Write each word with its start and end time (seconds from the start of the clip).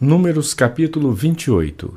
Números 0.00 0.54
capítulo 0.54 1.12
28 1.12 1.92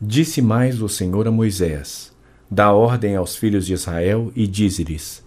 Disse 0.00 0.40
mais 0.40 0.80
o 0.80 0.88
Senhor 0.88 1.28
a 1.28 1.30
Moisés: 1.30 2.16
Dá 2.50 2.72
ordem 2.72 3.14
aos 3.14 3.36
filhos 3.36 3.66
de 3.66 3.74
Israel 3.74 4.32
e 4.34 4.46
dize-lhes: 4.46 5.22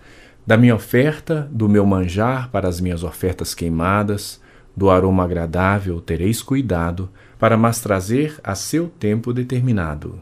Da 0.46 0.58
minha 0.58 0.74
oferta, 0.74 1.48
do 1.52 1.70
meu 1.70 1.86
manjar 1.86 2.50
para 2.50 2.68
as 2.68 2.82
minhas 2.82 3.04
ofertas 3.04 3.54
queimadas, 3.54 4.42
do 4.76 4.90
aroma 4.90 5.24
agradável 5.24 6.02
tereis 6.02 6.42
cuidado, 6.42 7.12
para 7.38 7.56
mas 7.56 7.80
trazer 7.80 8.40
a 8.44 8.56
seu 8.56 8.88
tempo 8.88 9.32
determinado. 9.32 10.20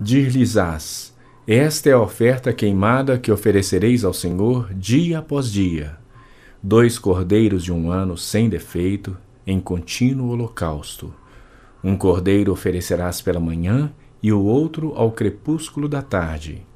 Dir-lhes-ás: 0.00 1.14
Esta 1.46 1.90
é 1.90 1.92
a 1.92 2.00
oferta 2.00 2.54
queimada 2.54 3.18
que 3.18 3.30
oferecereis 3.30 4.02
ao 4.02 4.14
Senhor 4.14 4.72
dia 4.72 5.18
após 5.18 5.52
dia. 5.52 5.98
Dois 6.62 6.98
cordeiros 6.98 7.62
de 7.62 7.70
um 7.70 7.90
ano 7.90 8.16
sem 8.16 8.48
defeito, 8.48 9.14
em 9.46 9.60
contínuo 9.60 10.30
holocausto. 10.30 11.14
Um 11.82 11.96
cordeiro 11.96 12.52
oferecerás 12.52 13.22
pela 13.22 13.38
manhã 13.38 13.92
e 14.22 14.32
o 14.32 14.42
outro 14.42 14.92
ao 14.96 15.12
crepúsculo 15.12 15.88
da 15.88 16.02
tarde. 16.02 16.66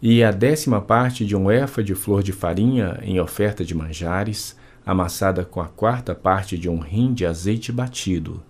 E 0.00 0.22
a 0.22 0.30
décima 0.30 0.80
parte 0.80 1.24
de 1.24 1.34
um 1.34 1.50
efa 1.50 1.82
de 1.82 1.94
flor 1.94 2.22
de 2.22 2.32
farinha 2.32 3.00
em 3.02 3.18
oferta 3.18 3.64
de 3.64 3.74
manjares, 3.74 4.56
amassada 4.84 5.44
com 5.44 5.60
a 5.60 5.66
quarta 5.66 6.14
parte 6.14 6.58
de 6.58 6.68
um 6.68 6.78
rim 6.78 7.12
de 7.12 7.24
azeite 7.24 7.72
batido. 7.72 8.42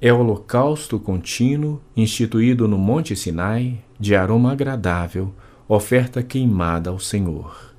É 0.00 0.12
holocausto 0.12 1.00
contínuo, 1.00 1.80
instituído 1.96 2.68
no 2.68 2.76
Monte 2.76 3.16
Sinai, 3.16 3.82
de 3.98 4.14
aroma 4.14 4.52
agradável, 4.52 5.32
oferta 5.66 6.22
queimada 6.22 6.90
ao 6.90 6.98
Senhor. 6.98 7.74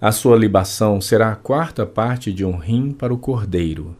A 0.00 0.10
sua 0.10 0.36
libação 0.36 1.00
será 1.00 1.30
a 1.30 1.36
quarta 1.36 1.86
parte 1.86 2.32
de 2.32 2.44
um 2.44 2.56
rim 2.56 2.90
para 2.90 3.14
o 3.14 3.18
cordeiro. 3.18 3.94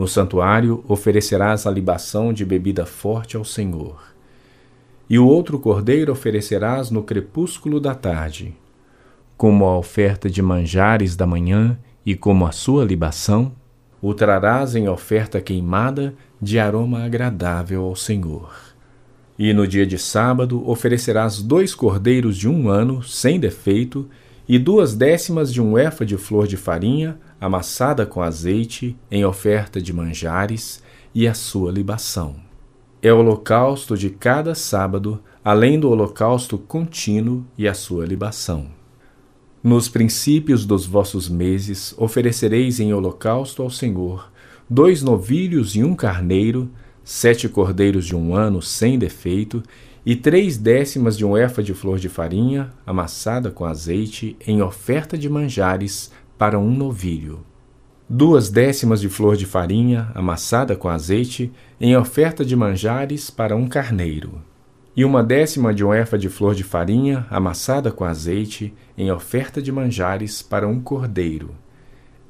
No 0.00 0.08
santuário 0.08 0.82
oferecerás 0.88 1.66
a 1.66 1.70
libação 1.70 2.32
de 2.32 2.42
bebida 2.42 2.86
forte 2.86 3.36
ao 3.36 3.44
Senhor. 3.44 4.02
E 5.10 5.18
o 5.18 5.26
outro 5.26 5.58
cordeiro 5.58 6.10
oferecerás 6.10 6.90
no 6.90 7.02
crepúsculo 7.02 7.78
da 7.78 7.94
tarde, 7.94 8.56
como 9.36 9.66
a 9.66 9.76
oferta 9.76 10.30
de 10.30 10.40
manjares 10.40 11.16
da 11.16 11.26
manhã 11.26 11.78
e 12.06 12.14
como 12.14 12.46
a 12.46 12.50
sua 12.50 12.82
libação, 12.82 13.52
o 14.00 14.14
trarás 14.14 14.74
em 14.74 14.88
oferta 14.88 15.38
queimada 15.38 16.14
de 16.40 16.58
aroma 16.58 17.04
agradável 17.04 17.82
ao 17.84 17.94
Senhor. 17.94 18.54
E 19.38 19.52
no 19.52 19.66
dia 19.66 19.84
de 19.86 19.98
sábado 19.98 20.66
oferecerás 20.66 21.42
dois 21.42 21.74
cordeiros 21.74 22.38
de 22.38 22.48
um 22.48 22.70
ano, 22.70 23.02
sem 23.02 23.38
defeito, 23.38 24.08
e 24.48 24.58
duas 24.58 24.94
décimas 24.94 25.52
de 25.52 25.60
um 25.60 25.76
efa 25.76 26.06
de 26.06 26.16
flor 26.16 26.46
de 26.46 26.56
farinha, 26.56 27.18
amassada 27.40 28.04
com 28.04 28.20
azeite, 28.20 28.96
em 29.10 29.24
oferta 29.24 29.80
de 29.80 29.92
manjares, 29.92 30.82
e 31.14 31.26
a 31.26 31.34
sua 31.34 31.72
libação. 31.72 32.36
É 33.02 33.12
o 33.12 33.18
holocausto 33.18 33.96
de 33.96 34.10
cada 34.10 34.54
sábado, 34.54 35.20
além 35.42 35.80
do 35.80 35.88
holocausto 35.88 36.58
contínuo 36.58 37.44
e 37.56 37.66
a 37.66 37.74
sua 37.74 38.04
libação. 38.04 38.66
Nos 39.62 39.88
princípios 39.88 40.64
dos 40.64 40.86
vossos 40.86 41.28
meses 41.28 41.94
oferecereis 41.98 42.78
em 42.78 42.92
holocausto 42.92 43.62
ao 43.62 43.70
Senhor 43.70 44.30
dois 44.68 45.02
novilhos 45.02 45.74
e 45.74 45.82
um 45.82 45.96
carneiro, 45.96 46.70
sete 47.02 47.48
cordeiros 47.48 48.06
de 48.06 48.14
um 48.14 48.34
ano 48.34 48.62
sem 48.62 48.98
defeito, 48.98 49.62
e 50.06 50.14
três 50.16 50.56
décimas 50.56 51.18
de 51.18 51.24
um 51.24 51.36
efa 51.36 51.62
de 51.62 51.74
flor 51.74 51.98
de 51.98 52.08
farinha, 52.08 52.70
amassada 52.86 53.50
com 53.50 53.64
azeite, 53.64 54.36
em 54.46 54.62
oferta 54.62 55.18
de 55.18 55.28
manjares, 55.28 56.10
para 56.40 56.58
um 56.58 56.70
novilho. 56.70 57.40
Duas 58.08 58.48
décimas 58.48 58.98
de 58.98 59.10
flor 59.10 59.36
de 59.36 59.44
farinha, 59.44 60.10
amassada 60.14 60.74
com 60.74 60.88
azeite, 60.88 61.52
em 61.78 61.94
oferta 61.94 62.42
de 62.46 62.56
manjares, 62.56 63.28
para 63.28 63.54
um 63.54 63.68
carneiro. 63.68 64.40
E 64.96 65.04
uma 65.04 65.22
décima 65.22 65.74
de 65.74 65.84
um 65.84 65.90
de 66.18 66.30
flor 66.30 66.54
de 66.54 66.64
farinha, 66.64 67.26
amassada 67.28 67.92
com 67.92 68.04
azeite, 68.06 68.72
em 68.96 69.12
oferta 69.12 69.60
de 69.60 69.70
manjares, 69.70 70.40
para 70.40 70.66
um 70.66 70.80
cordeiro. 70.80 71.50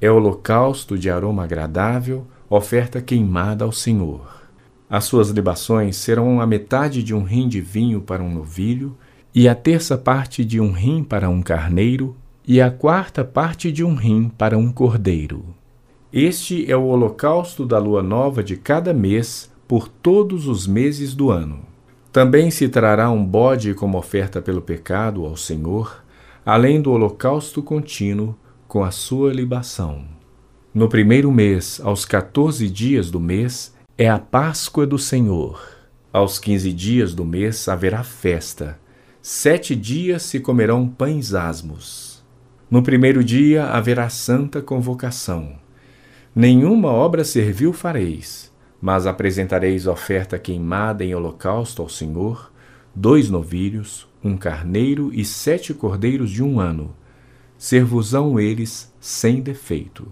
É 0.01 0.11
holocausto 0.11 0.97
de 0.97 1.09
aroma 1.09 1.45
agradável, 1.45 2.27
oferta 2.49 3.01
queimada 3.01 3.63
ao 3.63 3.71
Senhor. 3.71 4.41
As 4.89 5.05
suas 5.05 5.29
libações 5.29 5.95
serão 5.95 6.41
a 6.41 6.45
metade 6.45 7.01
de 7.01 7.15
um 7.15 7.23
rim 7.23 7.47
de 7.47 7.61
vinho 7.61 8.01
para 8.01 8.21
um 8.21 8.29
novilho, 8.29 8.97
e 9.33 9.47
a 9.47 9.55
terça 9.55 9.97
parte 9.97 10.43
de 10.43 10.59
um 10.59 10.73
rim 10.73 11.01
para 11.01 11.29
um 11.29 11.41
carneiro, 11.41 12.17
e 12.51 12.59
a 12.59 12.69
quarta 12.69 13.23
parte 13.23 13.71
de 13.71 13.81
um 13.81 13.95
rim 13.95 14.27
para 14.27 14.57
um 14.57 14.73
cordeiro. 14.73 15.55
Este 16.11 16.69
é 16.69 16.75
o 16.75 16.83
holocausto 16.83 17.65
da 17.65 17.79
lua 17.79 18.03
nova 18.03 18.43
de 18.43 18.57
cada 18.57 18.93
mês, 18.93 19.49
por 19.65 19.87
todos 19.87 20.49
os 20.49 20.67
meses 20.67 21.13
do 21.13 21.31
ano. 21.31 21.61
Também 22.11 22.51
se 22.51 22.67
trará 22.67 23.09
um 23.09 23.25
bode 23.25 23.73
como 23.73 23.97
oferta 23.97 24.41
pelo 24.41 24.61
pecado 24.61 25.25
ao 25.25 25.37
Senhor, 25.37 26.03
além 26.45 26.81
do 26.81 26.91
holocausto 26.91 27.63
contínuo 27.63 28.35
com 28.67 28.83
a 28.83 28.91
sua 28.91 29.31
libação. 29.31 30.03
No 30.73 30.89
primeiro 30.89 31.31
mês, 31.31 31.79
aos 31.81 32.03
quatorze 32.03 32.69
dias 32.69 33.09
do 33.09 33.21
mês, 33.21 33.73
é 33.97 34.09
a 34.09 34.19
Páscoa 34.19 34.85
do 34.85 34.99
Senhor. 34.99 35.57
Aos 36.11 36.37
quinze 36.37 36.73
dias 36.73 37.13
do 37.13 37.23
mês 37.23 37.69
haverá 37.69 38.03
festa. 38.03 38.77
Sete 39.21 39.73
dias 39.73 40.23
se 40.23 40.41
comerão 40.41 40.85
pães 40.85 41.33
asmos. 41.33 42.10
No 42.71 42.81
primeiro 42.81 43.21
dia 43.21 43.65
haverá 43.65 44.07
santa 44.07 44.61
convocação. 44.61 45.59
Nenhuma 46.33 46.87
obra 46.87 47.25
servil 47.25 47.73
fareis, 47.73 48.49
mas 48.81 49.05
apresentareis 49.05 49.87
oferta 49.87 50.39
queimada 50.39 51.03
em 51.03 51.13
holocausto 51.13 51.81
ao 51.81 51.89
Senhor, 51.89 52.49
dois 52.95 53.29
novilhos, 53.29 54.07
um 54.23 54.37
carneiro 54.37 55.11
e 55.13 55.25
sete 55.25 55.73
cordeiros 55.73 56.31
de 56.31 56.41
um 56.41 56.61
ano. 56.61 56.95
Servosão 57.57 58.39
eles 58.39 58.89
sem 59.01 59.41
defeito. 59.41 60.09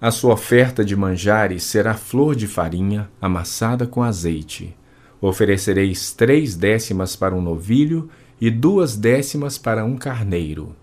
A 0.00 0.10
sua 0.10 0.32
oferta 0.32 0.84
de 0.84 0.96
manjares 0.96 1.62
será 1.62 1.94
flor 1.94 2.34
de 2.34 2.48
farinha 2.48 3.08
amassada 3.20 3.86
com 3.86 4.02
azeite. 4.02 4.76
Oferecereis 5.20 6.12
três 6.12 6.56
décimas 6.56 7.14
para 7.14 7.36
um 7.36 7.40
novilho 7.40 8.10
e 8.40 8.50
duas 8.50 8.96
décimas 8.96 9.56
para 9.58 9.84
um 9.84 9.96
carneiro. 9.96 10.74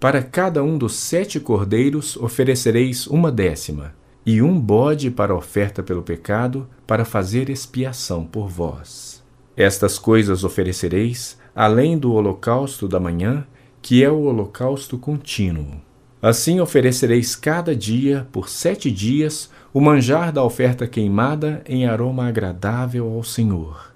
Para 0.00 0.22
cada 0.22 0.62
um 0.62 0.78
dos 0.78 0.94
sete 0.94 1.40
cordeiros 1.40 2.16
oferecereis 2.16 3.08
uma 3.08 3.32
décima, 3.32 3.94
e 4.24 4.40
um 4.40 4.60
bode 4.60 5.10
para 5.10 5.34
oferta 5.34 5.82
pelo 5.82 6.02
pecado, 6.02 6.68
para 6.86 7.04
fazer 7.04 7.50
expiação 7.50 8.24
por 8.24 8.46
vós. 8.46 9.24
Estas 9.56 9.98
coisas 9.98 10.44
oferecereis, 10.44 11.36
além 11.52 11.98
do 11.98 12.12
holocausto 12.12 12.86
da 12.86 13.00
manhã, 13.00 13.44
que 13.82 14.04
é 14.04 14.08
o 14.08 14.22
holocausto 14.22 14.96
contínuo. 14.98 15.80
Assim 16.22 16.60
oferecereis 16.60 17.34
cada 17.34 17.74
dia, 17.74 18.28
por 18.30 18.48
sete 18.48 18.92
dias, 18.92 19.50
o 19.74 19.80
manjar 19.80 20.30
da 20.30 20.44
oferta 20.44 20.86
queimada 20.86 21.60
em 21.66 21.86
aroma 21.86 22.28
agradável 22.28 23.12
ao 23.12 23.24
Senhor. 23.24 23.92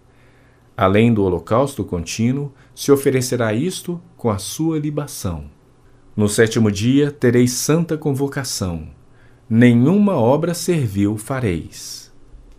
Além 0.76 1.14
do 1.14 1.22
holocausto 1.22 1.84
contínuo, 1.84 2.52
se 2.74 2.90
oferecerá 2.90 3.54
isto 3.54 4.00
com 4.16 4.30
a 4.30 4.38
sua 4.38 4.80
libação. 4.80 5.61
No 6.16 6.28
sétimo 6.28 6.70
dia 6.70 7.10
tereis 7.10 7.52
santa 7.52 7.96
convocação. 7.96 8.88
Nenhuma 9.48 10.14
obra 10.14 10.54
servil 10.54 11.16
fareis. 11.16 12.12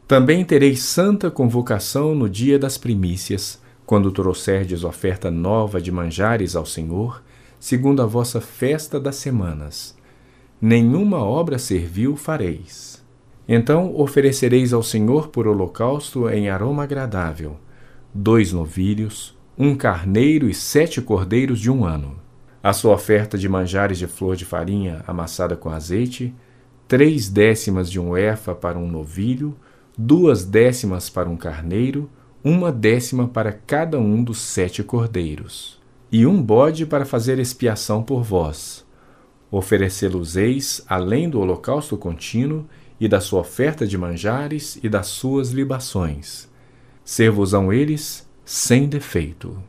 Também 0.08 0.44
tereis 0.44 0.82
santa 0.82 1.30
convocação 1.30 2.16
no 2.16 2.30
dia 2.30 2.58
das 2.58 2.78
primícias, 2.78 3.62
quando 3.86 4.12
trouxerdes 4.12 4.84
oferta 4.84 5.30
nova 5.30 5.82
de 5.82 5.92
manjares 5.92 6.56
ao 6.56 6.66
Senhor, 6.66 7.24
segundo 7.60 8.02
a 8.02 8.06
vossa 8.06 8.42
festa 8.42 9.00
das 9.00 9.18
semanas. 9.18 9.96
Nenhuma 10.60 11.20
obra 11.20 11.58
servil 11.58 12.16
fareis. 12.16 13.04
Então 13.48 13.94
oferecereis 13.96 14.74
ao 14.74 14.82
Senhor 14.82 15.28
por 15.28 15.48
holocausto 15.48 16.30
em 16.30 16.50
aroma 16.50 16.84
agradável 16.84 17.58
dois 18.14 18.54
novilhos, 18.54 19.36
um 19.58 19.76
carneiro 19.76 20.48
e 20.48 20.54
sete 20.54 21.02
cordeiros 21.02 21.60
de 21.60 21.72
um 21.72 21.84
ano. 21.84 22.23
A 22.64 22.72
sua 22.72 22.94
oferta 22.94 23.38
de 23.38 23.50
manjares 23.50 23.98
de 23.98 24.08
flor 24.08 24.38
de 24.38 24.46
farinha 24.46 25.04
amassada 25.06 25.54
com 25.54 25.70
azeite, 25.70 26.34
três 26.88 27.28
décimas 27.28 27.92
de 27.92 28.00
um 28.00 28.16
efa 28.16 28.56
para 28.56 28.80
um 28.80 28.88
novilho, 28.90 29.54
duas 29.98 30.46
décimas 30.46 31.10
para 31.10 31.30
um 31.30 31.36
carneiro, 31.36 32.10
uma 32.42 32.72
décima 32.72 33.28
para 33.28 33.52
cada 33.52 34.00
um 34.00 34.24
dos 34.24 34.40
sete 34.40 34.82
cordeiros 34.82 35.78
e 36.10 36.26
um 36.26 36.42
bode 36.42 36.86
para 36.86 37.04
fazer 37.04 37.38
expiação 37.38 38.02
por 38.02 38.24
vós. 38.24 38.86
Oferecê-los-eis 39.52 40.86
além 40.88 41.30
do 41.30 41.42
holocausto 41.42 41.98
contínuo 41.98 42.66
e 42.98 43.10
da 43.10 43.20
sua 43.20 43.42
oferta 43.42 43.86
de 43.86 43.98
manjares 43.98 44.80
e 44.82 44.88
das 44.88 45.08
suas 45.08 45.50
libações. 45.50 46.48
Ser-vos-ão 47.04 47.74
eles 47.74 48.26
sem 48.46 48.88
defeito. 48.88 49.62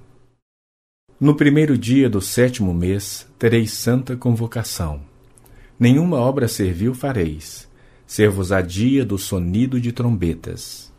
No 1.24 1.34
primeiro 1.34 1.78
dia 1.78 2.10
do 2.10 2.20
sétimo 2.20 2.74
mês 2.74 3.26
tereis 3.38 3.72
santa 3.72 4.14
convocação. 4.14 5.00
Nenhuma 5.80 6.18
obra 6.18 6.46
servil 6.46 6.92
fareis. 6.92 7.66
ser-vos-á 8.06 8.60
dia 8.60 9.06
do 9.06 9.16
sonido 9.16 9.80
de 9.80 9.90
trombetas. 9.90 10.92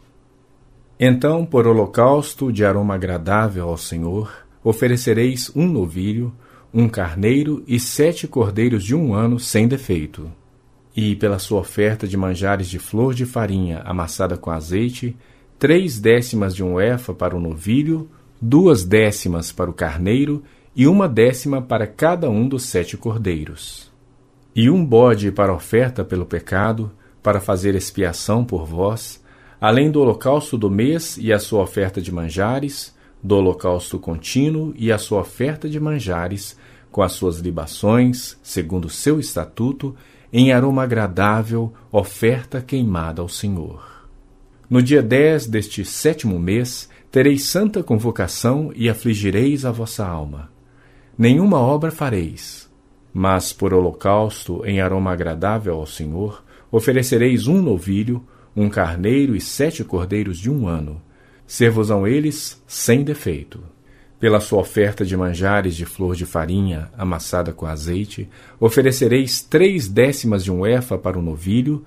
Então, 1.00 1.46
por 1.46 1.68
holocausto 1.68 2.52
de 2.52 2.66
aroma 2.66 2.96
agradável 2.96 3.70
ao 3.70 3.78
Senhor, 3.78 4.34
oferecereis 4.64 5.52
um 5.56 5.68
novilho, 5.68 6.34
um 6.74 6.90
carneiro 6.90 7.64
e 7.68 7.80
sete 7.80 8.28
cordeiros 8.28 8.84
de 8.84 8.96
um 8.96 9.14
ano 9.14 9.40
sem 9.40 9.68
defeito. 9.68 10.32
E, 10.98 11.16
pela 11.16 11.38
sua 11.38 11.60
oferta 11.60 12.08
de 12.08 12.18
manjares 12.18 12.68
de 12.68 12.80
flor 12.80 13.14
de 13.14 13.28
farinha 13.28 13.84
amassada 13.86 14.36
com 14.36 14.50
azeite, 14.50 15.16
três 15.60 16.00
décimas 16.00 16.56
de 16.56 16.64
um 16.64 16.82
efa 16.82 17.14
para 17.14 17.38
o 17.38 17.40
novilho, 17.40 18.10
duas 18.42 18.84
décimas 18.84 19.52
para 19.52 19.70
o 19.70 19.74
carneiro 19.74 20.44
e 20.76 20.88
uma 20.88 21.08
décima 21.08 21.62
para 21.62 21.88
cada 21.88 22.30
um 22.30 22.48
dos 22.48 22.64
sete 22.64 22.98
cordeiros. 22.98 23.92
E 24.56 24.70
um 24.70 24.86
bode 24.86 25.32
para 25.32 25.54
oferta 25.54 26.04
pelo 26.04 26.26
pecado, 26.26 26.92
para 27.24 27.40
fazer 27.40 27.76
expiação 27.76 28.44
por 28.44 28.66
vós, 28.66 29.24
além 29.60 29.90
do 29.90 30.02
holocausto 30.02 30.58
do 30.58 30.70
mês 30.70 31.18
e 31.18 31.32
a 31.34 31.40
sua 31.40 31.64
oferta 31.64 32.02
de 32.02 32.12
manjares, 32.12 32.94
do 33.24 33.36
holocausto 33.38 33.98
contínuo 33.98 34.74
e 34.78 34.92
a 34.92 34.98
sua 34.98 35.22
oferta 35.22 35.68
de 35.68 35.80
manjares, 35.80 36.58
com 36.92 37.02
as 37.02 37.14
suas 37.14 37.40
libações, 37.40 38.38
segundo 38.44 38.86
o 38.86 38.90
seu 38.90 39.20
estatuto, 39.20 39.96
em 40.32 40.52
aroma 40.52 40.84
agradável, 40.84 41.74
oferta 41.92 42.62
queimada 42.62 43.22
ao 43.22 43.30
Senhor. 43.30 43.95
No 44.70 44.82
dia 44.82 45.04
dez 45.04 45.46
deste 45.46 45.86
sétimo 45.86 46.40
mês, 46.40 46.90
tereis 47.12 47.44
santa 47.44 47.84
convocação 47.84 48.72
e 48.76 48.90
afligireis 48.90 49.64
a 49.64 49.72
vossa 49.72 50.06
alma. 50.06 50.50
Nenhuma 51.18 51.60
obra 51.60 51.92
fareis, 51.92 52.70
mas 53.14 53.54
por 53.54 53.74
holocausto 53.74 54.66
em 54.66 54.82
aroma 54.82 55.12
agradável 55.12 55.76
ao 55.76 55.86
Senhor, 55.86 56.44
oferecereis 56.72 57.48
um 57.48 57.62
novilho, 57.62 58.26
um 58.56 58.68
carneiro 58.68 59.36
e 59.36 59.42
sete 59.42 59.84
cordeiros 59.84 60.38
de 60.38 60.50
um 60.50 60.68
ano. 60.68 61.02
Ser-vos-ão 61.46 62.08
eles 62.08 62.62
sem 62.68 63.04
defeito. 63.04 63.64
Pela 64.20 64.40
sua 64.40 64.60
oferta 64.60 65.06
de 65.06 65.16
manjares 65.16 65.76
de 65.76 65.86
flor 65.86 66.16
de 66.16 66.26
farinha 66.26 66.90
amassada 66.98 67.54
com 67.54 67.68
azeite, 67.68 68.28
oferecereis 68.60 69.42
três 69.42 69.88
décimas 69.88 70.44
de 70.44 70.52
um 70.52 70.66
efa 70.66 70.98
para 70.98 71.20
o 71.20 71.22
novilho, 71.22 71.86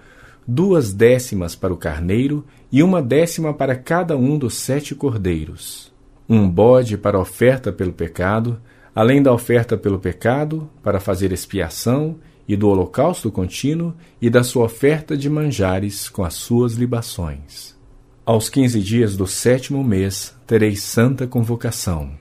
duas 0.50 0.94
décimas 0.94 1.54
para 1.54 1.74
o 1.74 1.76
carneiro 1.76 2.42
e 2.72 2.82
uma 2.82 3.02
décima 3.02 3.52
para 3.52 3.76
cada 3.76 4.16
um 4.16 4.38
dos 4.38 4.54
sete 4.54 4.94
cordeiros. 4.94 5.92
Um 6.26 6.48
bode 6.48 6.96
para 6.96 7.20
oferta 7.20 7.70
pelo 7.70 7.92
pecado, 7.92 8.58
além 8.94 9.22
da 9.22 9.30
oferta 9.30 9.76
pelo 9.76 9.98
pecado, 9.98 10.68
para 10.82 10.98
fazer 10.98 11.32
expiação, 11.32 12.16
e 12.48 12.56
do 12.56 12.66
holocausto 12.66 13.30
contínuo 13.30 13.92
e 14.22 14.30
da 14.30 14.42
sua 14.42 14.64
oferta 14.64 15.14
de 15.14 15.28
manjares 15.28 16.08
com 16.08 16.24
as 16.24 16.32
suas 16.32 16.72
libações. 16.72 17.76
Aos 18.24 18.48
quinze 18.48 18.80
dias 18.80 19.18
do 19.18 19.26
sétimo 19.26 19.84
mês 19.84 20.34
tereis 20.46 20.82
santa 20.82 21.26
convocação. 21.26 22.12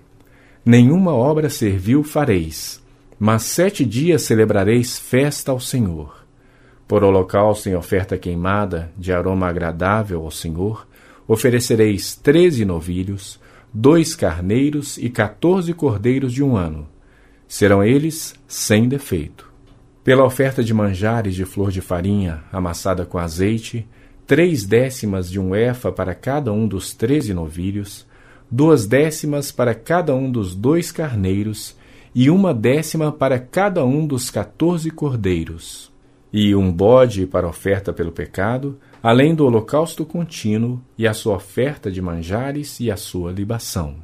Nenhuma 0.66 1.14
obra 1.14 1.50
servil 1.50 2.04
fareis, 2.04 2.84
mas 3.18 3.44
sete 3.44 3.86
dias 3.86 4.24
celebrareis 4.24 5.00
festa 5.00 5.50
ao 5.50 5.62
Senhor. 5.62 6.27
Por 6.88 7.04
holocausto 7.04 7.68
em 7.68 7.76
oferta 7.76 8.18
queimada, 8.18 8.92
de 8.98 9.12
aroma 9.12 9.48
agradável 9.48 10.24
ao 10.24 10.32
Senhor, 10.32 10.88
oferecereis 11.28 12.16
treze 12.16 12.64
novilhos, 12.64 13.40
dois 13.74 14.16
carneiros 14.16 14.98
e 14.98 15.10
quatorze 15.10 15.74
cordeiros 15.74 16.32
de 16.32 16.42
um 16.42 16.56
ano. 16.56 16.88
Serão 17.46 17.84
eles 17.84 18.36
sem 18.48 18.88
defeito. 18.88 19.52
Pela 20.02 20.24
oferta 20.24 20.64
de 20.64 20.74
manjares 20.74 21.36
de 21.36 21.44
flor 21.44 21.72
de 21.72 21.82
farinha 21.82 22.44
amassada 22.54 23.06
com 23.06 23.18
azeite, 23.18 23.86
três 24.26 24.66
décimas 24.66 25.30
de 25.30 25.40
um 25.40 25.54
efa 25.54 25.92
para 25.92 26.16
cada 26.16 26.54
um 26.54 26.66
dos 26.66 26.94
treze 26.94 27.34
novilhos, 27.34 28.08
duas 28.50 28.88
décimas 28.88 29.52
para 29.52 29.76
cada 29.76 30.16
um 30.16 30.32
dos 30.32 30.56
dois 30.56 30.92
carneiros 30.92 31.76
e 32.16 32.30
uma 32.30 32.54
décima 32.54 33.12
para 33.12 33.38
cada 33.38 33.84
um 33.84 34.08
dos 34.08 34.32
quatorze 34.32 34.90
cordeiros, 34.90 35.92
e 36.32 36.56
um 36.56 36.72
bode 36.72 37.26
para 37.26 37.48
oferta 37.48 37.94
pelo 37.94 38.12
pecado, 38.12 38.78
além 39.02 39.34
do 39.34 39.46
holocausto 39.46 40.06
contínuo 40.06 40.82
e 40.98 41.08
a 41.08 41.14
sua 41.14 41.36
oferta 41.36 41.92
de 41.92 42.02
manjares 42.02 42.80
e 42.80 42.92
a 42.92 42.98
sua 42.98 43.32
libação. 43.32 43.96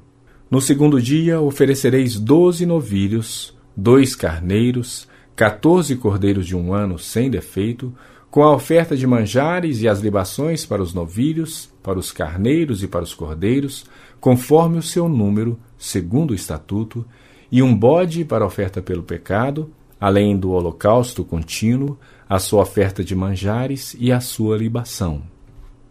No 0.50 0.62
segundo 0.62 1.02
dia 1.02 1.42
oferecereis 1.42 2.20
doze 2.20 2.66
novilhos, 2.66 3.58
dois 3.76 4.16
carneiros, 4.16 5.08
quatorze 5.36 5.96
cordeiros 5.96 6.46
de 6.46 6.56
um 6.56 6.74
ano 6.74 7.00
sem 7.00 7.30
defeito, 7.30 7.94
com 8.30 8.44
a 8.44 8.54
oferta 8.54 8.96
de 8.96 9.06
manjares 9.06 9.82
e 9.82 9.88
as 9.88 10.00
libações 10.00 10.66
para 10.66 10.82
os 10.82 10.94
novilhos, 10.94 11.70
para 11.84 12.00
os 12.00 12.12
carneiros 12.12 12.82
e 12.82 12.88
para 12.88 13.04
os 13.04 13.14
cordeiros, 13.14 13.86
conforme 14.20 14.78
o 14.78 14.82
seu 14.82 15.08
número, 15.10 15.60
segundo 15.78 16.32
o 16.32 16.36
estatuto, 16.36 17.06
e 17.52 17.62
um 17.62 17.76
bode 17.76 18.26
para 18.26 18.46
oferta 18.46 18.82
pelo 18.82 19.04
pecado, 19.04 19.72
além 20.00 20.36
do 20.36 20.52
holocausto 20.52 21.24
contínuo, 21.24 21.98
a 22.34 22.40
sua 22.40 22.64
oferta 22.64 23.04
de 23.04 23.16
manjares 23.16 23.96
e 24.00 24.12
a 24.12 24.20
sua 24.20 24.58
libação. 24.58 25.22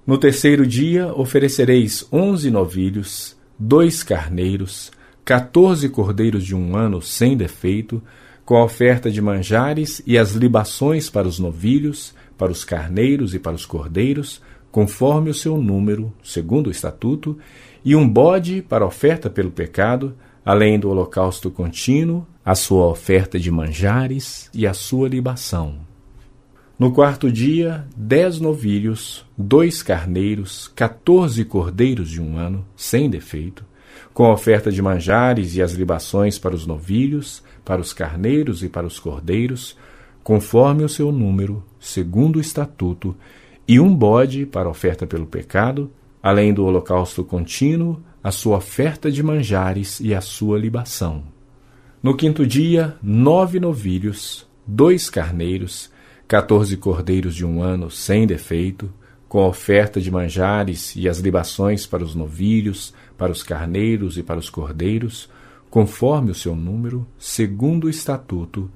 No 0.05 0.19
terceiro 0.19 0.67
dia 0.67 1.07
oferecereis 1.15 2.05
onze 2.11 2.51
novilhos, 2.51 3.37
dois 3.57 4.03
carneiros, 4.03 4.91
quatorze 5.25 5.89
cordeiros 5.89 6.45
de 6.45 6.53
um 6.53 6.75
ano 6.75 7.01
sem 7.01 7.37
defeito, 7.37 8.03
com 8.45 8.57
a 8.57 8.65
oferta 8.65 9.09
de 9.09 9.23
manjares 9.23 10.03
e 10.05 10.19
as 10.19 10.33
libações 10.33 11.09
para 11.09 11.29
os 11.29 11.39
novilhos, 11.39 12.13
para 12.37 12.51
os 12.51 12.65
carneiros 12.65 13.37
e 13.37 13.39
para 13.39 13.55
os 13.55 13.65
cordeiros, 13.65 14.43
conforme 14.73 15.31
o 15.31 15.35
seu 15.35 15.57
número, 15.57 16.13
segundo 16.25 16.67
o 16.67 16.71
estatuto, 16.73 17.39
e 17.85 17.95
um 17.95 18.09
bode 18.09 18.63
para 18.63 18.85
oferta 18.85 19.31
pelo 19.31 19.53
pecado, 19.53 20.13
além 20.45 20.77
do 20.77 20.91
holocausto 20.91 21.53
contínuo, 21.53 22.27
a 22.45 22.57
sua 22.57 22.89
oferta 22.89 23.39
de 23.39 23.49
manjares 23.49 24.51
e 24.53 24.67
a 24.67 24.75
sua 24.75 25.09
libação. 25.09 25.92
No 26.83 26.91
quarto 26.91 27.31
dia, 27.31 27.87
dez 27.97 28.41
novilhos, 28.41 29.25
dois 29.39 29.85
carneiros, 29.85 30.67
quatorze 30.77 31.45
cordeiros 31.45 32.11
de 32.11 32.21
um 32.21 32.37
ano, 32.37 32.67
sem 32.75 33.09
defeito, 33.09 33.65
com 34.13 34.25
a 34.25 34.33
oferta 34.33 34.69
de 34.69 34.83
manjares 34.83 35.55
e 35.55 35.63
as 35.63 35.75
libações 35.75 36.41
para 36.41 36.57
os 36.57 36.67
novilhos, 36.67 37.41
para 37.65 37.81
os 37.81 37.93
carneiros 37.93 38.65
e 38.65 38.69
para 38.69 38.85
os 38.85 38.99
cordeiros, 38.99 39.77
conforme 40.25 40.83
o 40.83 40.89
seu 40.89 41.13
número, 41.13 41.63
segundo 41.79 42.39
o 42.39 42.41
estatuto, 42.41 43.15
e 43.69 43.79
um 43.79 43.95
bode 43.95 44.45
para 44.45 44.69
oferta 44.69 45.07
pelo 45.07 45.27
pecado, 45.27 45.89
além 46.21 46.53
do 46.53 46.65
holocausto 46.65 47.23
contínuo, 47.23 48.03
a 48.25 48.33
sua 48.33 48.57
oferta 48.57 49.09
de 49.09 49.23
manjares 49.23 50.01
e 50.01 50.13
a 50.13 50.21
sua 50.21 50.59
libação. 50.59 51.23
No 52.03 52.17
quinto 52.17 52.45
dia, 52.45 52.97
nove 53.01 53.61
novilhos, 53.61 54.49
dois 54.67 55.09
carneiros, 55.09 55.92
quatorze 56.33 56.79
cordeiros 56.79 57.35
de 57.35 57.45
um 57.45 57.63
ano 57.63 57.91
sem 57.91 58.27
defeito, 58.27 58.91
com 59.29 59.41
a 59.41 59.49
oferta 59.49 60.01
de 60.01 60.11
manjares 60.11 60.97
e 60.97 61.07
as 61.07 61.19
libações 61.19 61.85
para 61.85 62.03
os 62.03 62.15
novilhos, 62.15 62.95
para 63.19 63.31
os 63.31 63.43
carneiros 63.43 64.17
e 64.17 64.23
para 64.23 64.41
os 64.41 64.49
cordeiros, 64.49 65.29
conforme 65.69 66.31
o 66.31 66.35
seu 66.35 66.57
número, 66.57 67.07
segundo 67.19 67.85
o 67.85 67.91
estatuto, 67.91 68.71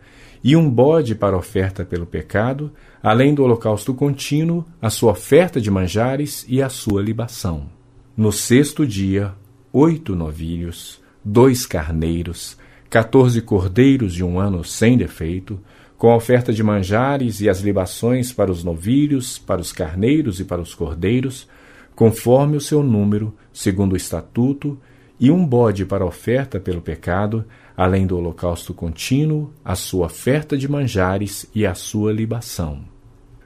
e 0.45 0.55
um 0.55 0.69
bode 0.69 1.15
para 1.15 1.35
oferta 1.35 1.83
pelo 1.83 2.05
pecado, 2.05 2.71
além 3.03 3.35
do 3.35 3.43
holocausto 3.43 3.95
contínuo, 3.95 4.63
a 4.81 4.91
sua 4.91 5.13
oferta 5.13 5.59
de 5.59 5.71
manjares 5.71 6.45
e 6.47 6.61
a 6.61 6.69
sua 6.69 7.01
libação. 7.01 7.71
No 8.15 8.33
sexto 8.33 8.87
dia, 8.87 9.33
oito 9.73 10.15
novilhos, 10.15 11.01
dois 11.25 11.65
carneiros, 11.65 12.59
quatorze 12.91 13.41
cordeiros 13.41 14.13
de 14.13 14.23
um 14.23 14.39
ano 14.39 14.63
sem 14.63 14.99
defeito, 14.99 15.59
com 15.97 16.11
a 16.11 16.17
oferta 16.17 16.53
de 16.53 16.63
manjares 16.63 17.41
e 17.41 17.49
as 17.49 17.61
libações 17.61 18.33
para 18.33 18.51
os 18.51 18.63
novilhos, 18.63 19.39
para 19.39 19.61
os 19.61 19.73
carneiros 19.73 20.41
e 20.41 20.45
para 20.45 20.61
os 20.61 20.75
cordeiros, 20.75 21.49
conforme 21.95 22.57
o 22.57 22.61
seu 22.61 22.83
número, 22.83 23.35
segundo 23.53 23.95
o 23.95 23.97
estatuto, 23.97 24.79
e 25.19 25.31
um 25.31 25.45
bode 25.47 25.87
para 25.87 26.05
oferta 26.05 26.61
pelo 26.61 26.83
pecado, 26.83 27.45
além 27.75 28.07
do 28.07 28.19
holocausto 28.19 28.75
contínuo, 28.75 29.51
a 29.65 29.75
sua 29.75 30.07
oferta 30.07 30.59
de 30.59 30.69
manjares 30.69 31.47
e 31.55 31.65
a 31.65 31.75
sua 31.75 32.13
libação. 32.13 32.85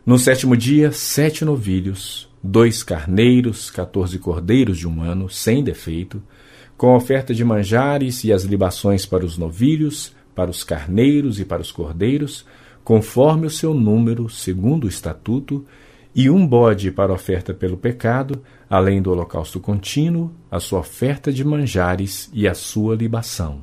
No 0.05 0.19
sétimo 0.19 0.57
dia, 0.57 0.91
sete 0.91 1.45
novilhos, 1.45 2.29
dois 2.43 2.83
carneiros, 2.83 3.71
quatorze 3.71 4.19
cordeiros 4.19 4.79
de 4.79 4.89
um 4.89 5.01
ano, 5.01 5.31
sem 5.31 5.63
defeito, 5.63 6.21
com 6.77 6.89
a 6.89 6.97
oferta 6.97 7.33
de 7.33 7.45
manjares 7.45 8.25
e 8.25 8.33
as 8.33 8.43
libações 8.43 9.07
para 9.07 9.25
os 9.25 9.39
novilhos, 9.39 10.13
para 10.35 10.51
os 10.51 10.65
carneiros 10.65 11.41
e 11.41 11.45
para 11.45 11.63
os 11.63 11.73
cordeiros, 11.73 12.47
conforme 12.83 13.47
o 13.47 13.51
seu 13.51 13.75
número, 13.75 14.29
segundo 14.29 14.85
o 14.85 14.89
estatuto, 14.89 15.65
e 16.15 16.29
um 16.29 16.47
bode 16.47 16.91
para 16.91 17.13
oferta 17.13 17.55
pelo 17.55 17.77
pecado, 17.77 18.43
além 18.69 19.01
do 19.01 19.11
holocausto 19.13 19.61
contínuo, 19.61 20.33
a 20.51 20.59
sua 20.59 20.81
oferta 20.81 21.33
de 21.33 21.45
manjares 21.45 22.29
e 22.33 22.49
a 22.49 22.55
sua 22.55 22.97
libação. 22.97 23.61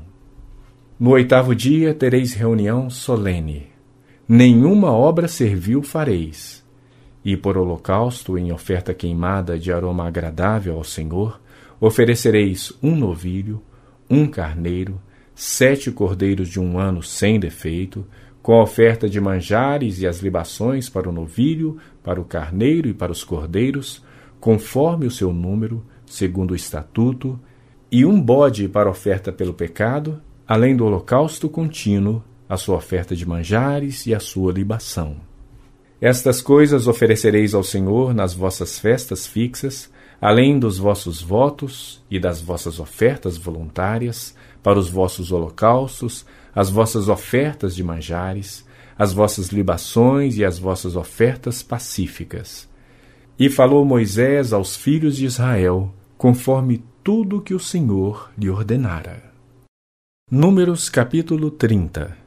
No 0.99 1.11
oitavo 1.11 1.53
dia 1.53 1.93
tereis 1.93 2.33
reunião 2.33 2.89
solene. 2.89 3.67
Nenhuma 4.27 4.91
obra 4.91 5.27
servil 5.27 5.83
fareis. 5.83 6.65
e 7.23 7.35
por 7.35 7.57
holocausto 7.57 8.37
em 8.37 8.53
oferta 8.53 8.93
queimada 8.93 9.59
de 9.59 9.69
aroma 9.69 10.07
agradável 10.07 10.77
ao 10.77 10.83
Senhor, 10.85 11.41
oferecereis 11.77 12.71
um 12.81 12.95
novilho, 12.95 13.61
um 14.09 14.25
carneiro, 14.25 14.97
sete 15.39 15.91
cordeiros 15.91 16.49
de 16.49 16.59
um 16.59 16.79
ano 16.79 17.03
sem 17.03 17.39
defeito, 17.39 18.03
com 18.41 18.53
a 18.53 18.63
oferta 18.63 19.07
de 19.07 19.21
manjares 19.21 20.01
e 20.01 20.07
as 20.07 20.19
libações 20.19 20.89
para 20.89 21.07
o 21.07 21.11
novilho, 21.11 21.77
para 22.03 22.19
o 22.19 22.25
carneiro 22.25 22.89
e 22.89 22.93
para 22.93 23.11
os 23.11 23.23
cordeiros, 23.23 24.03
conforme 24.39 25.05
o 25.05 25.11
seu 25.11 25.31
número, 25.31 25.85
segundo 26.07 26.51
o 26.51 26.55
estatuto, 26.55 27.39
e 27.91 28.03
um 28.03 28.19
bode 28.19 28.67
para 28.67 28.89
oferta 28.89 29.31
pelo 29.31 29.53
pecado, 29.53 30.19
além 30.47 30.75
do 30.75 30.85
holocausto 30.85 31.47
contínuo, 31.47 32.23
a 32.49 32.57
sua 32.57 32.77
oferta 32.77 33.15
de 33.15 33.27
manjares 33.27 34.07
e 34.07 34.15
a 34.15 34.19
sua 34.19 34.51
libação. 34.51 35.17
Estas 36.01 36.41
coisas 36.41 36.87
oferecereis 36.87 37.53
ao 37.53 37.63
Senhor 37.63 38.11
nas 38.11 38.33
vossas 38.33 38.79
festas 38.79 39.27
fixas, 39.27 39.91
além 40.19 40.57
dos 40.57 40.79
vossos 40.79 41.21
votos 41.21 42.03
e 42.09 42.19
das 42.19 42.41
vossas 42.41 42.79
ofertas 42.79 43.37
voluntárias, 43.37 44.35
para 44.67 44.79
os 44.79 44.89
vossos 44.89 45.31
holocaustos, 45.31 46.25
as 46.53 46.69
vossas 46.69 47.07
ofertas 47.07 47.73
de 47.73 47.81
manjares, 47.81 48.65
as 48.97 49.13
vossas 49.13 49.47
libações 49.47 50.37
e 50.37 50.43
as 50.43 50.59
vossas 50.59 50.97
ofertas 50.97 51.63
pacíficas. 51.63 52.67
E 53.39 53.49
falou 53.49 53.85
Moisés 53.85 54.51
aos 54.51 54.75
filhos 54.75 55.15
de 55.15 55.25
Israel, 55.25 55.93
conforme 56.17 56.83
tudo 57.01 57.39
que 57.39 57.53
o 57.53 57.59
Senhor 57.61 58.29
lhe 58.37 58.49
ordenara. 58.49 59.31
Números 60.29 60.89
capítulo 60.89 61.49
30 61.49 62.17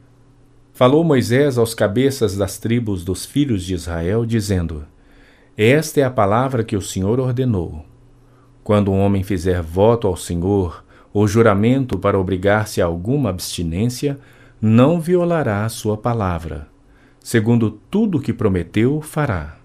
Falou 0.72 1.04
Moisés 1.04 1.58
aos 1.58 1.74
cabeças 1.74 2.38
das 2.38 2.56
tribos 2.56 3.04
dos 3.04 3.26
filhos 3.26 3.62
de 3.66 3.74
Israel, 3.74 4.24
dizendo: 4.24 4.86
Esta 5.54 6.00
é 6.00 6.04
a 6.04 6.10
palavra 6.10 6.64
que 6.64 6.74
o 6.74 6.80
Senhor 6.80 7.20
ordenou. 7.20 7.84
Quando 8.64 8.90
um 8.90 8.98
homem 8.98 9.22
fizer 9.22 9.60
voto 9.60 10.08
ao 10.08 10.16
Senhor, 10.16 10.82
ou 11.12 11.26
juramento 11.26 11.98
para 11.98 12.18
obrigar-se 12.18 12.80
a 12.80 12.86
alguma 12.86 13.30
abstinência, 13.30 14.18
não 14.60 15.00
violará 15.00 15.64
a 15.64 15.68
sua 15.68 15.96
palavra. 15.96 16.68
Segundo 17.22 17.70
tudo 17.90 18.18
o 18.18 18.20
que 18.20 18.32
prometeu, 18.32 19.00
fará. 19.00 19.56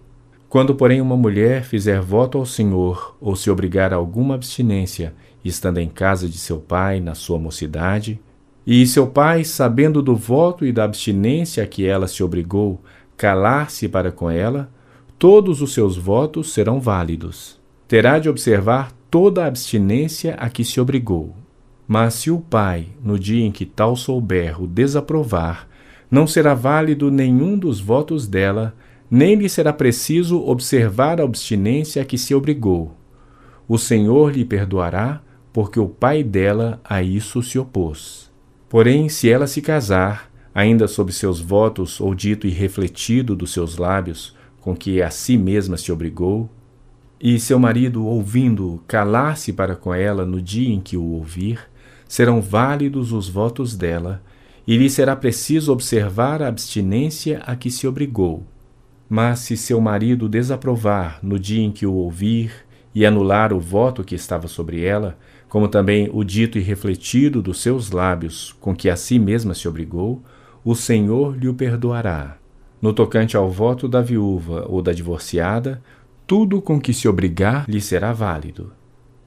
Quando, 0.49 0.75
porém, 0.75 1.01
uma 1.01 1.17
mulher 1.17 1.63
fizer 1.63 1.99
voto 2.01 2.37
ao 2.37 2.45
Senhor, 2.45 3.15
ou 3.19 3.35
se 3.35 3.49
obrigar 3.49 3.93
a 3.93 3.97
alguma 3.97 4.35
abstinência, 4.35 5.13
estando 5.43 5.79
em 5.79 5.89
casa 5.89 6.27
de 6.27 6.37
seu 6.37 6.59
pai 6.59 6.99
na 6.99 7.13
sua 7.13 7.37
mocidade, 7.37 8.19
e 8.65 8.85
seu 8.87 9.05
pai, 9.05 9.43
sabendo 9.43 10.01
do 10.01 10.15
voto 10.15 10.65
e 10.65 10.71
da 10.71 10.83
abstinência 10.83 11.63
a 11.63 11.67
que 11.67 11.85
ela 11.85 12.07
se 12.07 12.23
obrigou, 12.23 12.81
calar-se 13.15 13.87
para 13.87 14.11
com 14.11 14.29
ela, 14.29 14.69
todos 15.19 15.61
os 15.61 15.73
seus 15.73 15.97
votos 15.97 16.51
serão 16.51 16.79
válidos. 16.79 17.59
Terá 17.87 18.17
de 18.17 18.27
observar 18.27 18.91
toda 19.15 19.45
a 19.45 19.47
abstinência 19.47 20.33
a 20.33 20.49
que 20.49 20.65
se 20.65 20.77
obrigou. 20.77 21.33
Mas 21.87 22.15
se 22.15 22.29
o 22.29 22.37
pai, 22.37 22.87
no 23.01 23.17
dia 23.17 23.45
em 23.45 23.49
que 23.49 23.65
tal 23.65 23.95
souber, 23.95 24.61
o 24.61 24.67
desaprovar, 24.67 25.69
não 26.11 26.27
será 26.27 26.53
válido 26.53 27.09
nenhum 27.09 27.57
dos 27.57 27.79
votos 27.79 28.27
dela, 28.27 28.75
nem 29.09 29.35
lhe 29.35 29.47
será 29.47 29.71
preciso 29.71 30.45
observar 30.45 31.21
a 31.21 31.23
abstinência 31.23 32.01
a 32.01 32.05
que 32.05 32.17
se 32.17 32.35
obrigou. 32.35 32.93
O 33.69 33.77
Senhor 33.77 34.35
lhe 34.35 34.43
perdoará, 34.43 35.21
porque 35.53 35.79
o 35.79 35.87
pai 35.87 36.21
dela 36.21 36.81
a 36.83 37.01
isso 37.01 37.41
se 37.41 37.57
opôs. 37.57 38.29
Porém, 38.67 39.07
se 39.07 39.29
ela 39.29 39.47
se 39.47 39.61
casar, 39.61 40.29
ainda 40.53 40.89
sob 40.89 41.13
seus 41.13 41.39
votos 41.39 42.01
ou 42.01 42.13
dito 42.13 42.45
e 42.47 42.49
refletido 42.49 43.33
dos 43.33 43.53
seus 43.53 43.77
lábios, 43.77 44.35
com 44.59 44.75
que 44.75 45.01
a 45.01 45.09
si 45.09 45.37
mesma 45.37 45.77
se 45.77 45.89
obrigou, 45.89 46.49
e 47.19 47.39
seu 47.39 47.57
marido, 47.57 48.05
ouvindo, 48.05 48.83
calar-se 48.87 49.53
para 49.53 49.75
com 49.75 49.93
ela 49.93 50.25
no 50.25 50.41
dia 50.41 50.73
em 50.73 50.81
que 50.81 50.97
o 50.97 51.03
ouvir, 51.03 51.59
serão 52.07 52.41
válidos 52.41 53.11
os 53.11 53.29
votos 53.29 53.75
dela, 53.75 54.21
e 54.67 54.77
lhe 54.77 54.89
será 54.89 55.15
preciso 55.15 55.71
observar 55.71 56.41
a 56.41 56.47
abstinência 56.47 57.41
a 57.45 57.55
que 57.55 57.69
se 57.69 57.87
obrigou. 57.87 58.43
Mas 59.07 59.39
se 59.39 59.55
seu 59.55 59.79
marido 59.79 60.27
desaprovar 60.27 61.19
no 61.21 61.37
dia 61.37 61.63
em 61.63 61.71
que 61.71 61.85
o 61.85 61.93
ouvir 61.93 62.51
e 62.93 63.05
anular 63.05 63.53
o 63.53 63.59
voto 63.59 64.03
que 64.03 64.15
estava 64.15 64.47
sobre 64.47 64.83
ela, 64.83 65.17
como 65.47 65.67
também 65.67 66.09
o 66.11 66.23
dito 66.23 66.57
e 66.57 66.61
refletido 66.61 67.41
dos 67.41 67.61
seus 67.61 67.91
lábios, 67.91 68.55
com 68.59 68.75
que 68.75 68.89
a 68.89 68.95
si 68.95 69.19
mesma 69.19 69.53
se 69.53 69.67
obrigou, 69.67 70.21
o 70.63 70.75
Senhor 70.75 71.37
lhe 71.37 71.47
o 71.47 71.53
perdoará. 71.53 72.37
No 72.81 72.91
tocante 72.91 73.37
ao 73.37 73.49
voto 73.49 73.87
da 73.87 74.01
viúva 74.01 74.65
ou 74.67 74.81
da 74.81 74.91
divorciada, 74.91 75.81
tudo 76.25 76.61
com 76.61 76.79
que 76.79 76.93
se 76.93 77.07
obrigar 77.07 77.65
lhe 77.67 77.81
será 77.81 78.13
válido. 78.13 78.71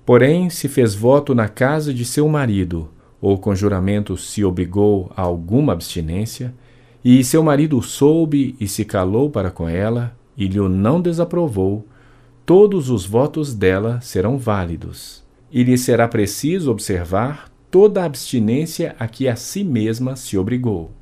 Porém, 0.04 0.50
se 0.50 0.68
fez 0.68 0.94
voto 0.94 1.34
na 1.34 1.48
casa 1.48 1.92
de 1.92 2.04
seu 2.04 2.28
marido, 2.28 2.88
ou 3.20 3.38
com 3.38 3.54
juramento 3.54 4.16
se 4.16 4.44
obrigou 4.44 5.12
a 5.16 5.22
alguma 5.22 5.72
abstinência, 5.72 6.54
e 7.04 7.22
seu 7.22 7.42
marido 7.42 7.80
soube 7.82 8.56
e 8.58 8.66
se 8.66 8.84
calou 8.84 9.30
para 9.30 9.50
com 9.50 9.68
ela, 9.68 10.16
e 10.36 10.46
lhe 10.46 10.60
o 10.60 10.68
não 10.68 11.00
desaprovou, 11.00 11.86
todos 12.46 12.90
os 12.90 13.04
votos 13.04 13.54
dela 13.54 14.00
serão 14.00 14.38
válidos 14.38 15.26
e 15.50 15.62
lhe 15.62 15.76
será 15.78 16.06
preciso 16.06 16.70
observar 16.70 17.50
toda 17.70 18.02
a 18.02 18.04
abstinência 18.04 18.94
a 18.98 19.06
que 19.06 19.28
a 19.28 19.36
si 19.36 19.64
mesma 19.64 20.16
se 20.16 20.36
obrigou. 20.36 20.92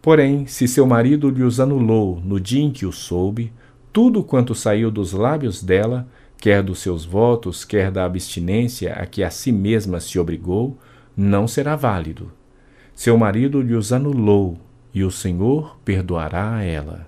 Porém, 0.00 0.46
se 0.46 0.68
seu 0.68 0.86
marido 0.86 1.30
lhe 1.30 1.42
os 1.42 1.60
anulou 1.60 2.20
no 2.24 2.38
dia 2.38 2.62
em 2.62 2.70
que 2.70 2.84
o 2.84 2.92
soube, 2.92 3.52
tudo 3.94 4.24
quanto 4.24 4.56
saiu 4.56 4.90
dos 4.90 5.12
lábios 5.12 5.62
dela, 5.62 6.08
quer 6.36 6.64
dos 6.64 6.80
seus 6.80 7.04
votos, 7.04 7.64
quer 7.64 7.92
da 7.92 8.04
abstinência 8.04 8.92
a 8.92 9.06
que 9.06 9.22
a 9.22 9.30
si 9.30 9.52
mesma 9.52 10.00
se 10.00 10.18
obrigou, 10.18 10.76
não 11.16 11.46
será 11.46 11.76
válido. 11.76 12.32
Seu 12.92 13.16
marido 13.16 13.62
lhe 13.62 13.72
os 13.72 13.92
anulou, 13.92 14.58
e 14.92 15.04
o 15.04 15.12
Senhor 15.12 15.76
perdoará 15.84 16.56
a 16.56 16.64
ela. 16.64 17.06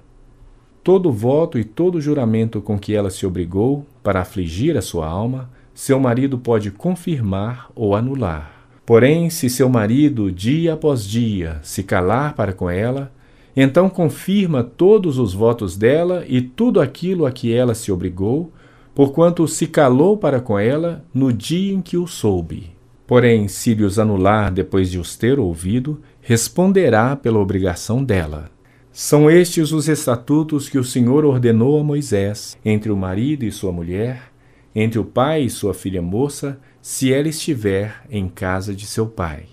Todo 0.84 1.10
voto 1.10 1.58
e 1.58 1.64
todo 1.64 2.00
juramento 2.00 2.62
com 2.62 2.78
que 2.78 2.94
ela 2.94 3.10
se 3.10 3.26
obrigou 3.26 3.84
para 4.00 4.20
afligir 4.20 4.76
a 4.76 4.80
sua 4.80 5.08
alma, 5.08 5.50
seu 5.74 5.98
marido 5.98 6.38
pode 6.38 6.70
confirmar 6.70 7.68
ou 7.74 7.96
anular. 7.96 8.68
Porém, 8.86 9.28
se 9.28 9.50
seu 9.50 9.68
marido, 9.68 10.30
dia 10.30 10.74
após 10.74 11.04
dia, 11.04 11.58
se 11.64 11.82
calar 11.82 12.34
para 12.34 12.52
com 12.52 12.70
ela, 12.70 13.10
então 13.56 13.88
confirma 13.88 14.62
todos 14.62 15.18
os 15.18 15.32
votos 15.32 15.78
dela 15.78 16.24
e 16.28 16.42
tudo 16.42 16.78
aquilo 16.78 17.24
a 17.24 17.32
que 17.32 17.54
ela 17.54 17.74
se 17.74 17.90
obrigou, 17.90 18.52
porquanto 18.94 19.48
se 19.48 19.66
calou 19.66 20.18
para 20.18 20.40
com 20.40 20.58
ela 20.58 21.02
no 21.14 21.32
dia 21.32 21.72
em 21.72 21.80
que 21.80 21.96
o 21.96 22.06
soube. 22.06 22.76
Porém, 23.06 23.48
se 23.48 23.72
lhe 23.72 23.84
os 23.84 23.98
anular 23.98 24.52
depois 24.52 24.90
de 24.90 24.98
os 24.98 25.16
ter 25.16 25.38
ouvido, 25.38 26.00
responderá 26.20 27.16
pela 27.16 27.38
obrigação 27.38 28.04
dela. 28.04 28.50
São 28.92 29.30
estes 29.30 29.72
os 29.72 29.88
estatutos 29.88 30.68
que 30.68 30.78
o 30.78 30.84
Senhor 30.84 31.24
ordenou 31.24 31.78
a 31.78 31.84
Moisés 31.84 32.58
entre 32.64 32.90
o 32.90 32.96
marido 32.96 33.44
e 33.44 33.52
sua 33.52 33.70
mulher, 33.70 34.32
entre 34.74 34.98
o 34.98 35.04
pai 35.04 35.42
e 35.42 35.50
sua 35.50 35.72
filha 35.72 36.02
moça, 36.02 36.58
se 36.82 37.12
ela 37.12 37.28
estiver 37.28 38.02
em 38.10 38.28
casa 38.28 38.74
de 38.74 38.86
seu 38.86 39.06
pai. 39.06 39.44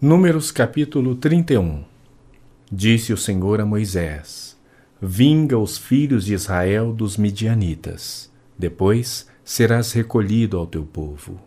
Números 0.00 0.50
capítulo 0.52 1.14
31 1.14 1.95
Disse 2.70 3.12
o 3.12 3.16
Senhor 3.16 3.60
a 3.60 3.66
Moisés: 3.66 4.56
Vinga 5.00 5.56
os 5.56 5.78
filhos 5.78 6.24
de 6.24 6.34
Israel 6.34 6.92
dos 6.92 7.16
midianitas. 7.16 8.30
Depois 8.58 9.28
serás 9.44 9.92
recolhido 9.92 10.58
ao 10.58 10.66
teu 10.66 10.84
povo. 10.84 11.38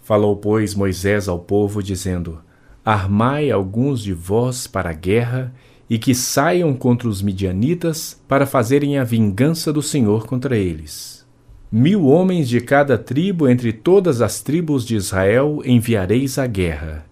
Falou, 0.00 0.36
pois, 0.36 0.74
Moisés 0.74 1.28
ao 1.28 1.40
povo, 1.40 1.82
dizendo: 1.82 2.40
Armai 2.84 3.50
alguns 3.50 4.00
de 4.00 4.12
vós 4.12 4.68
para 4.68 4.90
a 4.90 4.94
guerra 4.94 5.52
e 5.88 5.98
que 5.98 6.14
saiam 6.14 6.72
contra 6.72 7.08
os 7.08 7.20
midianitas 7.20 8.20
para 8.28 8.46
fazerem 8.46 8.96
a 8.96 9.02
vingança 9.02 9.72
do 9.72 9.82
Senhor 9.82 10.24
contra 10.24 10.56
eles. 10.56 11.26
Mil 11.70 12.06
homens 12.06 12.48
de 12.48 12.60
cada 12.60 12.96
tribo 12.96 13.48
entre 13.48 13.72
todas 13.72 14.20
as 14.20 14.40
tribos 14.40 14.86
de 14.86 14.94
Israel 14.94 15.62
enviareis 15.64 16.38
à 16.38 16.46
guerra. 16.46 17.09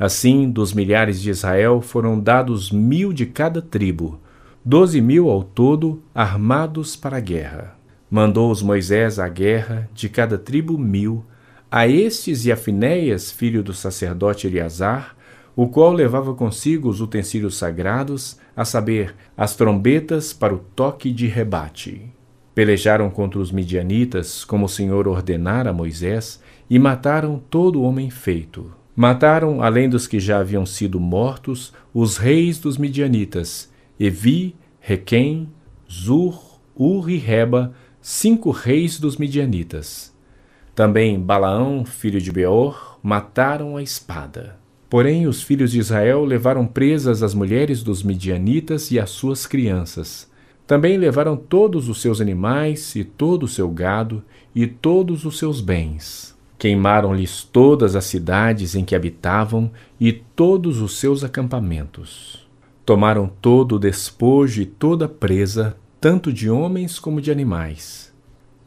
Assim, 0.00 0.50
dos 0.50 0.72
milhares 0.72 1.20
de 1.20 1.28
Israel 1.28 1.82
foram 1.82 2.18
dados 2.18 2.70
mil 2.70 3.12
de 3.12 3.26
cada 3.26 3.60
tribo, 3.60 4.18
doze 4.64 4.98
mil 4.98 5.28
ao 5.28 5.44
todo, 5.44 6.02
armados 6.14 6.96
para 6.96 7.18
a 7.18 7.20
guerra. 7.20 7.76
Mandou-os 8.10 8.62
Moisés 8.62 9.18
à 9.18 9.28
guerra, 9.28 9.90
de 9.92 10.08
cada 10.08 10.38
tribo 10.38 10.78
mil, 10.78 11.22
a 11.70 11.86
estes 11.86 12.46
e 12.46 12.50
a 12.50 12.56
Finéias, 12.56 13.30
filho 13.30 13.62
do 13.62 13.74
sacerdote 13.74 14.46
Eleazar, 14.46 15.14
o 15.54 15.68
qual 15.68 15.92
levava 15.92 16.32
consigo 16.32 16.88
os 16.88 17.02
utensílios 17.02 17.58
sagrados, 17.58 18.38
a 18.56 18.64
saber, 18.64 19.14
as 19.36 19.54
trombetas 19.54 20.32
para 20.32 20.54
o 20.54 20.60
toque 20.74 21.12
de 21.12 21.26
rebate. 21.26 22.10
Pelejaram 22.54 23.10
contra 23.10 23.38
os 23.38 23.52
midianitas, 23.52 24.46
como 24.46 24.64
o 24.64 24.68
Senhor 24.68 25.06
ordenara 25.06 25.68
a 25.68 25.74
Moisés, 25.74 26.42
e 26.70 26.78
mataram 26.78 27.38
todo 27.50 27.82
homem 27.82 28.08
feito. 28.08 28.79
Mataram, 29.00 29.62
além 29.62 29.88
dos 29.88 30.06
que 30.06 30.20
já 30.20 30.40
haviam 30.40 30.66
sido 30.66 31.00
mortos, 31.00 31.72
os 31.94 32.18
reis 32.18 32.58
dos 32.58 32.76
midianitas, 32.76 33.72
Evi, 33.98 34.54
Requem, 34.78 35.48
Zur, 35.90 36.60
Ur 36.76 37.08
e 37.08 37.16
Reba, 37.16 37.72
cinco 38.02 38.50
reis 38.50 39.00
dos 39.00 39.16
midianitas. 39.16 40.14
Também 40.74 41.18
Balaão, 41.18 41.82
filho 41.82 42.20
de 42.20 42.30
Beor, 42.30 42.98
mataram 43.02 43.78
a 43.78 43.82
espada. 43.82 44.58
Porém, 44.90 45.26
os 45.26 45.42
filhos 45.42 45.72
de 45.72 45.78
Israel 45.78 46.22
levaram 46.22 46.66
presas 46.66 47.22
as 47.22 47.32
mulheres 47.32 47.82
dos 47.82 48.02
midianitas 48.02 48.90
e 48.90 49.00
as 49.00 49.08
suas 49.08 49.46
crianças. 49.46 50.30
Também 50.66 50.98
levaram 50.98 51.38
todos 51.38 51.88
os 51.88 52.02
seus 52.02 52.20
animais 52.20 52.94
e 52.94 53.02
todo 53.02 53.44
o 53.44 53.48
seu 53.48 53.70
gado 53.70 54.22
e 54.54 54.66
todos 54.66 55.24
os 55.24 55.38
seus 55.38 55.62
bens. 55.62 56.29
Queimaram-lhes 56.60 57.42
todas 57.42 57.96
as 57.96 58.04
cidades 58.04 58.74
em 58.74 58.84
que 58.84 58.94
habitavam 58.94 59.70
e 59.98 60.12
todos 60.12 60.82
os 60.82 60.98
seus 60.98 61.24
acampamentos. 61.24 62.46
Tomaram 62.84 63.32
todo 63.40 63.76
o 63.76 63.78
despojo 63.78 64.60
e 64.60 64.66
toda 64.66 65.06
a 65.06 65.08
presa, 65.08 65.74
tanto 65.98 66.30
de 66.30 66.50
homens 66.50 66.98
como 66.98 67.18
de 67.18 67.32
animais. 67.32 68.12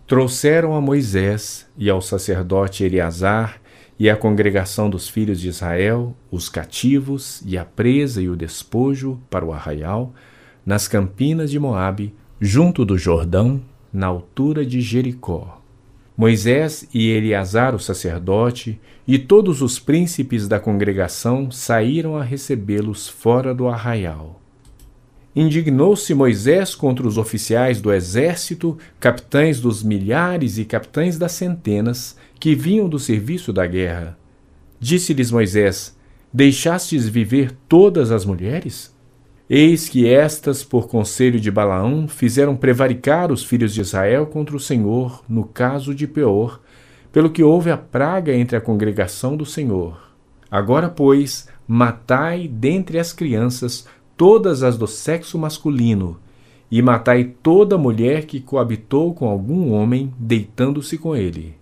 Trouxeram 0.07 0.75
a 0.75 0.81
Moisés 0.81 1.67
e 1.77 1.87
ao 1.87 2.01
sacerdote 2.01 2.83
Eleazar 2.83 3.61
e 3.99 4.09
à 4.09 4.17
congregação 4.17 4.89
dos 4.89 5.07
filhos 5.07 5.39
de 5.39 5.49
Israel 5.49 6.15
os 6.31 6.49
cativos 6.49 7.43
e 7.45 7.59
a 7.59 7.63
presa 7.63 8.23
e 8.23 8.27
o 8.27 8.35
despojo 8.35 9.21
para 9.29 9.45
o 9.45 9.53
arraial, 9.53 10.11
nas 10.65 10.87
campinas 10.87 11.51
de 11.51 11.59
Moabe, 11.59 12.11
junto 12.41 12.83
do 12.83 12.97
Jordão, 12.97 13.61
na 13.93 14.07
altura 14.07 14.65
de 14.65 14.81
Jericó. 14.81 15.62
Moisés 16.15 16.87
e 16.93 17.09
Eleazar, 17.09 17.73
o 17.73 17.79
sacerdote, 17.79 18.79
e 19.07 19.17
todos 19.17 19.61
os 19.61 19.79
príncipes 19.79 20.47
da 20.47 20.59
congregação 20.59 21.49
saíram 21.49 22.15
a 22.15 22.23
recebê-los 22.23 23.07
fora 23.07 23.53
do 23.53 23.67
arraial. 23.67 24.39
Indignou-se 25.35 26.13
Moisés 26.13 26.75
contra 26.75 27.07
os 27.07 27.17
oficiais 27.17 27.81
do 27.81 27.91
exército, 27.91 28.77
capitães 28.99 29.59
dos 29.59 29.81
milhares 29.81 30.59
e 30.59 30.65
capitães 30.65 31.17
das 31.17 31.31
centenas, 31.31 32.15
que 32.39 32.53
vinham 32.53 32.87
do 32.87 32.99
serviço 32.99 33.51
da 33.51 33.65
guerra. 33.65 34.15
Disse-lhes 34.79 35.31
Moisés: 35.31 35.97
Deixastes 36.31 37.07
viver 37.07 37.51
todas 37.67 38.11
as 38.11 38.25
mulheres? 38.25 38.92
Eis 39.55 39.87
que 39.87 40.09
estas, 40.09 40.63
por 40.63 40.87
conselho 40.87 41.39
de 41.39 41.51
Balaão, 41.51 42.07
fizeram 42.07 42.55
prevaricar 42.55 43.31
os 43.31 43.43
filhos 43.43 43.71
de 43.71 43.81
Israel 43.81 44.25
contra 44.25 44.55
o 44.55 44.59
Senhor, 44.59 45.23
no 45.29 45.43
caso 45.43 45.93
de 45.93 46.07
Peor, 46.07 46.59
pelo 47.11 47.29
que 47.29 47.43
houve 47.43 47.69
a 47.69 47.77
praga 47.77 48.33
entre 48.33 48.57
a 48.57 48.61
congregação 48.61 49.37
do 49.37 49.45
Senhor. 49.45 49.95
Agora, 50.49 50.89
pois, 50.89 51.47
matai 51.67 52.47
dentre 52.47 52.97
as 52.97 53.13
crianças 53.13 53.87
todas 54.17 54.63
as 54.63 54.75
do 54.75 54.87
sexo 54.87 55.37
masculino, 55.37 56.17
e 56.71 56.81
matai 56.81 57.23
toda 57.43 57.77
mulher 57.77 58.25
que 58.25 58.39
coabitou 58.39 59.13
com 59.13 59.29
algum 59.29 59.71
homem, 59.71 60.11
deitando-se 60.17 60.97
com 60.97 61.15
ele. 61.15 61.53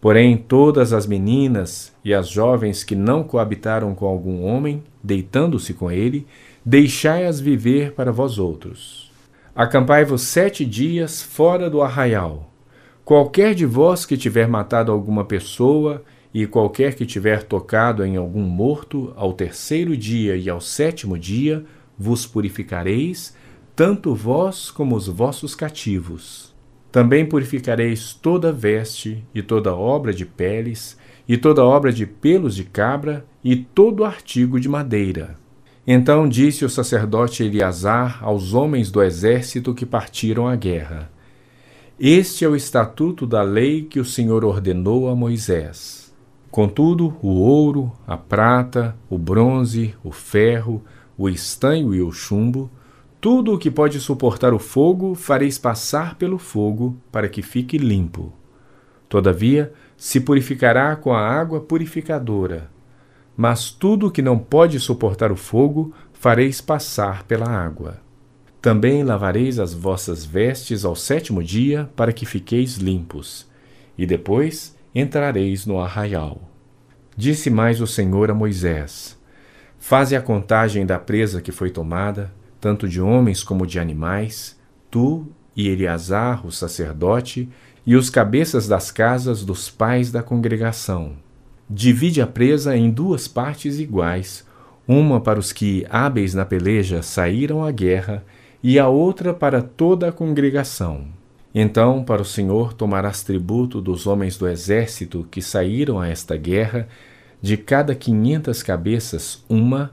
Porém, 0.00 0.36
todas 0.36 0.92
as 0.92 1.06
meninas 1.06 1.92
e 2.04 2.12
as 2.12 2.28
jovens 2.28 2.82
que 2.82 2.96
não 2.96 3.22
coabitaram 3.22 3.94
com 3.94 4.06
algum 4.06 4.42
homem, 4.42 4.82
deitando-se 5.04 5.72
com 5.72 5.88
ele, 5.88 6.26
deixai-as 6.68 7.40
viver 7.40 7.92
para 7.92 8.12
vós 8.12 8.38
outros. 8.38 9.10
Acampai-vos 9.54 10.20
sete 10.20 10.66
dias 10.66 11.22
fora 11.22 11.70
do 11.70 11.80
arraial. 11.80 12.52
Qualquer 13.06 13.54
de 13.54 13.64
vós 13.64 14.04
que 14.04 14.18
tiver 14.18 14.46
matado 14.46 14.92
alguma 14.92 15.24
pessoa, 15.24 16.04
e 16.32 16.46
qualquer 16.46 16.94
que 16.94 17.06
tiver 17.06 17.42
tocado 17.42 18.04
em 18.04 18.18
algum 18.18 18.42
morto, 18.42 19.14
ao 19.16 19.32
terceiro 19.32 19.96
dia 19.96 20.36
e 20.36 20.50
ao 20.50 20.60
sétimo 20.60 21.18
dia, 21.18 21.64
vos 21.98 22.26
purificareis, 22.26 23.34
tanto 23.74 24.14
vós 24.14 24.70
como 24.70 24.94
os 24.94 25.08
vossos 25.08 25.54
cativos. 25.54 26.54
Também 26.92 27.24
purificareis 27.24 28.12
toda 28.12 28.52
veste, 28.52 29.24
e 29.34 29.40
toda 29.40 29.74
obra 29.74 30.12
de 30.12 30.26
peles, 30.26 30.98
e 31.26 31.38
toda 31.38 31.64
obra 31.64 31.90
de 31.90 32.04
pelos 32.04 32.54
de 32.54 32.64
cabra, 32.64 33.24
e 33.42 33.56
todo 33.56 34.04
artigo 34.04 34.60
de 34.60 34.68
madeira. 34.68 35.47
Então 35.90 36.28
disse 36.28 36.66
o 36.66 36.68
sacerdote 36.68 37.42
Eleazar 37.42 38.22
aos 38.22 38.52
homens 38.52 38.90
do 38.90 39.02
exército 39.02 39.72
que 39.72 39.86
partiram 39.86 40.46
à 40.46 40.54
guerra: 40.54 41.10
Este 41.98 42.44
é 42.44 42.48
o 42.48 42.54
estatuto 42.54 43.26
da 43.26 43.40
lei 43.40 43.84
que 43.84 43.98
o 43.98 44.04
Senhor 44.04 44.44
ordenou 44.44 45.08
a 45.08 45.16
Moisés. 45.16 46.14
Contudo, 46.50 47.16
o 47.22 47.28
ouro, 47.28 47.90
a 48.06 48.18
prata, 48.18 48.94
o 49.08 49.16
bronze, 49.16 49.94
o 50.04 50.12
ferro, 50.12 50.84
o 51.16 51.26
estanho 51.26 51.94
e 51.94 52.02
o 52.02 52.12
chumbo, 52.12 52.70
tudo 53.18 53.54
o 53.54 53.58
que 53.58 53.70
pode 53.70 53.98
suportar 53.98 54.52
o 54.52 54.58
fogo 54.58 55.14
fareis 55.14 55.56
passar 55.56 56.16
pelo 56.16 56.36
fogo, 56.36 56.98
para 57.10 57.30
que 57.30 57.40
fique 57.40 57.78
limpo. 57.78 58.30
Todavia, 59.08 59.72
se 59.96 60.20
purificará 60.20 60.94
com 60.96 61.14
a 61.14 61.26
água 61.26 61.62
purificadora. 61.62 62.68
Mas 63.40 63.70
tudo 63.70 64.08
o 64.08 64.10
que 64.10 64.20
não 64.20 64.36
pode 64.36 64.80
suportar 64.80 65.30
o 65.30 65.36
fogo 65.36 65.94
fareis 66.12 66.60
passar 66.60 67.22
pela 67.22 67.48
água. 67.48 68.00
Também 68.60 69.04
lavareis 69.04 69.60
as 69.60 69.72
vossas 69.72 70.24
vestes 70.24 70.84
ao 70.84 70.96
sétimo 70.96 71.40
dia, 71.40 71.88
para 71.94 72.12
que 72.12 72.26
fiqueis 72.26 72.78
limpos, 72.78 73.46
e 73.96 74.04
depois 74.04 74.76
entrareis 74.92 75.66
no 75.66 75.78
arraial. 75.78 76.50
Disse 77.16 77.48
mais 77.48 77.80
o 77.80 77.86
Senhor 77.86 78.28
a 78.28 78.34
Moisés: 78.34 79.16
Faze 79.78 80.16
a 80.16 80.20
contagem 80.20 80.84
da 80.84 80.98
presa 80.98 81.40
que 81.40 81.52
foi 81.52 81.70
tomada, 81.70 82.34
tanto 82.60 82.88
de 82.88 83.00
homens 83.00 83.44
como 83.44 83.64
de 83.64 83.78
animais, 83.78 84.58
tu 84.90 85.28
e 85.54 85.68
Eleazar, 85.68 86.44
o 86.44 86.50
sacerdote, 86.50 87.48
e 87.86 87.94
os 87.94 88.10
cabeças 88.10 88.66
das 88.66 88.90
casas 88.90 89.44
dos 89.44 89.70
pais 89.70 90.10
da 90.10 90.24
congregação. 90.24 91.27
Divide 91.70 92.22
a 92.22 92.26
presa 92.26 92.76
em 92.76 92.90
duas 92.90 93.28
partes 93.28 93.78
iguais, 93.78 94.46
uma 94.86 95.20
para 95.20 95.38
os 95.38 95.52
que, 95.52 95.86
hábeis 95.90 96.32
na 96.32 96.46
peleja, 96.46 97.02
saíram 97.02 97.62
à 97.62 97.70
guerra, 97.70 98.24
e 98.62 98.78
a 98.78 98.88
outra 98.88 99.34
para 99.34 99.60
toda 99.60 100.08
a 100.08 100.12
congregação. 100.12 101.06
Então, 101.54 102.02
para 102.02 102.22
o 102.22 102.24
Senhor 102.24 102.72
tomarás 102.72 103.22
tributo 103.22 103.80
dos 103.80 104.06
homens 104.06 104.38
do 104.38 104.48
exército 104.48 105.26
que 105.30 105.42
saíram 105.42 106.00
a 106.00 106.08
esta 106.08 106.36
guerra, 106.36 106.88
de 107.40 107.56
cada 107.56 107.94
quinhentas 107.94 108.62
cabeças, 108.62 109.44
uma, 109.48 109.92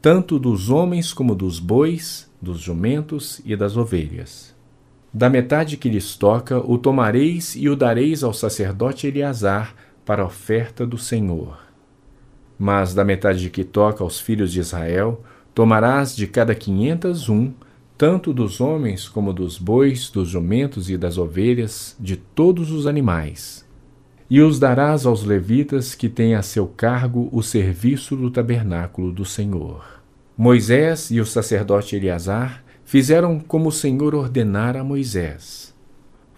tanto 0.00 0.38
dos 0.38 0.70
homens 0.70 1.12
como 1.12 1.34
dos 1.34 1.58
bois, 1.58 2.30
dos 2.40 2.60
jumentos 2.60 3.40
e 3.44 3.56
das 3.56 3.76
ovelhas. 3.76 4.54
Da 5.12 5.28
metade 5.28 5.76
que 5.76 5.88
lhes 5.88 6.14
toca, 6.14 6.58
o 6.58 6.78
tomareis 6.78 7.56
e 7.56 7.68
o 7.68 7.74
dareis 7.74 8.22
ao 8.22 8.32
sacerdote 8.32 9.06
Eleazar 9.06 9.74
para 10.06 10.22
a 10.22 10.26
oferta 10.26 10.86
do 10.86 10.96
Senhor. 10.96 11.58
Mas 12.58 12.94
da 12.94 13.04
metade 13.04 13.50
que 13.50 13.64
toca 13.64 14.02
aos 14.02 14.18
filhos 14.18 14.50
de 14.50 14.60
Israel, 14.60 15.22
tomarás 15.54 16.16
de 16.16 16.26
cada 16.26 16.54
quinhentas 16.54 17.28
um, 17.28 17.52
tanto 17.98 18.32
dos 18.32 18.58
homens 18.58 19.06
como 19.06 19.34
dos 19.34 19.58
bois, 19.58 20.08
dos 20.08 20.30
jumentos 20.30 20.88
e 20.88 20.96
das 20.96 21.18
ovelhas, 21.18 21.94
de 22.00 22.16
todos 22.16 22.70
os 22.70 22.86
animais 22.86 23.66
e 24.28 24.40
os 24.40 24.58
darás 24.58 25.06
aos 25.06 25.22
levitas 25.24 25.94
que 25.94 26.08
têm 26.08 26.34
a 26.34 26.42
seu 26.42 26.66
cargo 26.66 27.28
o 27.32 27.42
serviço 27.42 28.16
do 28.16 28.30
tabernáculo 28.30 29.12
do 29.12 29.24
Senhor. 29.24 30.02
Moisés 30.36 31.10
e 31.10 31.20
o 31.20 31.26
sacerdote 31.26 31.96
Eleazar 31.96 32.64
fizeram 32.84 33.38
como 33.38 33.68
o 33.68 33.72
Senhor 33.72 34.14
ordenara 34.14 34.80
a 34.80 34.84
Moisés. 34.84 35.74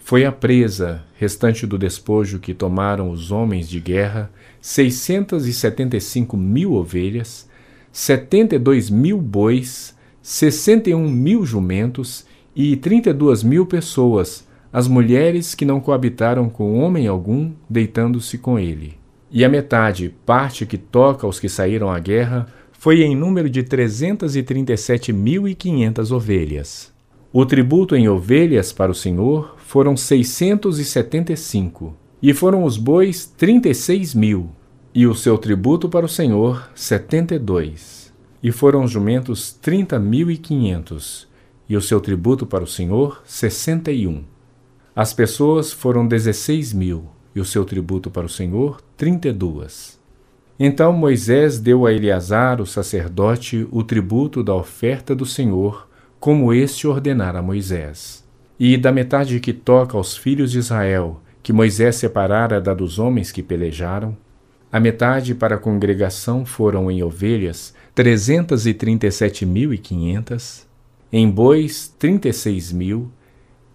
Foi 0.09 0.25
a 0.25 0.33
presa, 0.33 1.03
restante 1.19 1.67
do 1.67 1.77
despojo 1.77 2.39
que 2.39 2.55
tomaram 2.55 3.11
os 3.11 3.31
homens 3.31 3.69
de 3.69 3.79
guerra, 3.79 4.31
seiscentas 4.59 5.45
e 5.45 5.53
setenta 5.53 5.99
e 5.99 6.01
cinco 6.01 6.35
mil 6.35 6.73
ovelhas, 6.73 7.47
setenta 7.93 8.57
e 8.57 8.59
dois 8.59 8.89
mil 8.89 9.21
bois, 9.21 9.95
sessenta 10.23 10.89
e 10.89 10.95
um 10.95 11.11
mil 11.11 11.45
jumentos 11.45 12.25
e 12.57 12.75
trinta 12.75 13.11
e 13.11 13.13
duas 13.13 13.43
mil 13.43 13.67
pessoas, 13.67 14.49
as 14.73 14.89
mulheres 14.89 15.55
que 15.55 15.67
não 15.67 15.79
coabitaram 15.79 16.49
com 16.49 16.79
homem 16.81 17.07
algum, 17.07 17.53
deitando-se 17.69 18.39
com 18.39 18.59
ele. 18.59 18.95
E 19.31 19.45
a 19.45 19.49
metade, 19.51 20.15
parte 20.25 20.65
que 20.65 20.79
toca 20.79 21.27
aos 21.27 21.39
que 21.39 21.51
saíram 21.51 21.91
à 21.91 21.99
guerra, 21.99 22.47
foi 22.73 23.03
em 23.03 23.15
número 23.15 23.51
de 23.51 23.63
trezentas 23.63 24.37
e 24.37 24.43
trinta 24.43 24.73
e 24.73 24.77
sete 24.79 25.13
mil 25.13 25.47
e 25.47 25.55
quinhentas 25.55 26.11
ovelhas. 26.11 26.97
O 27.41 27.47
tributo 27.47 27.95
em 27.95 28.09
ovelhas 28.09 28.73
para 28.73 28.91
o 28.91 28.95
Senhor 28.97 29.55
foram 29.59 29.97
seiscentos 29.97 30.81
e 30.81 30.85
setenta 30.85 31.33
e 31.33 31.37
cinco, 31.37 31.95
e 32.21 32.35
foram 32.35 32.65
os 32.65 32.77
bois 32.77 33.27
trinta 33.27 33.69
e 33.69 33.75
seis 33.77 34.13
mil, 34.13 34.51
e 34.93 35.07
o 35.07 35.15
seu 35.15 35.39
tributo 35.39 35.89
para 35.89 36.05
o 36.05 36.09
Senhor 36.09 36.69
setenta 36.75 37.37
e 37.37 37.39
dois, 37.39 38.13
e 38.43 38.51
foram 38.51 38.83
os 38.83 38.91
jumentos 38.91 39.53
trinta 39.53 40.01
mil 40.01 40.33
e 40.33 40.37
quinhentos, 40.37 41.29
e 41.69 41.77
o 41.77 41.81
seu 41.81 42.01
tributo 42.01 42.45
para 42.45 42.65
o 42.65 42.67
Senhor 42.67 43.23
sessenta 43.25 43.93
e 43.93 44.05
um. 44.09 44.25
As 44.93 45.13
pessoas 45.13 45.73
foram 45.73 46.09
dezesseis 46.09 46.73
mil, 46.73 47.05
e 47.37 47.41
o 47.41 47.45
seu 47.45 47.65
tributo 47.65 48.11
para 48.11 48.27
o 48.27 48.29
Senhor, 48.29 48.81
trinta 48.97 49.29
e 49.29 49.33
duas. 49.33 49.97
Então 50.59 50.93
Moisés 50.93 51.61
deu 51.61 51.87
a 51.87 51.93
Eleazar, 51.93 52.61
o 52.61 52.67
sacerdote, 52.67 53.65
o 53.71 53.85
tributo 53.85 54.43
da 54.43 54.57
oferta 54.57 55.15
do 55.15 55.25
Senhor, 55.25 55.88
como 56.21 56.53
este 56.53 56.87
ordenara 56.87 57.39
a 57.39 57.43
Moisés. 57.43 58.25
E 58.59 58.77
da 58.77 58.91
metade 58.91 59.39
que 59.41 59.53
toca 59.53 59.97
aos 59.97 60.17
filhos 60.17 60.51
de 60.51 60.59
Israel, 60.59 61.21
que 61.43 61.53
Moisés 61.53 61.97
separara 61.97 62.61
da 62.61 62.75
dos 62.75 62.99
homens 62.99 63.31
que 63.31 63.43
pelejaram, 63.43 64.17
a 64.71 64.79
metade 64.79 65.35
para 65.35 65.55
a 65.55 65.59
congregação 65.59 66.45
foram 66.45 66.91
em 66.91 67.03
ovelhas 67.03 67.73
trezentas 67.95 68.67
e 68.67 68.75
trinta 68.75 69.07
e 69.07 69.11
sete 69.11 69.47
mil 69.47 69.73
e 69.73 69.79
quinhentas, 69.79 70.67
em 71.11 71.31
bois 71.31 71.89
trinta 71.99 72.29
e 72.29 72.33
seis 72.33 72.71
mil, 72.71 73.11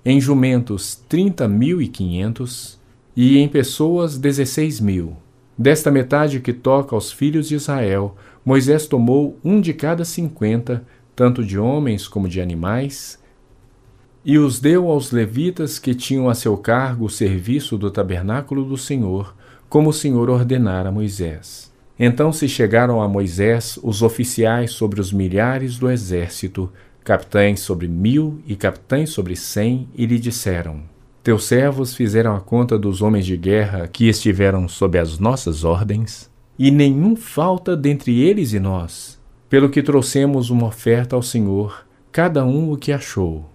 em 0.06 0.22
jumentos 0.22 1.02
trinta 1.10 1.48
mil 1.48 1.82
e 1.82 1.88
quinhentos, 1.88 2.80
e 3.16 3.38
em 3.38 3.48
pessoas 3.48 4.18
dezesseis 4.18 4.80
mil. 4.80 5.16
Desta 5.58 5.90
metade 5.90 6.40
que 6.40 6.52
toca 6.52 6.96
aos 6.96 7.12
filhos 7.12 7.48
de 7.48 7.56
Israel, 7.56 8.16
Moisés 8.46 8.86
tomou 8.86 9.40
um 9.44 9.62
de 9.62 9.74
cada 9.74 10.04
cinquenta, 10.04 10.86
tanto 11.16 11.44
de 11.44 11.58
homens 11.60 12.08
como 12.08 12.28
de 12.28 12.42
animais, 12.42 13.20
e 14.26 14.38
os 14.38 14.60
deu 14.60 14.90
aos 14.90 15.12
levitas 15.12 15.78
que 15.78 15.94
tinham 15.94 16.30
a 16.30 16.34
seu 16.34 16.56
cargo 16.56 17.06
o 17.06 17.10
serviço 17.10 17.78
do 17.78 17.92
tabernáculo 17.92 18.64
do 18.64 18.78
Senhor, 18.78 19.36
como 19.68 19.90
o 19.90 19.94
Senhor 19.94 20.30
ordenara 20.30 20.90
a 20.90 20.92
Moisés. 20.92 21.72
Então 22.00 22.32
se 22.32 22.48
chegaram 22.48 23.02
a 23.02 23.08
Moisés 23.08 23.78
os 23.84 24.02
oficiais 24.02 24.72
sobre 24.72 25.02
os 25.02 25.12
milhares 25.12 25.78
do 25.78 25.90
exército, 25.90 26.72
capitães 27.04 27.60
sobre 27.60 27.88
mil 27.88 28.42
e 28.48 28.56
capitães 28.56 29.10
sobre 29.10 29.36
cem, 29.36 29.88
e 29.94 30.06
lhe 30.06 30.18
disseram: 30.18 30.84
Teus 31.22 31.46
servos 31.46 31.94
fizeram 31.94 32.36
a 32.36 32.40
conta 32.40 32.78
dos 32.78 33.02
homens 33.02 33.26
de 33.26 33.36
guerra 33.38 33.88
que 33.88 34.08
estiveram 34.08 34.68
sob 34.68 34.98
as 34.98 35.20
nossas 35.20 35.64
ordens, 35.64 36.30
e 36.58 36.72
nenhum 36.72 37.16
falta 37.16 37.76
dentre 37.76 38.22
eles 38.22 38.54
e 38.54 38.60
nós, 38.60 39.13
pelo 39.54 39.70
que 39.70 39.84
trouxemos 39.84 40.50
uma 40.50 40.66
oferta 40.66 41.16
ao 41.16 41.22
Senhor, 41.22 41.86
cada 42.12 42.44
um 42.44 42.72
o 42.72 42.76
que 42.76 42.92
achou 42.92 43.52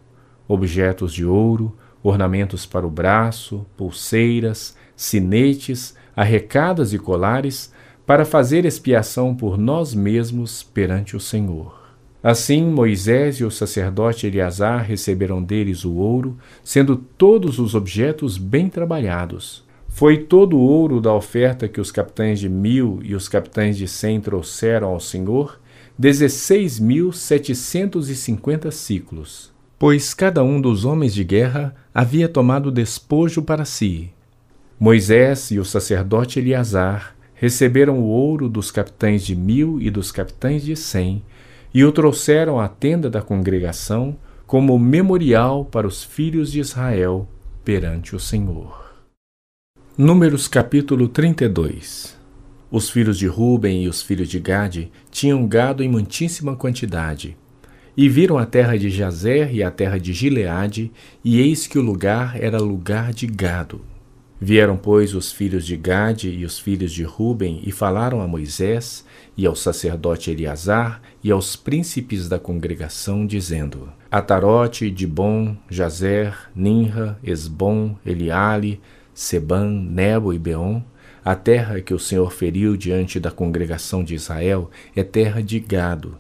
objetos 0.47 1.13
de 1.13 1.27
ouro, 1.27 1.77
ornamentos 2.05 2.65
para 2.65 2.87
o 2.87 2.91
braço, 2.91 3.67
pulseiras, 3.77 4.77
sinetes, 4.95 5.97
arrecadas 6.15 6.93
e 6.93 7.01
colares, 7.01 7.73
para 8.07 8.25
fazer 8.25 8.65
expiação 8.65 9.35
por 9.35 9.59
nós 9.59 9.93
mesmos 9.93 10.63
perante 10.63 11.17
o 11.17 11.21
Senhor. 11.21 11.77
Assim 12.23 12.65
Moisés 12.65 13.41
e 13.41 13.45
o 13.45 13.51
sacerdote 13.51 14.25
Eleazar 14.25 14.85
receberam 14.85 15.43
deles 15.43 15.85
o 15.85 15.95
ouro, 15.95 16.39
sendo 16.63 16.95
todos 16.95 17.59
os 17.59 17.75
objetos 17.75 18.39
bem 18.39 18.69
trabalhados. 18.69 19.65
Foi 19.89 20.19
todo 20.19 20.57
o 20.57 20.61
ouro 20.61 21.01
da 21.01 21.13
oferta 21.13 21.67
que 21.67 21.81
os 21.81 21.91
capitães 21.91 22.39
de 22.39 22.49
mil 22.49 23.01
e 23.03 23.17
os 23.17 23.29
capitães 23.29 23.77
de 23.77 23.89
cem 23.89 24.21
trouxeram 24.21 24.91
ao 24.91 25.01
Senhor, 25.01 25.59
dezesseis 25.99 26.79
mil 26.79 27.13
setecentos 27.13 28.09
e 28.09 28.15
cinquenta 28.15 28.71
ciclos 28.71 29.53
pois 29.79 30.13
cada 30.13 30.43
um 30.43 30.61
dos 30.61 30.85
homens 30.85 31.15
de 31.15 31.23
guerra 31.23 31.75
havia 31.95 32.29
tomado 32.29 32.71
despojo 32.71 33.43
para 33.43 33.65
si. 33.65 34.11
Moisés 34.79 35.51
e 35.51 35.59
o 35.59 35.65
sacerdote 35.65 36.41
Eleazar 36.41 37.15
receberam 37.35 38.01
o 38.01 38.07
ouro 38.07 38.49
dos 38.49 38.71
capitães 38.71 39.25
de 39.25 39.37
mil 39.37 39.81
e 39.81 39.91
dos 39.91 40.11
capitães 40.11 40.65
de 40.65 40.75
cem 40.75 41.23
e 41.73 41.85
o 41.85 41.93
trouxeram 41.93 42.59
à 42.59 42.67
tenda 42.67 43.09
da 43.09 43.23
congregação 43.23 44.17
como 44.47 44.79
memorial 44.79 45.65
para 45.65 45.87
os 45.87 46.03
filhos 46.03 46.51
de 46.51 46.59
Israel 46.59 47.29
perante 47.65 48.17
o 48.17 48.21
Senhor. 48.21 48.97
Números 49.97 50.49
capítulo 50.49 51.07
32 51.07 52.18
Os 52.71 52.91
filhos 52.91 53.19
de 53.19 53.27
Ruben 53.27 53.85
e 53.85 53.89
os 53.89 54.03
filhos 54.03 54.29
de 54.29 54.39
Gade 54.39 54.91
tinham 55.11 55.47
gado 55.47 55.83
em 55.83 55.89
muitíssima 55.89 56.55
quantidade, 56.55 57.37
e 57.97 58.09
viram 58.09 58.37
a 58.37 58.45
terra 58.45 58.79
de 58.79 58.91
Jazer 58.91 59.55
e 59.55 59.63
a 59.63 59.71
terra 59.71 59.99
de 59.99 60.13
Gileade, 60.13 60.93
e 61.25 61.41
eis 61.41 61.67
que 61.67 61.79
o 61.79 61.83
lugar 61.83 62.41
era 62.41 62.59
lugar 62.59 63.13
de 63.13 63.27
gado. 63.27 63.81
Vieram, 64.41 64.77
pois, 64.77 65.15
os 65.15 65.33
filhos 65.33 65.67
de 65.67 65.77
Gade 65.77 66.31
e 66.31 66.45
os 66.45 66.61
filhos 66.61 66.93
de 66.93 67.03
Ruben 67.03 67.61
e 67.67 67.73
falaram 67.73 68.21
a 68.21 68.29
Moisés 68.29 69.05
e 69.37 69.45
ao 69.45 69.57
sacerdote 69.57 70.31
Eleazar 70.31 71.03
e 71.25 71.33
aos 71.33 71.57
príncipes 71.57 72.29
da 72.29 72.39
congregação, 72.39 73.27
dizendo: 73.27 73.93
Atarote, 74.09 74.93
Dibon, 74.93 75.57
Jazer, 75.69 76.51
Ninra, 76.55 77.19
Esbom, 77.25 77.97
Eliale, 78.07 78.81
Seban, 79.13 79.71
Nebo 79.73 80.33
e 80.33 80.39
Beon, 80.39 80.83
a 81.29 81.35
terra 81.35 81.83
que 81.83 81.93
o 81.93 81.99
Senhor 81.99 82.33
feriu 82.33 82.75
diante 82.75 83.21
da 83.21 83.31
congregação 83.31 84.03
de 84.03 84.15
Israel 84.15 84.71
é 84.97 85.05
terra 85.05 85.43
de 85.43 85.61
gado 85.61 86.17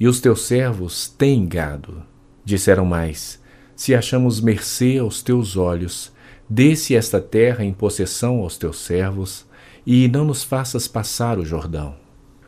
e 0.00 0.08
os 0.08 0.20
teus 0.20 0.46
servos 0.46 1.06
têm 1.06 1.46
gado. 1.46 2.02
Disseram 2.44 2.84
mais: 2.84 3.40
Se 3.76 3.94
achamos 3.94 4.40
mercê 4.40 4.98
aos 4.98 5.22
teus 5.22 5.56
olhos, 5.56 6.12
desce 6.50 6.96
esta 6.96 7.20
terra 7.20 7.64
em 7.64 7.72
possessão 7.72 8.40
aos 8.40 8.58
teus 8.58 8.80
servos, 8.80 9.46
e 9.86 10.08
não 10.08 10.24
nos 10.24 10.42
faças 10.42 10.88
passar 10.88 11.38
o 11.38 11.44
Jordão. 11.44 11.94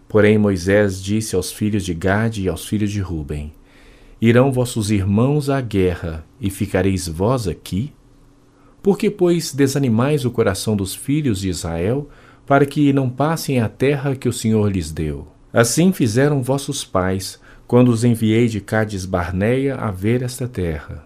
Porém 0.09 0.37
Moisés 0.37 1.01
disse 1.01 1.37
aos 1.37 1.53
filhos 1.53 1.85
de 1.85 1.95
Gade 1.95 2.43
e 2.43 2.49
aos 2.49 2.67
filhos 2.67 2.91
de 2.91 3.01
Ruben: 3.01 3.53
Irão 4.21 4.51
vossos 4.51 4.91
irmãos 4.91 5.49
à 5.49 5.61
guerra, 5.61 6.27
e 6.41 6.51
ficareis 6.51 7.07
vós 7.07 7.47
aqui? 7.47 7.93
Por 8.83 8.97
que, 8.97 9.11
pois, 9.11 9.53
desanimais 9.53 10.25
o 10.25 10.31
coração 10.31 10.75
dos 10.75 10.95
filhos 10.95 11.41
de 11.41 11.49
Israel, 11.49 12.09
para 12.47 12.65
que 12.65 12.93
não 12.93 13.11
passem 13.11 13.61
a 13.61 13.69
terra 13.69 14.17
que 14.17 14.29
o 14.29 14.33
Senhor 14.33 14.71
lhes 14.71 14.91
deu? 14.91 15.29
Assim 15.53 15.93
fizeram 15.93 16.43
vossos 16.43 16.85
pais, 16.85 17.39
quando 17.67 17.89
os 17.89 18.05
enviei 18.05 18.49
de 18.49 18.61
Cádiz 18.61 19.05
Barneia 19.05 19.77
a 19.77 19.91
ver 19.91 20.23
esta 20.23 20.49
terra. 20.49 21.05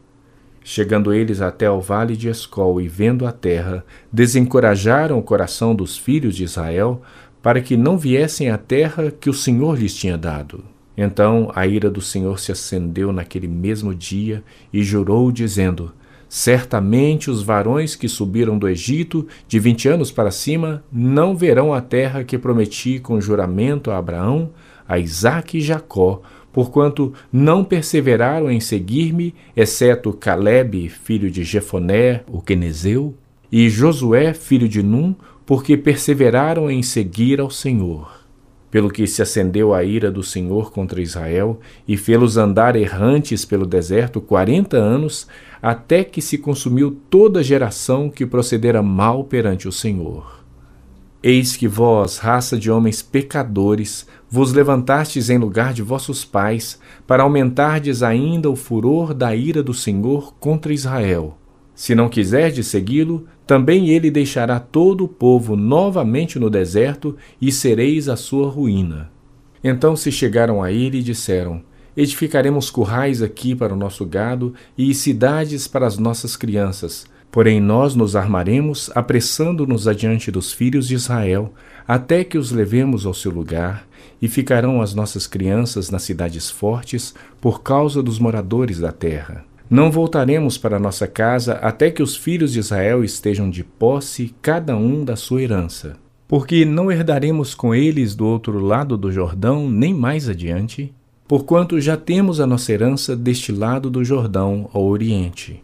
Chegando 0.63 1.13
eles 1.13 1.43
até 1.43 1.67
ao 1.67 1.81
vale 1.81 2.17
de 2.17 2.29
Escol 2.29 2.81
e 2.81 2.89
vendo 2.89 3.27
a 3.27 3.33
terra, 3.33 3.85
desencorajaram 4.11 5.19
o 5.19 5.23
coração 5.23 5.75
dos 5.75 5.99
filhos 5.99 6.35
de 6.35 6.45
Israel 6.45 7.03
para 7.43 7.61
que 7.61 7.77
não 7.77 7.99
viessem 7.99 8.49
à 8.49 8.57
terra 8.57 9.11
que 9.11 9.29
o 9.29 9.35
Senhor 9.35 9.79
lhes 9.79 9.95
tinha 9.95 10.17
dado. 10.17 10.65
Então 10.97 11.51
a 11.55 11.67
ira 11.67 11.91
do 11.91 12.01
Senhor 12.01 12.39
se 12.39 12.51
acendeu 12.51 13.13
naquele 13.13 13.47
mesmo 13.47 13.95
dia 13.95 14.43
e 14.73 14.83
jurou, 14.83 15.31
dizendo: 15.31 15.93
Certamente 16.37 17.31
os 17.31 17.45
varões 17.45 17.95
que 17.95 18.09
subiram 18.09 18.59
do 18.59 18.69
Egito 18.69 19.25
de 19.47 19.61
vinte 19.61 19.87
anos 19.87 20.11
para 20.11 20.33
cima 20.33 20.83
não 20.91 21.37
verão 21.37 21.73
a 21.73 21.81
terra 21.81 22.25
que 22.25 22.37
prometi 22.37 22.99
com 22.99 23.21
juramento 23.21 23.89
a 23.89 23.99
Abraão, 23.99 24.51
a 24.89 24.99
Isaque 24.99 25.59
e 25.59 25.61
Jacó, 25.61 26.23
porquanto 26.53 27.15
não 27.33 27.63
perseveraram 27.63 28.51
em 28.51 28.59
seguir-me, 28.59 29.33
exceto 29.55 30.13
Caleb, 30.13 30.89
filho 30.89 31.31
de 31.31 31.45
Jefoné, 31.45 32.25
o 32.27 32.43
quenezeu, 32.43 33.15
e 33.51 33.71
Josué, 33.71 34.35
filho 34.35 34.69
de 34.69 34.83
Num, 34.83 35.15
porque 35.47 35.77
perseveraram 35.77 36.69
em 36.69 36.83
seguir 36.83 37.39
ao 37.39 37.49
Senhor 37.49 38.24
pelo 38.75 38.91
que 38.91 39.07
se 39.07 39.23
acendeu 39.23 39.73
a 39.73 39.85
ira 39.85 40.11
do 40.11 40.21
Senhor 40.21 40.73
contra 40.73 41.01
Israel 41.01 41.61
e 41.87 41.97
fê-los 41.97 42.37
andar 42.37 42.75
errantes 42.75 43.45
pelo 43.45 43.65
deserto 43.65 44.21
quarenta 44.21 44.77
anos, 44.77 45.29
até 45.63 46.03
que 46.03 46.21
se 46.21 46.39
consumiu 46.39 46.99
toda 47.09 47.41
geração 47.41 48.11
que 48.11 48.27
procedera 48.27 48.83
mal 48.83 49.23
perante 49.23 49.69
o 49.69 49.71
Senhor. 49.71 50.45
Eis 51.23 51.57
que 51.57 51.69
vós, 51.69 52.19
raça 52.19 52.59
de 52.59 52.69
homens 52.69 53.01
pecadores, 53.01 54.09
vos 54.29 54.53
levantastes 54.53 55.31
em 55.31 55.39
lugar 55.39 55.73
de 55.73 55.81
vossos 55.81 56.25
pais, 56.25 56.81
para 57.07 57.23
aumentardes 57.23 58.03
ainda 58.03 58.51
o 58.51 58.57
furor 58.57 59.15
da 59.15 59.37
ira 59.37 59.63
do 59.63 59.73
Senhor 59.73 60.35
contra 60.41 60.75
Israel. 60.75 61.39
Se 61.77 61.95
não 61.95 62.09
quiserdes 62.09 62.67
segui-lo, 62.67 63.27
também 63.47 63.91
ele 63.91 64.11
deixará 64.11 64.59
todo 64.59 65.05
o 65.05 65.09
povo 65.09 65.57
novamente 65.57 66.39
no 66.39 66.49
deserto 66.49 67.17
e 67.41 67.53
sereis 67.53 68.09
a 68.09 68.17
sua 68.17 68.49
ruína. 68.49 69.11
Então 69.63 69.97
se 69.97 70.11
chegaram 70.11 70.63
a 70.63 70.73
ele 70.73 70.99
e 70.99 71.03
disseram: 71.03 71.63
Edificaremos 71.97 72.71
currais 72.71 73.23
aqui 73.23 73.55
para 73.55 73.73
o 73.73 73.77
nosso 73.77 74.05
gado 74.05 74.55
e 74.77 74.95
cidades 74.95 75.69
para 75.69 75.87
as 75.87 75.99
nossas 75.99 76.37
crianças. 76.37 77.07
Porém, 77.31 77.61
nós 77.61 77.95
nos 77.95 78.15
armaremos, 78.15 78.91
apressando-nos 78.95 79.89
adiante 79.89 80.31
dos 80.31 80.53
filhos 80.53 80.87
de 80.87 80.95
Israel, 80.95 81.53
até 81.87 82.23
que 82.23 82.39
os 82.39 82.53
levemos 82.53 83.05
ao 83.05 83.13
seu 83.13 83.33
lugar, 83.33 83.87
e 84.23 84.29
ficarão 84.29 84.81
as 84.81 84.95
nossas 84.95 85.27
crianças 85.27 85.91
nas 85.91 86.03
cidades 86.03 86.49
fortes, 86.49 87.13
por 87.41 87.63
causa 87.63 88.03
dos 88.03 88.21
moradores 88.21 88.79
da 88.79 88.93
terra. 88.93 89.45
Não 89.75 89.91
voltaremos 89.91 90.57
para 90.57 90.79
nossa 90.79 91.09
casa 91.09 91.55
até 91.55 91.91
que 91.91 92.01
os 92.01 92.15
filhos 92.15 92.53
de 92.53 92.61
Israel 92.61 93.03
estejam 93.03 93.51
de 93.51 93.65
posse, 93.65 94.33
cada 94.41 94.77
um 94.77 95.05
da 95.05 95.17
sua 95.17 95.43
herança. 95.43 95.97
Porque 96.29 96.65
não 96.65 96.93
herdaremos 96.93 97.57
com 97.57 97.75
eles 97.75 98.15
do 98.15 98.25
outro 98.25 98.61
lado 98.61 98.97
do 98.97 99.11
Jordão, 99.11 99.69
nem 99.69 99.93
mais 99.93 100.29
adiante, 100.29 100.95
porquanto 101.27 101.81
já 101.81 101.97
temos 101.97 102.39
a 102.39 102.47
nossa 102.47 102.73
herança 102.73 103.17
deste 103.17 103.51
lado 103.51 103.91
do 103.91 104.05
Jordão 104.05 104.71
ao 104.73 104.85
oriente. 104.85 105.61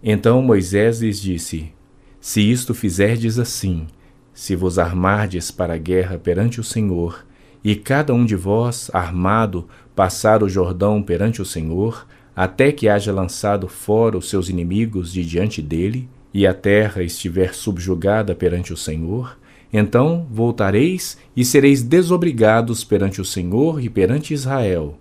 Então 0.00 0.40
Moisés 0.40 1.02
lhes 1.02 1.20
disse: 1.20 1.72
Se 2.20 2.40
isto 2.40 2.72
fizerdes 2.72 3.36
assim, 3.36 3.88
se 4.32 4.54
vos 4.54 4.78
armardes 4.78 5.50
para 5.50 5.74
a 5.74 5.78
guerra 5.78 6.18
perante 6.18 6.60
o 6.60 6.64
Senhor, 6.64 7.26
e 7.64 7.74
cada 7.74 8.14
um 8.14 8.24
de 8.24 8.36
vós, 8.36 8.92
armado, 8.92 9.66
passar 9.92 10.44
o 10.44 10.48
Jordão 10.48 11.02
perante 11.02 11.42
o 11.42 11.44
Senhor, 11.44 12.06
até 12.34 12.72
que 12.72 12.88
haja 12.88 13.12
lançado 13.12 13.68
fora 13.68 14.18
os 14.18 14.28
seus 14.28 14.48
inimigos 14.48 15.12
de 15.12 15.24
diante 15.24 15.62
dele, 15.62 16.08
e 16.32 16.46
a 16.46 16.52
terra 16.52 17.02
estiver 17.02 17.54
subjugada 17.54 18.34
perante 18.34 18.72
o 18.72 18.76
Senhor, 18.76 19.38
então 19.72 20.26
voltareis 20.30 21.16
e 21.36 21.44
sereis 21.44 21.82
desobrigados 21.82 22.84
perante 22.84 23.20
o 23.20 23.24
Senhor 23.24 23.82
e 23.82 23.88
perante 23.88 24.34
Israel, 24.34 24.98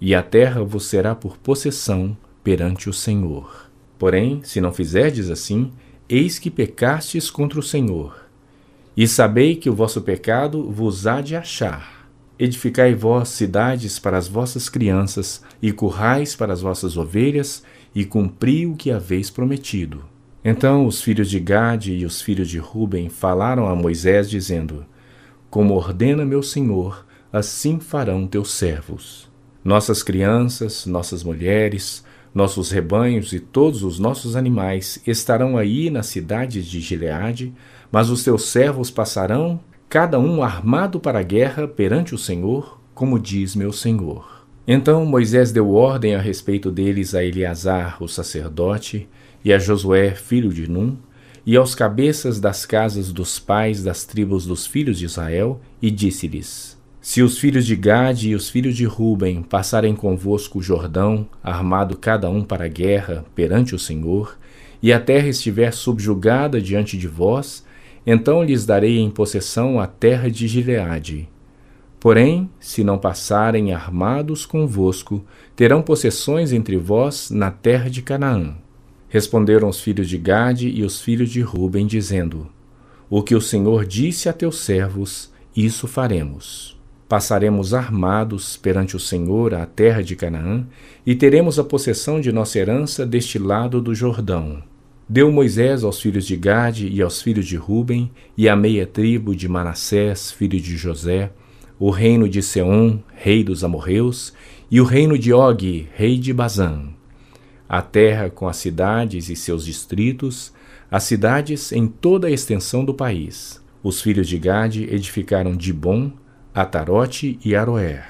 e 0.00 0.14
a 0.14 0.22
terra 0.22 0.62
vos 0.62 0.86
será 0.86 1.14
por 1.14 1.36
possessão 1.36 2.16
perante 2.44 2.88
o 2.88 2.92
Senhor. 2.92 3.70
Porém, 3.98 4.40
se 4.44 4.60
não 4.60 4.72
fizerdes 4.72 5.30
assim, 5.30 5.72
eis 6.08 6.38
que 6.38 6.50
pecastes 6.50 7.30
contra 7.30 7.58
o 7.58 7.62
Senhor. 7.62 8.26
E 8.96 9.08
sabei 9.08 9.56
que 9.56 9.68
o 9.68 9.74
vosso 9.74 10.00
pecado 10.02 10.70
vos 10.70 11.06
há 11.06 11.20
de 11.20 11.34
achar. 11.34 11.95
Edificai 12.38 12.94
vós 12.94 13.30
cidades 13.30 13.98
para 13.98 14.18
as 14.18 14.28
vossas 14.28 14.68
crianças, 14.68 15.42
e 15.62 15.72
currais 15.72 16.36
para 16.36 16.52
as 16.52 16.60
vossas 16.60 16.96
ovelhas, 16.96 17.62
e 17.94 18.04
cumpri 18.04 18.66
o 18.66 18.76
que 18.76 18.90
haveis 18.90 19.30
prometido. 19.30 20.04
Então 20.44 20.86
os 20.86 21.00
filhos 21.00 21.30
de 21.30 21.40
Gade 21.40 21.94
e 21.94 22.04
os 22.04 22.20
filhos 22.20 22.48
de 22.48 22.58
Ruben 22.58 23.08
falaram 23.08 23.66
a 23.66 23.74
Moisés, 23.74 24.28
dizendo: 24.28 24.84
Como 25.48 25.74
ordena 25.74 26.24
meu 26.26 26.42
senhor, 26.42 27.06
assim 27.32 27.80
farão 27.80 28.26
teus 28.26 28.52
servos. 28.52 29.28
Nossas 29.64 30.02
crianças, 30.02 30.86
nossas 30.86 31.24
mulheres, 31.24 32.04
nossos 32.34 32.70
rebanhos 32.70 33.32
e 33.32 33.40
todos 33.40 33.82
os 33.82 33.98
nossos 33.98 34.36
animais 34.36 35.00
estarão 35.06 35.56
aí 35.56 35.88
nas 35.88 36.06
cidades 36.06 36.66
de 36.66 36.80
Gileade, 36.80 37.54
mas 37.90 38.10
os 38.10 38.22
teus 38.22 38.44
servos 38.50 38.90
passarão, 38.90 39.58
cada 39.88 40.18
um 40.18 40.42
armado 40.42 40.98
para 40.98 41.20
a 41.20 41.22
guerra 41.22 41.68
perante 41.68 42.14
o 42.14 42.18
Senhor, 42.18 42.80
como 42.94 43.18
diz 43.18 43.54
meu 43.54 43.72
senhor. 43.72 44.44
Então 44.66 45.06
Moisés 45.06 45.52
deu 45.52 45.72
ordem 45.72 46.16
a 46.16 46.20
respeito 46.20 46.72
deles 46.72 47.14
a 47.14 47.24
Eleazar, 47.24 48.02
o 48.02 48.08
sacerdote, 48.08 49.08
e 49.44 49.52
a 49.52 49.58
Josué, 49.58 50.10
filho 50.10 50.52
de 50.52 50.68
Num, 50.68 50.96
e 51.44 51.56
aos 51.56 51.76
cabeças 51.76 52.40
das 52.40 52.66
casas 52.66 53.12
dos 53.12 53.38
pais 53.38 53.84
das 53.84 54.04
tribos 54.04 54.44
dos 54.44 54.66
filhos 54.66 54.98
de 54.98 55.04
Israel, 55.04 55.60
e 55.80 55.88
disse-lhes: 55.88 56.76
Se 57.00 57.22
os 57.22 57.38
filhos 57.38 57.64
de 57.64 57.76
Gade 57.76 58.30
e 58.30 58.34
os 58.34 58.50
filhos 58.50 58.76
de 58.76 58.84
Ruben 58.84 59.44
passarem 59.44 59.94
convosco 59.94 60.58
o 60.58 60.62
Jordão, 60.62 61.28
armado 61.44 61.96
cada 61.96 62.28
um 62.28 62.42
para 62.42 62.64
a 62.64 62.68
guerra 62.68 63.24
perante 63.36 63.72
o 63.72 63.78
Senhor, 63.78 64.36
e 64.82 64.92
a 64.92 64.98
terra 64.98 65.28
estiver 65.28 65.72
subjugada 65.72 66.60
diante 66.60 66.98
de 66.98 67.06
vós, 67.06 67.64
então 68.06 68.42
lhes 68.44 68.64
darei 68.64 68.98
em 68.98 69.10
possessão 69.10 69.80
a 69.80 69.86
terra 69.86 70.30
de 70.30 70.46
Gileade. 70.46 71.28
Porém, 71.98 72.48
se 72.60 72.84
não 72.84 72.98
passarem 72.98 73.72
armados 73.72 74.46
convosco, 74.46 75.24
terão 75.56 75.82
possessões 75.82 76.52
entre 76.52 76.76
vós 76.76 77.30
na 77.30 77.50
terra 77.50 77.90
de 77.90 78.02
Canaã. 78.02 78.54
Responderam 79.08 79.68
os 79.68 79.80
filhos 79.80 80.08
de 80.08 80.16
Gade 80.16 80.68
e 80.68 80.84
os 80.84 81.00
filhos 81.00 81.30
de 81.30 81.40
Ruben, 81.40 81.86
dizendo: 81.86 82.46
O 83.10 83.22
que 83.22 83.34
o 83.34 83.40
Senhor 83.40 83.84
disse 83.84 84.28
a 84.28 84.32
teus 84.32 84.60
servos, 84.60 85.32
isso 85.56 85.88
faremos. 85.88 86.76
Passaremos 87.08 87.72
armados 87.72 88.56
perante 88.56 88.96
o 88.96 89.00
Senhor 89.00 89.54
à 89.54 89.64
terra 89.64 90.02
de 90.02 90.14
Canaã 90.14 90.66
e 91.04 91.14
teremos 91.14 91.58
a 91.58 91.64
possessão 91.64 92.20
de 92.20 92.32
nossa 92.32 92.58
herança 92.58 93.06
deste 93.06 93.38
lado 93.38 93.80
do 93.80 93.94
Jordão. 93.94 94.62
Deu 95.08 95.30
Moisés 95.30 95.84
aos 95.84 96.00
filhos 96.00 96.26
de 96.26 96.36
Gade 96.36 96.88
e 96.88 97.00
aos 97.00 97.22
filhos 97.22 97.46
de 97.46 97.56
Ruben 97.56 98.10
e 98.36 98.48
à 98.48 98.56
meia 98.56 98.86
tribo 98.86 99.34
de 99.34 99.48
Manassés, 99.48 100.32
filho 100.32 100.60
de 100.60 100.76
José, 100.76 101.30
o 101.78 101.90
reino 101.90 102.28
de 102.28 102.42
Seom, 102.42 102.98
rei 103.14 103.44
dos 103.44 103.62
amorreus, 103.62 104.32
e 104.70 104.80
o 104.80 104.84
reino 104.84 105.16
de 105.18 105.32
Og, 105.32 105.88
rei 105.94 106.18
de 106.18 106.32
Bazã 106.32 106.96
a 107.68 107.82
terra 107.82 108.30
com 108.30 108.48
as 108.48 108.56
cidades 108.56 109.28
e 109.28 109.36
seus 109.36 109.64
distritos, 109.64 110.52
as 110.90 111.02
cidades 111.02 111.72
em 111.72 111.86
toda 111.86 112.28
a 112.28 112.30
extensão 112.30 112.84
do 112.84 112.94
país. 112.94 113.62
Os 113.82 114.00
filhos 114.00 114.28
de 114.28 114.38
Gade 114.38 114.84
edificaram 114.84 115.56
Dibon, 115.56 116.12
Atarote 116.54 117.38
e 117.44 117.54
Aroer. 117.54 118.06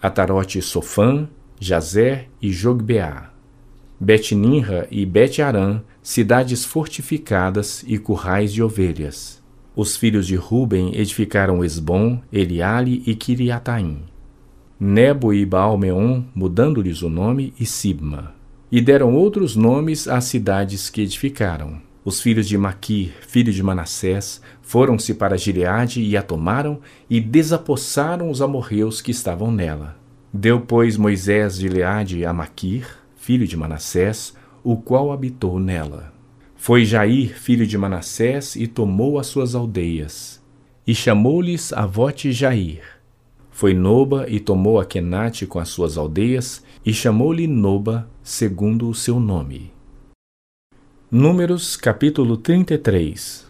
Atarote 0.00 0.60
Sofã, 0.62 1.28
Jazer 1.60 2.28
e 2.40 2.50
Jogbeá. 2.52 3.30
Bet-Ninra 3.98 4.86
e 4.90 5.06
Bet-Arã, 5.06 5.82
cidades 6.08 6.64
fortificadas 6.64 7.82
e 7.86 7.98
currais 7.98 8.52
de 8.52 8.62
ovelhas. 8.62 9.42
Os 9.74 9.96
filhos 9.96 10.26
de 10.26 10.36
Ruben 10.36 10.94
edificaram 10.94 11.64
Esbom, 11.64 12.20
Eliale 12.32 13.02
e 13.06 13.14
Kiriataim. 13.14 14.02
Nebo 14.78 15.34
e 15.34 15.44
Baalmeon, 15.44 16.22
mudando-lhes 16.34 17.02
o 17.02 17.08
nome, 17.08 17.52
e 17.58 17.66
Sibma 17.66 18.36
e 18.70 18.80
deram 18.80 19.14
outros 19.14 19.54
nomes 19.54 20.08
às 20.08 20.24
cidades 20.24 20.90
que 20.90 21.02
edificaram. 21.02 21.80
Os 22.04 22.20
filhos 22.20 22.46
de 22.46 22.56
Maquir, 22.56 23.12
filho 23.26 23.52
de 23.52 23.62
Manassés, 23.62 24.40
foram-se 24.62 25.14
para 25.14 25.36
Gileade 25.36 26.02
e 26.02 26.16
a 26.16 26.22
tomaram 26.22 26.80
e 27.10 27.20
desapossaram 27.20 28.30
os 28.30 28.40
amorreus 28.40 29.00
que 29.00 29.10
estavam 29.10 29.50
nela. 29.50 29.96
Deu, 30.32 30.60
pois, 30.60 30.96
Moisés 30.96 31.56
Gileade 31.56 32.24
a 32.24 32.32
Maquir, 32.32 32.86
filho 33.16 33.46
de 33.46 33.56
Manassés, 33.56 34.34
o 34.68 34.76
qual 34.76 35.12
habitou 35.12 35.60
nela. 35.60 36.12
Foi 36.56 36.84
Jair, 36.84 37.38
filho 37.38 37.64
de 37.64 37.78
Manassés, 37.78 38.56
e 38.56 38.66
tomou 38.66 39.16
as 39.16 39.28
suas 39.28 39.54
aldeias. 39.54 40.42
E 40.84 40.92
chamou-lhes 40.92 41.72
Avote 41.72 42.32
Jair. 42.32 42.82
Foi 43.48 43.72
Noba 43.72 44.26
e 44.28 44.40
tomou 44.40 44.80
a 44.80 44.84
Kenate 44.84 45.46
com 45.46 45.60
as 45.60 45.68
suas 45.68 45.96
aldeias, 45.96 46.64
e 46.84 46.92
chamou-lhe 46.92 47.46
Noba, 47.46 48.10
segundo 48.24 48.88
o 48.88 48.94
seu 48.94 49.20
nome. 49.20 49.72
Números 51.08 51.76
capítulo 51.76 52.36
33 52.36 53.46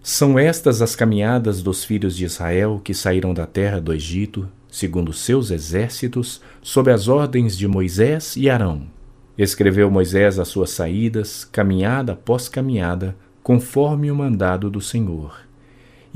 São 0.00 0.38
estas 0.38 0.80
as 0.80 0.94
caminhadas 0.94 1.60
dos 1.60 1.82
filhos 1.82 2.16
de 2.16 2.24
Israel 2.24 2.80
que 2.84 2.94
saíram 2.94 3.34
da 3.34 3.46
terra 3.46 3.80
do 3.80 3.92
Egito, 3.92 4.48
segundo 4.70 5.12
seus 5.12 5.50
exércitos, 5.50 6.40
sob 6.62 6.92
as 6.92 7.08
ordens 7.08 7.58
de 7.58 7.66
Moisés 7.66 8.36
e 8.36 8.48
Arão. 8.48 8.94
Escreveu 9.38 9.90
Moisés 9.90 10.38
as 10.38 10.48
suas 10.48 10.70
saídas, 10.70 11.44
caminhada 11.44 12.12
após 12.12 12.48
caminhada, 12.48 13.16
conforme 13.42 14.10
o 14.10 14.14
mandado 14.14 14.70
do 14.70 14.80
Senhor 14.80 15.46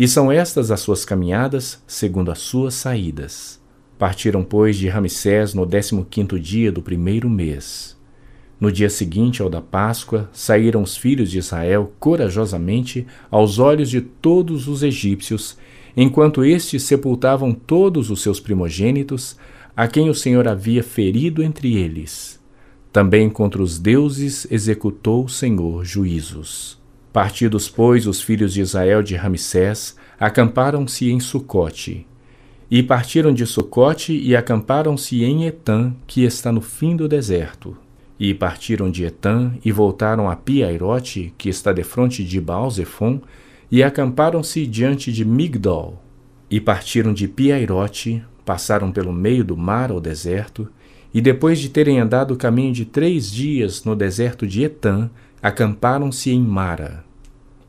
e 0.01 0.09
são 0.09 0.33
estas 0.33 0.71
as 0.71 0.81
suas 0.81 1.05
caminhadas, 1.05 1.83
segundo 1.87 2.31
as 2.31 2.39
suas 2.39 2.73
saídas. 2.73 3.61
Partiram, 3.99 4.43
pois, 4.43 4.79
de 4.79 4.89
Ramsés 4.89 5.53
no 5.53 5.67
décimo 5.67 6.07
quinto 6.09 6.41
dia 6.41 6.73
do 6.73 6.81
primeiro 6.81 7.29
mês. 7.29 7.99
No 8.59 8.73
dia 8.73 8.89
seguinte 8.89 9.43
ao 9.43 9.51
da 9.51 9.61
Páscoa, 9.61 10.31
saíram 10.33 10.83
os 10.83 10.97
filhos 10.97 11.31
de 11.31 11.37
Israel 11.37 11.93
corajosamente 12.01 13.07
aos 13.31 13.59
olhos 13.59 13.91
de 13.91 14.01
todos 14.01 14.69
os 14.69 14.83
egípcios, 14.83 15.59
enquanto 15.95 16.47
estes 16.47 16.83
sepultavam 16.85 17.53
todos 17.53 18.09
os 18.09 18.23
seus 18.23 18.41
primogênitos, 18.41 19.37
a 19.77 19.87
quem 19.87 20.09
o 20.09 20.15
Senhor 20.15 20.49
havia 20.49 20.83
ferido 20.83 21.43
entre 21.43 21.77
eles. 21.77 22.40
Também 22.93 23.31
contra 23.31 23.63
os 23.63 23.79
deuses 23.79 24.47
executou 24.51 25.25
o 25.25 25.29
Senhor 25.29 25.85
juízos. 25.85 26.79
Partidos, 27.13 27.69
pois, 27.69 28.07
os 28.07 28.21
filhos 28.21 28.53
de 28.53 28.61
Israel 28.61 29.03
de 29.03 29.15
Ramsés, 29.15 29.97
acamparam-se 30.19 31.11
em 31.11 31.21
Sucote. 31.21 32.07
E 32.71 32.83
partiram 32.83 33.33
de 33.33 33.47
Sucote 33.47 34.17
e 34.17 34.35
acamparam-se 34.35 35.25
em 35.25 35.45
Etã, 35.45 35.93
que 36.07 36.23
está 36.23 36.53
no 36.53 36.61
fim 36.61 36.97
do 36.97 37.09
deserto. 37.09 37.77
E 38.19 38.35
partiram 38.35 38.91
de 38.91 39.05
Etã 39.05 39.53
e 39.65 39.73
voltaram 39.73 40.29
a 40.29 40.37
Piairote, 40.37 41.33
que 41.39 41.49
está 41.49 41.73
defronte 41.73 42.25
de 42.25 42.41
Baal-Zephon, 42.41 43.21
e 43.71 43.83
acamparam-se 43.83 44.67
diante 44.67 45.13
de 45.13 45.25
Migdol. 45.25 46.01
E 46.51 46.61
partiram 46.61 47.13
de 47.13 47.27
Piairote, 47.29 48.23
passaram 48.45 48.91
pelo 48.91 49.13
meio 49.13 49.45
do 49.45 49.57
mar 49.57 49.91
ao 49.91 50.01
deserto, 50.01 50.69
e 51.13 51.21
depois 51.21 51.59
de 51.59 51.69
terem 51.69 51.99
andado 51.99 52.35
o 52.35 52.37
caminho 52.37 52.73
de 52.73 52.85
três 52.85 53.31
dias 53.31 53.85
no 53.85 53.97
deserto 53.97 54.47
de 54.47 54.63
Etã, 54.63 55.11
acamparam-se 55.43 56.31
em 56.31 56.41
Mara. 56.41 57.05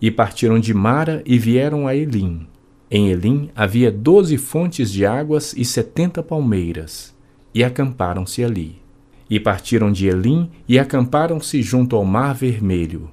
E 0.01 0.11
partiram 0.11 0.59
de 0.59 0.73
Mara 0.73 1.21
e 1.25 1.37
vieram 1.37 1.87
a 1.87 1.95
Elim. 1.95 2.47
Em 2.89 3.09
Elim 3.09 3.49
havia 3.55 3.91
doze 3.91 4.37
fontes 4.37 4.91
de 4.91 5.05
águas 5.05 5.53
e 5.55 5.63
setenta 5.63 6.21
palmeiras, 6.21 7.15
e 7.53 7.63
acamparam-se 7.63 8.43
ali. 8.43 8.81
E 9.29 9.39
partiram 9.39 9.91
de 9.91 10.07
Elim 10.07 10.49
e 10.67 10.77
acamparam-se 10.77 11.61
junto 11.61 11.95
ao 11.95 12.03
Mar 12.03 12.35
Vermelho. 12.35 13.09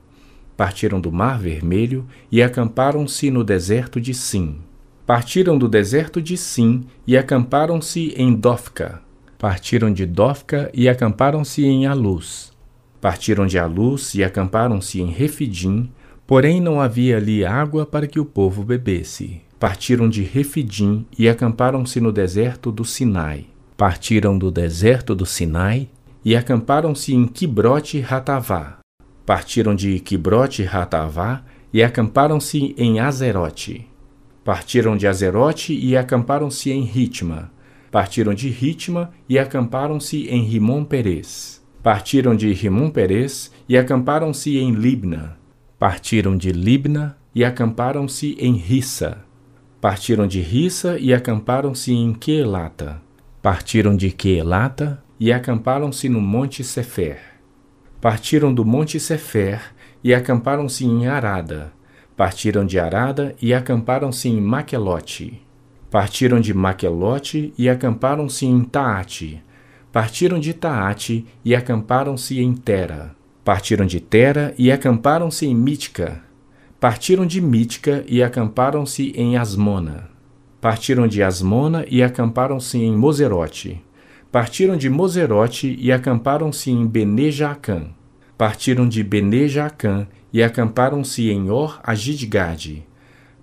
Partiram 0.56 1.00
do 1.00 1.12
Mar 1.12 1.38
Vermelho 1.38 2.04
e 2.32 2.42
acamparam-se 2.42 3.30
no 3.30 3.44
deserto 3.44 4.00
de 4.00 4.12
Sim. 4.12 4.56
Partiram 5.06 5.56
do 5.56 5.68
deserto 5.68 6.20
de 6.20 6.36
Sim 6.36 6.82
e 7.06 7.16
acamparam-se 7.16 8.12
em 8.16 8.34
Dofca. 8.34 9.00
Partiram 9.38 9.92
de 9.92 10.04
Dofca 10.04 10.68
e 10.74 10.88
acamparam-se 10.88 11.64
em 11.64 11.86
Aluz. 11.86 12.52
Partiram 13.00 13.46
de 13.46 13.56
Aluz 13.56 14.12
e 14.16 14.24
acamparam-se 14.24 15.00
em 15.00 15.12
Refidim, 15.12 15.92
porém 16.26 16.60
não 16.60 16.80
havia 16.80 17.18
ali 17.18 17.44
água 17.44 17.86
para 17.86 18.08
que 18.08 18.18
o 18.18 18.24
povo 18.24 18.64
bebesse. 18.64 19.40
Partiram 19.56 20.08
de 20.08 20.24
Refidim 20.24 21.06
e 21.16 21.28
acamparam-se 21.28 22.00
no 22.00 22.10
deserto 22.10 22.72
do 22.72 22.84
Sinai. 22.84 23.46
Partiram 23.76 24.36
do 24.36 24.50
deserto 24.50 25.14
do 25.14 25.24
Sinai 25.24 25.88
e 26.24 26.34
acamparam-se 26.34 27.14
em 27.14 27.24
Quibrote 27.24 28.00
Ratavá. 28.00 28.78
Partiram 29.24 29.72
de 29.72 30.00
Quibrote 30.00 30.64
Ratavá 30.64 31.44
e 31.72 31.80
acamparam-se 31.80 32.74
em 32.76 32.98
Azerote. 32.98 33.86
Partiram 34.42 34.96
de 34.96 35.06
Azerote 35.06 35.78
e 35.78 35.96
acamparam-se 35.96 36.72
em 36.72 36.82
Ritma. 36.82 37.52
Partiram 37.90 38.34
de 38.34 38.48
Ritma 38.48 39.10
e 39.28 39.38
acamparam-se 39.38 40.28
em 40.28 40.42
Rimon 40.42 40.84
Perez. 40.84 41.64
Partiram 41.82 42.36
de 42.36 42.52
Rimon 42.52 42.90
Perez 42.90 43.50
e 43.68 43.78
acamparam-se 43.78 44.58
em 44.58 44.72
Libna. 44.72 45.38
Partiram 45.78 46.36
de 46.36 46.52
Libna 46.52 47.16
e 47.34 47.44
acamparam-se 47.44 48.36
em 48.38 48.56
Rissa. 48.56 49.24
Partiram 49.80 50.26
de 50.26 50.40
Rissa 50.40 50.98
e 50.98 51.14
acamparam-se 51.14 51.92
em 51.92 52.12
Quelata. 52.12 53.00
Partiram 53.40 53.96
de 53.96 54.10
Quelata 54.10 55.02
e 55.18 55.32
acamparam-se 55.32 56.08
no 56.08 56.20
Monte 56.20 56.62
Sefer. 56.62 57.18
Partiram 58.00 58.52
do 58.52 58.64
Monte 58.64 59.00
Sefer 59.00 59.60
e 60.02 60.12
acamparam-se 60.12 60.84
em 60.84 61.06
Arada. 61.06 61.72
Partiram 62.16 62.66
de 62.66 62.78
Arada 62.78 63.34
e 63.40 63.54
acamparam-se 63.54 64.28
em 64.28 64.40
Maquelote. 64.40 65.40
Partiram 65.90 66.38
de 66.38 66.52
Maquelote 66.52 67.54
e 67.56 67.66
acamparam-se 67.66 68.44
em 68.44 68.62
Taate. 68.62 69.42
Partiram 69.90 70.38
de 70.38 70.52
Taate 70.52 71.24
e 71.42 71.54
acamparam-se 71.54 72.38
em 72.40 72.52
Tera. 72.52 73.16
Partiram 73.42 73.86
de 73.86 73.98
Tera 73.98 74.54
e 74.58 74.70
acamparam-se 74.70 75.46
em 75.46 75.54
Mítica. 75.54 76.22
Partiram 76.78 77.24
de 77.24 77.40
Mítica 77.40 78.04
e 78.06 78.22
acamparam-se 78.22 79.12
em 79.16 79.38
Asmona. 79.38 80.10
Partiram 80.60 81.08
de 81.08 81.22
Asmona 81.22 81.86
e 81.88 82.02
acamparam-se 82.02 82.76
em 82.76 82.94
Moserote. 82.94 83.82
Partiram 84.30 84.76
de 84.76 84.90
Moserote 84.90 85.74
e 85.80 85.90
acamparam-se 85.90 86.70
em 86.70 86.86
Benejacã. 86.86 87.86
Partiram 88.36 88.86
de 88.86 89.02
Benejacã 89.02 90.06
e 90.30 90.42
acamparam-se 90.42 91.30
em 91.30 91.50
Or 91.50 91.80
Agidgade. 91.82 92.86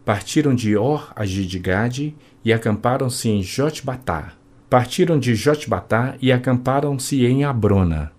Partiram 0.06 0.54
de 0.54 0.78
Or 0.78 1.12
Agidgade 1.16 2.16
e 2.46 2.54
acamparam-se 2.54 3.28
em 3.28 3.42
Jotbatá. 3.42 4.34
Partiram 4.70 5.18
de 5.18 5.34
Jotbatá 5.34 6.16
e 6.22 6.32
acamparam-se 6.32 7.26
em 7.26 7.44
Abrona. 7.44 8.12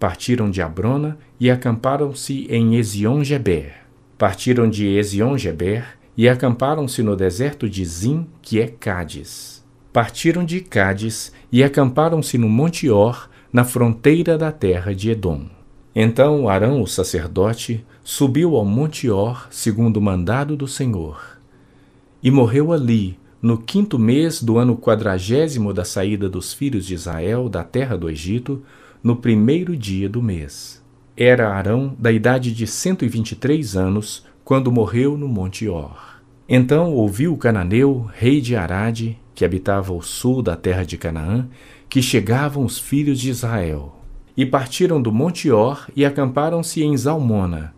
Partiram 0.00 0.50
de 0.50 0.62
Abrona 0.62 1.18
e 1.38 1.50
acamparam-se 1.50 2.46
em 2.48 2.76
Ezion-Geber. 2.76 3.74
Partiram 4.16 4.68
de 4.68 4.86
Ezion-Geber 4.86 5.84
e 6.16 6.26
acamparam-se 6.26 7.02
no 7.02 7.14
deserto 7.14 7.68
de 7.68 7.84
Zim, 7.84 8.26
que 8.40 8.58
é 8.60 8.66
Cádiz. 8.66 9.62
Partiram 9.92 10.44
de 10.44 10.60
Cádiz 10.60 11.32
e 11.52 11.62
acamparam-se 11.62 12.38
no 12.38 12.48
Monte 12.48 12.88
Or, 12.88 13.28
na 13.52 13.64
fronteira 13.64 14.38
da 14.38 14.50
terra 14.50 14.94
de 14.94 15.10
Edom. 15.10 15.46
Então 15.94 16.48
Arão, 16.48 16.82
o 16.82 16.86
sacerdote, 16.86 17.84
subiu 18.02 18.56
ao 18.56 18.64
Monte 18.64 19.10
Or, 19.10 19.46
segundo 19.50 19.98
o 19.98 20.02
mandado 20.02 20.56
do 20.56 20.68
Senhor. 20.68 21.38
E 22.22 22.30
morreu 22.30 22.72
ali, 22.72 23.18
no 23.40 23.58
quinto 23.58 23.98
mês 23.98 24.42
do 24.42 24.58
ano 24.58 24.76
quadragésimo 24.76 25.72
da 25.72 25.84
saída 25.84 26.28
dos 26.28 26.52
filhos 26.52 26.86
de 26.86 26.94
Israel 26.94 27.48
da 27.48 27.62
terra 27.62 27.96
do 27.96 28.08
Egito, 28.08 28.62
no 29.02 29.16
primeiro 29.16 29.76
dia 29.76 30.08
do 30.08 30.22
mês. 30.22 30.82
Era 31.16 31.54
Arão 31.54 31.94
da 31.98 32.10
idade 32.10 32.52
de 32.52 32.66
123 32.66 33.76
anos 33.76 34.24
quando 34.44 34.72
morreu 34.72 35.16
no 35.16 35.28
Monte 35.28 35.68
Or. 35.68 36.20
Então 36.48 36.92
ouviu 36.92 37.32
o 37.32 37.36
cananeu, 37.36 38.08
rei 38.14 38.40
de 38.40 38.54
Arade, 38.54 39.18
que 39.34 39.44
habitava 39.44 39.92
ao 39.92 40.00
sul 40.00 40.42
da 40.42 40.56
terra 40.56 40.84
de 40.84 40.96
Canaã, 40.96 41.48
que 41.88 42.00
chegavam 42.00 42.64
os 42.64 42.78
filhos 42.78 43.20
de 43.20 43.30
Israel. 43.30 43.96
E 44.36 44.44
partiram 44.44 45.00
do 45.00 45.12
Monte 45.12 45.50
Or 45.50 45.88
e 45.94 46.04
acamparam-se 46.04 46.82
em 46.82 46.96
Zalmona. 46.96 47.74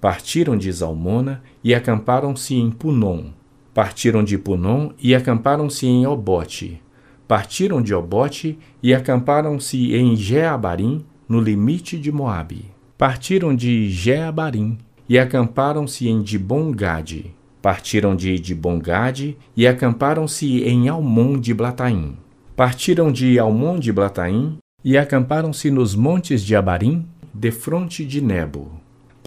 Partiram 0.00 0.56
de 0.56 0.70
Zalmona 0.70 1.42
e 1.62 1.74
acamparam-se 1.74 2.54
em 2.54 2.70
Punom. 2.70 3.37
Partiram 3.74 4.24
de 4.24 4.36
Punom 4.38 4.90
e 4.98 5.14
acamparam-se 5.14 5.86
em 5.86 6.06
Obote. 6.06 6.82
Partiram 7.26 7.82
de 7.82 7.94
Obote 7.94 8.58
e 8.82 8.94
acamparam-se 8.94 9.94
em 9.94 10.16
Jeabarim, 10.16 11.04
no 11.28 11.40
limite 11.40 11.98
de 11.98 12.10
Moabe 12.10 12.78
partiram 12.98 13.54
de 13.54 13.88
Jeabarim 13.88 14.76
e 15.08 15.16
acamparam-se 15.16 16.08
em 16.08 16.20
Dibongade. 16.20 17.32
Partiram 17.62 18.16
de 18.16 18.38
Dibongade 18.40 19.36
e 19.56 19.68
acamparam-se 19.68 20.64
em 20.64 20.88
Almon 20.88 21.38
de 21.38 21.54
Blataim. 21.54 22.16
Partiram 22.56 23.12
de 23.12 23.38
Almon 23.38 23.78
de 23.78 23.92
Blataim 23.92 24.58
e 24.84 24.98
acamparam-se 24.98 25.70
nos 25.70 25.94
montes 25.94 26.42
de 26.42 26.56
Abarim, 26.56 27.06
defronte 27.32 28.04
de 28.04 28.20
Nebo. 28.20 28.72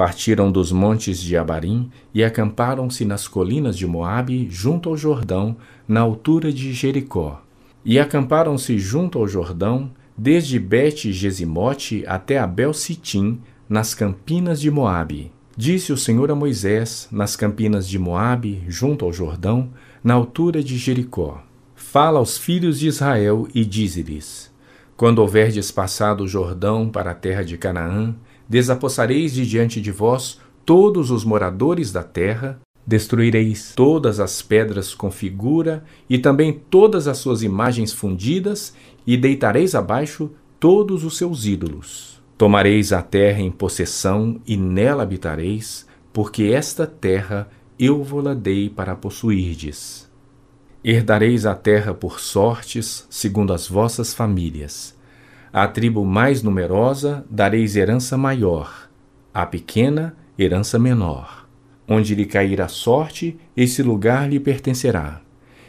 Partiram 0.02 0.52
dos 0.52 0.72
montes 0.72 1.22
de 1.22 1.38
Abarim 1.38 1.92
e 2.12 2.24
acamparam-se 2.24 3.06
nas 3.06 3.28
colinas 3.28 3.78
de 3.78 3.86
Moabe, 3.86 4.48
junto 4.50 4.90
ao 4.90 4.98
Jordão, 4.98 5.56
na 5.88 6.00
altura 6.00 6.52
de 6.52 6.74
Jericó. 6.74 7.40
E 7.86 8.00
acamparam-se 8.00 8.80
junto 8.80 9.20
ao 9.20 9.28
Jordão, 9.28 9.92
desde 10.18 10.58
Bet-Gesimote 10.58 12.04
até 12.08 12.40
Abel-Sitim, 12.40 13.42
nas 13.70 13.94
campinas 13.94 14.60
de 14.60 14.72
Moabe. 14.72 15.32
Disse 15.56 15.94
o 15.94 15.98
Senhor 15.98 16.32
a 16.32 16.36
Moisés, 16.36 17.08
nas 17.12 17.36
campinas 17.36 17.88
de 17.88 18.00
Moabe, 18.00 18.64
junto 18.68 19.06
ao 19.06 19.14
Jordão, 19.14 19.70
na 20.04 20.16
altura 20.16 20.64
de 20.64 20.80
Jericó: 20.80 21.44
Fala 21.76 22.18
aos 22.18 22.40
filhos 22.40 22.80
de 22.80 22.88
Israel 22.88 23.48
e 23.54 23.64
dize-lhes: 23.64 24.52
Quando 24.98 25.20
houverdes 25.20 25.70
passado 25.70 26.24
o 26.24 26.28
Jordão 26.28 26.90
para 26.90 27.12
a 27.12 27.16
terra 27.16 27.44
de 27.44 27.56
Canaã, 27.56 28.16
desapossareis 28.52 29.34
de 29.34 29.48
diante 29.48 29.80
de 29.80 29.94
vós 29.94 30.38
todos 30.66 31.10
os 31.10 31.24
moradores 31.24 31.90
da 31.90 32.04
terra, 32.04 32.60
destruireis 32.86 33.72
todas 33.74 34.20
as 34.20 34.42
pedras 34.42 34.94
com 34.94 35.10
figura 35.10 35.86
e 36.10 36.18
também 36.18 36.52
todas 36.70 37.08
as 37.08 37.18
suas 37.18 37.44
imagens 37.44 37.94
fundidas, 37.94 38.76
e 39.08 39.16
deitareis 39.16 39.74
abaixo 39.74 40.32
todos 40.60 41.06
os 41.06 41.16
seus 41.18 41.46
ídolos. 41.46 42.22
Tomareis 42.38 42.92
a 42.92 43.02
terra 43.02 43.40
em 43.40 43.50
possessão 43.50 44.42
e 44.46 44.58
nela 44.58 45.04
habitareis, 45.04 45.88
porque 46.12 46.44
esta 46.44 46.86
terra 46.86 47.50
eu 47.80 48.04
vou-la 48.04 48.34
dei 48.34 48.70
para 48.70 48.98
possuirdes. 48.98 50.12
Herdareis 50.84 51.46
a 51.46 51.56
terra 51.56 51.94
por 51.94 52.20
sortes, 52.20 53.08
segundo 53.10 53.54
as 53.54 53.66
vossas 53.66 54.14
famílias. 54.14 55.00
À 55.54 55.68
tribo 55.68 56.06
mais 56.06 56.42
numerosa 56.42 57.26
dareis 57.30 57.76
herança 57.76 58.18
maior, 58.18 58.90
à 59.34 59.46
pequena, 59.46 60.16
herança 60.40 60.80
menor. 60.80 61.46
Onde 61.86 62.16
lhe 62.16 62.26
cair 62.26 62.62
a 62.62 62.70
sorte, 62.70 63.38
esse 63.56 63.84
lugar 63.84 64.30
lhe 64.30 64.40
pertencerá. 64.40 65.20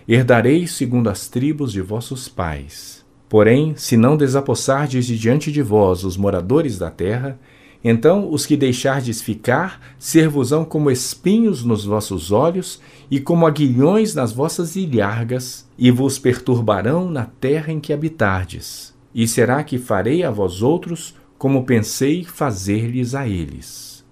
Herdareis 0.08 0.70
segundo 0.70 1.10
as 1.10 1.26
tribos 1.26 1.72
de 1.72 1.80
vossos 1.80 2.28
pais. 2.28 3.04
Porém, 3.28 3.74
se 3.74 3.96
não 3.96 4.16
desapossardes 4.16 5.04
de 5.04 5.18
diante 5.18 5.50
de 5.50 5.62
vós 5.62 6.04
os 6.04 6.16
moradores 6.16 6.78
da 6.78 6.88
terra, 6.88 7.36
então 7.82 8.30
os 8.30 8.46
que 8.46 8.56
deixardes 8.56 9.20
ficar 9.20 9.80
ser-vos-ão 9.98 10.64
como 10.64 10.92
espinhos 10.92 11.64
nos 11.64 11.84
vossos 11.84 12.30
olhos 12.30 12.80
e 13.10 13.18
como 13.18 13.48
aguilhões 13.48 14.14
nas 14.14 14.32
vossas 14.32 14.76
ilhargas, 14.76 15.66
e 15.76 15.90
vos 15.90 16.20
perturbarão 16.20 17.10
na 17.10 17.24
terra 17.24 17.72
em 17.72 17.80
que 17.80 17.92
habitardes. 17.92 18.91
E 19.14 19.29
será 19.29 19.62
que 19.62 19.79
farei 19.79 20.22
a 20.22 20.31
vós 20.31 20.62
outros 20.62 21.14
como 21.37 21.64
pensei 21.64 22.25
fazer-lhes 22.25 23.14
a 23.14 23.29
eles. 23.29 24.05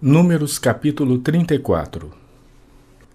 Números 0.00 0.58
capítulo 0.58 1.18
34 1.18 2.10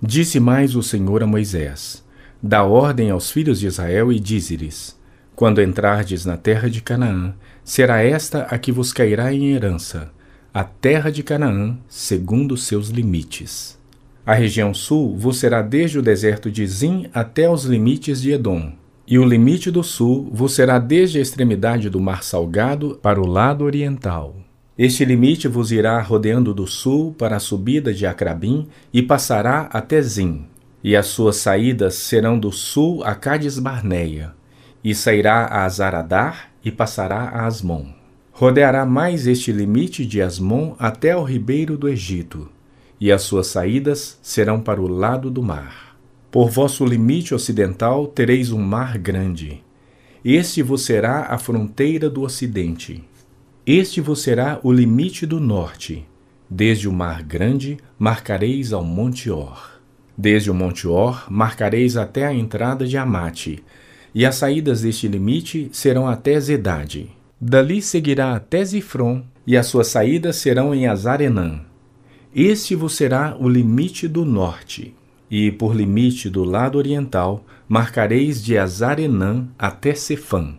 Disse 0.02 0.40
mais 0.40 0.76
o 0.76 0.84
Senhor 0.84 1.24
a 1.24 1.28
Moisés: 1.28 2.04
Dá 2.42 2.64
ordem 2.64 3.10
aos 3.10 3.32
filhos 3.32 3.60
de 3.60 3.68
Israel 3.68 4.12
e 4.12 4.20
dize-lhes: 4.20 4.98
quando 5.36 5.62
entrardes 5.62 6.26
na 6.26 6.38
terra 6.38 6.70
de 6.70 6.82
Canaã, 6.82 7.34
será 7.64 8.04
esta 8.04 8.44
a 8.44 8.58
que 8.58 8.72
vos 8.72 8.94
cairá 8.94 9.34
em 9.34 9.52
herança, 9.52 10.12
a 10.54 10.64
terra 10.64 11.12
de 11.12 11.24
Canaã, 11.24 11.78
segundo 11.88 12.56
seus 12.56 12.90
limites. 12.90 13.80
A 14.26 14.34
região 14.34 14.74
sul 14.74 15.18
vos 15.18 15.40
será 15.40 15.62
desde 15.62 15.98
o 15.98 16.02
deserto 16.02 16.52
de 16.52 16.66
Zim 16.68 17.10
até 17.14 17.50
os 17.50 17.66
limites 17.66 18.22
de 18.22 18.32
Edom, 18.32 18.74
e 19.08 19.20
o 19.20 19.26
limite 19.26 19.70
do 19.70 19.84
sul 19.84 20.30
vos 20.32 20.54
será 20.54 20.80
desde 20.80 21.20
a 21.20 21.22
extremidade 21.22 21.90
do 21.90 22.00
mar 22.00 22.24
salgado 22.24 23.00
para 23.02 23.22
o 23.22 23.26
lado 23.26 23.64
oriental. 23.64 24.36
Este 24.78 25.06
limite 25.06 25.48
vos 25.48 25.72
irá 25.72 26.02
rodeando 26.02 26.54
do 26.54 26.66
sul 26.66 27.14
para 27.14 27.36
a 27.36 27.40
subida 27.40 27.94
de 27.94 28.08
Acrabim 28.08 28.68
e 28.92 29.02
passará 29.02 29.70
até 29.72 30.02
Zim, 30.02 30.46
e 30.84 30.96
as 30.96 31.08
suas 31.08 31.38
saídas 31.38 31.96
serão 31.96 32.40
do 32.40 32.52
sul 32.52 33.04
a 33.04 33.14
Cades 33.14 33.60
Barneia 33.60 34.34
e 34.84 34.94
sairá 34.94 35.46
a 35.46 35.64
Azaradar 35.64 36.52
e 36.64 36.72
passará 36.72 37.22
a 37.22 37.46
Asmon. 37.46 37.86
Rodeará 38.32 38.86
mais 38.86 39.28
este 39.28 39.52
limite 39.52 40.06
de 40.06 40.22
Asmon 40.22 40.76
até 40.78 41.12
ao 41.12 41.24
ribeiro 41.24 41.78
do 41.78 41.88
Egito, 41.88 42.50
e 43.00 43.12
as 43.12 43.22
suas 43.22 43.48
saídas 43.48 44.18
serão 44.22 44.60
para 44.60 44.82
o 44.82 44.88
lado 44.88 45.30
do 45.30 45.42
mar. 45.42 45.93
Por 46.34 46.50
vosso 46.50 46.84
limite 46.84 47.36
ocidental 47.36 48.08
tereis 48.08 48.52
um 48.52 48.60
mar 48.60 48.98
grande. 48.98 49.64
este 50.26 50.64
vos 50.64 50.82
será 50.84 51.28
a 51.30 51.38
fronteira 51.38 52.10
do 52.10 52.24
ocidente. 52.24 53.04
Este 53.68 54.02
vos 54.02 54.24
será 54.24 54.60
o 54.64 54.72
limite 54.72 55.28
do 55.28 55.40
norte. 55.40 56.08
Desde 56.50 56.90
o 56.90 56.92
mar 56.92 57.22
grande 57.22 57.78
marcareis 58.00 58.74
ao 58.74 58.84
monte 58.84 59.30
Or. 59.30 59.80
Desde 60.18 60.50
o 60.50 60.56
monte 60.56 60.88
Or 60.88 61.24
marcareis 61.30 61.96
até 61.96 62.26
a 62.26 62.34
entrada 62.34 62.88
de 62.88 62.98
Amate, 62.98 63.64
e 64.12 64.26
as 64.26 64.34
saídas 64.34 64.82
deste 64.82 65.08
limite 65.08 65.70
serão 65.72 66.08
até 66.08 66.40
Zedade. 66.40 67.12
Dali 67.40 67.80
seguirá 67.80 68.36
até 68.36 68.66
Zifron, 68.66 69.24
e 69.46 69.56
as 69.56 69.68
suas 69.68 69.86
saídas 69.86 70.38
serão 70.38 70.74
em 70.74 70.88
Azarenã. 70.88 71.62
Este 72.36 72.74
vos 72.74 72.96
será 72.96 73.38
o 73.40 73.48
limite 73.48 74.08
do 74.08 74.26
norte, 74.26 74.96
e 75.36 75.52
por 75.52 75.76
limite 75.76 76.30
do 76.30 76.44
lado 76.44 76.78
oriental 76.78 77.44
marcareis 77.68 78.46
de 78.46 78.56
Azarenã 78.56 79.48
até 79.58 79.96
Cefã. 79.96 80.54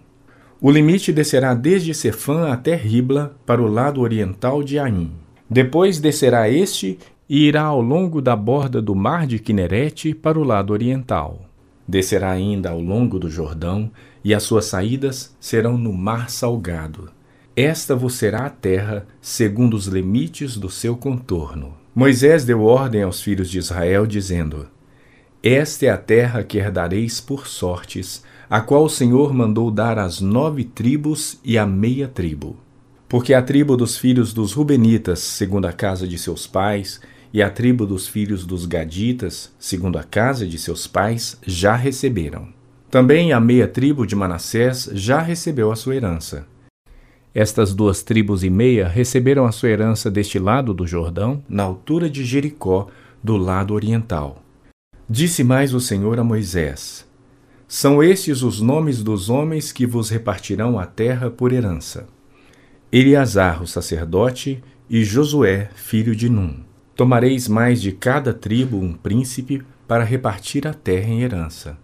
O 0.61 0.69
limite 0.69 1.13
descerá 1.13 1.55
desde 1.55 1.95
Cefã 1.95 2.49
até 2.53 2.75
Ribla, 2.75 3.37
para 3.47 3.63
o 3.63 3.69
lado 3.69 4.01
oriental 4.01 4.65
de 4.65 4.77
Aim. 4.81 5.13
Depois 5.49 6.01
descerá 6.01 6.51
este 6.51 6.99
e 7.29 7.47
irá 7.47 7.63
ao 7.63 7.81
longo 7.81 8.21
da 8.21 8.35
borda 8.35 8.83
do 8.83 8.97
mar 8.97 9.29
de 9.29 9.39
Quinerete 9.39 10.13
para 10.13 10.41
o 10.41 10.43
lado 10.43 10.73
oriental. 10.73 11.43
Descerá 11.87 12.33
ainda 12.33 12.71
ao 12.71 12.81
longo 12.81 13.17
do 13.21 13.31
Jordão, 13.31 13.93
e 14.25 14.35
as 14.35 14.43
suas 14.43 14.65
saídas 14.65 15.37
serão 15.39 15.79
no 15.79 15.93
mar 15.93 16.31
salgado. 16.31 17.13
Esta 17.55 17.95
vos 17.95 18.15
será 18.15 18.47
a 18.47 18.51
terra, 18.51 19.07
segundo 19.21 19.75
os 19.75 19.87
limites 19.87 20.57
do 20.57 20.69
seu 20.69 20.97
contorno. 20.97 21.84
Moisés 21.95 22.45
deu 22.45 22.63
ordem 22.63 23.05
aos 23.05 23.23
filhos 23.23 23.49
de 23.49 23.59
Israel, 23.59 24.05
dizendo: 24.05 24.67
Esta 25.41 25.87
é 25.87 25.91
a 25.91 25.97
terra 25.97 26.43
que 26.43 26.59
herdareis 26.59 27.21
por 27.21 27.47
sortes, 27.47 28.25
a 28.51 28.61
qual 28.61 28.85
o 28.85 28.89
Senhor 28.89 29.33
mandou 29.33 29.71
dar 29.71 29.97
às 29.97 30.21
nove 30.21 30.65
tribos 30.65 31.39
e 31.45 31.57
à 31.57 31.65
meia 31.65 32.09
tribo. 32.09 32.57
Porque 33.09 33.33
a 33.33 33.41
tribo 33.41 33.77
dos 33.77 33.97
filhos 33.97 34.35
dos 34.35 34.53
Rubenitas, 34.55 35.21
segundo 35.21 35.67
a 35.67 35.73
casa 35.73 36.09
de 36.09 36.19
seus 36.19 36.49
pais, 36.49 37.01
e 37.33 37.41
a 37.41 37.49
tribo 37.49 37.87
dos 37.87 38.09
filhos 38.09 38.45
dos 38.45 38.67
Gaditas, 38.67 39.53
segundo 39.57 39.97
a 39.97 40.03
casa 40.03 40.49
de 40.49 40.59
seus 40.59 40.89
pais, 40.89 41.39
já 41.47 41.77
receberam. 41.77 42.49
Também 42.91 43.33
a 43.33 43.39
meia 43.39 43.69
tribo 43.69 44.05
de 44.05 44.17
Manassés 44.17 44.91
já 44.93 45.21
recebeu 45.21 45.71
a 45.71 45.77
sua 45.77 45.95
herança. 45.95 46.45
Estas 47.35 47.75
duas 47.75 48.01
tribos 48.01 48.45
e 48.45 48.51
meia 48.51 48.87
receberam 48.87 49.45
a 49.45 49.51
sua 49.51 49.69
herança 49.69 50.09
deste 50.09 50.39
lado 50.39 50.73
do 50.73 50.87
Jordão, 50.87 51.43
na 51.49 51.65
altura 51.65 52.09
de 52.09 52.25
Jericó, 52.25 52.87
do 53.23 53.37
lado 53.37 53.75
oriental. 53.75 54.41
Disse 55.11 55.43
mais 55.43 55.75
o 55.75 55.81
Senhor 55.81 56.21
a 56.21 56.23
Moisés: 56.23 57.05
São 57.67 58.01
estes 58.01 58.43
os 58.43 58.61
nomes 58.61 59.03
dos 59.03 59.29
homens 59.29 59.73
que 59.73 59.85
vos 59.85 60.11
repartirão 60.11 60.79
a 60.79 60.87
terra 60.87 61.29
por 61.29 61.53
herança: 61.53 62.07
Eleazar, 62.93 63.61
o 63.61 63.67
sacerdote, 63.67 64.63
e 64.89 65.03
Josué, 65.03 65.71
filho 65.75 66.15
de 66.15 66.29
Num. 66.29 66.61
Tomareis 66.95 67.49
mais 67.49 67.83
de 67.83 67.91
cada 67.91 68.33
tribo 68.33 68.79
um 68.79 68.93
príncipe 68.93 69.61
para 69.89 70.05
repartir 70.05 70.69
a 70.69 70.73
terra 70.73 71.09
em 71.09 71.23
herança. 71.23 71.77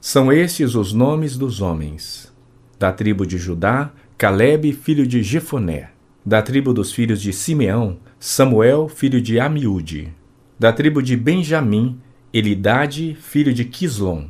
São 0.00 0.32
estes 0.32 0.74
os 0.74 0.92
nomes 0.92 1.38
dos 1.38 1.60
homens. 1.60 2.32
Da 2.78 2.92
tribo 2.92 3.26
de 3.26 3.38
Judá, 3.38 3.92
Caleb, 4.18 4.72
filho 4.72 5.06
de 5.06 5.22
Jefoné. 5.22 5.90
Da 6.26 6.42
tribo 6.42 6.74
dos 6.74 6.92
filhos 6.92 7.22
de 7.22 7.32
Simeão, 7.32 7.98
Samuel, 8.18 8.88
filho 8.88 9.20
de 9.20 9.38
Amiúde. 9.38 10.12
Da 10.58 10.72
tribo 10.72 11.00
de 11.00 11.16
Benjamim, 11.16 12.00
Elidade, 12.34 13.16
filho 13.20 13.54
de 13.54 13.64
Quislon. 13.64 14.24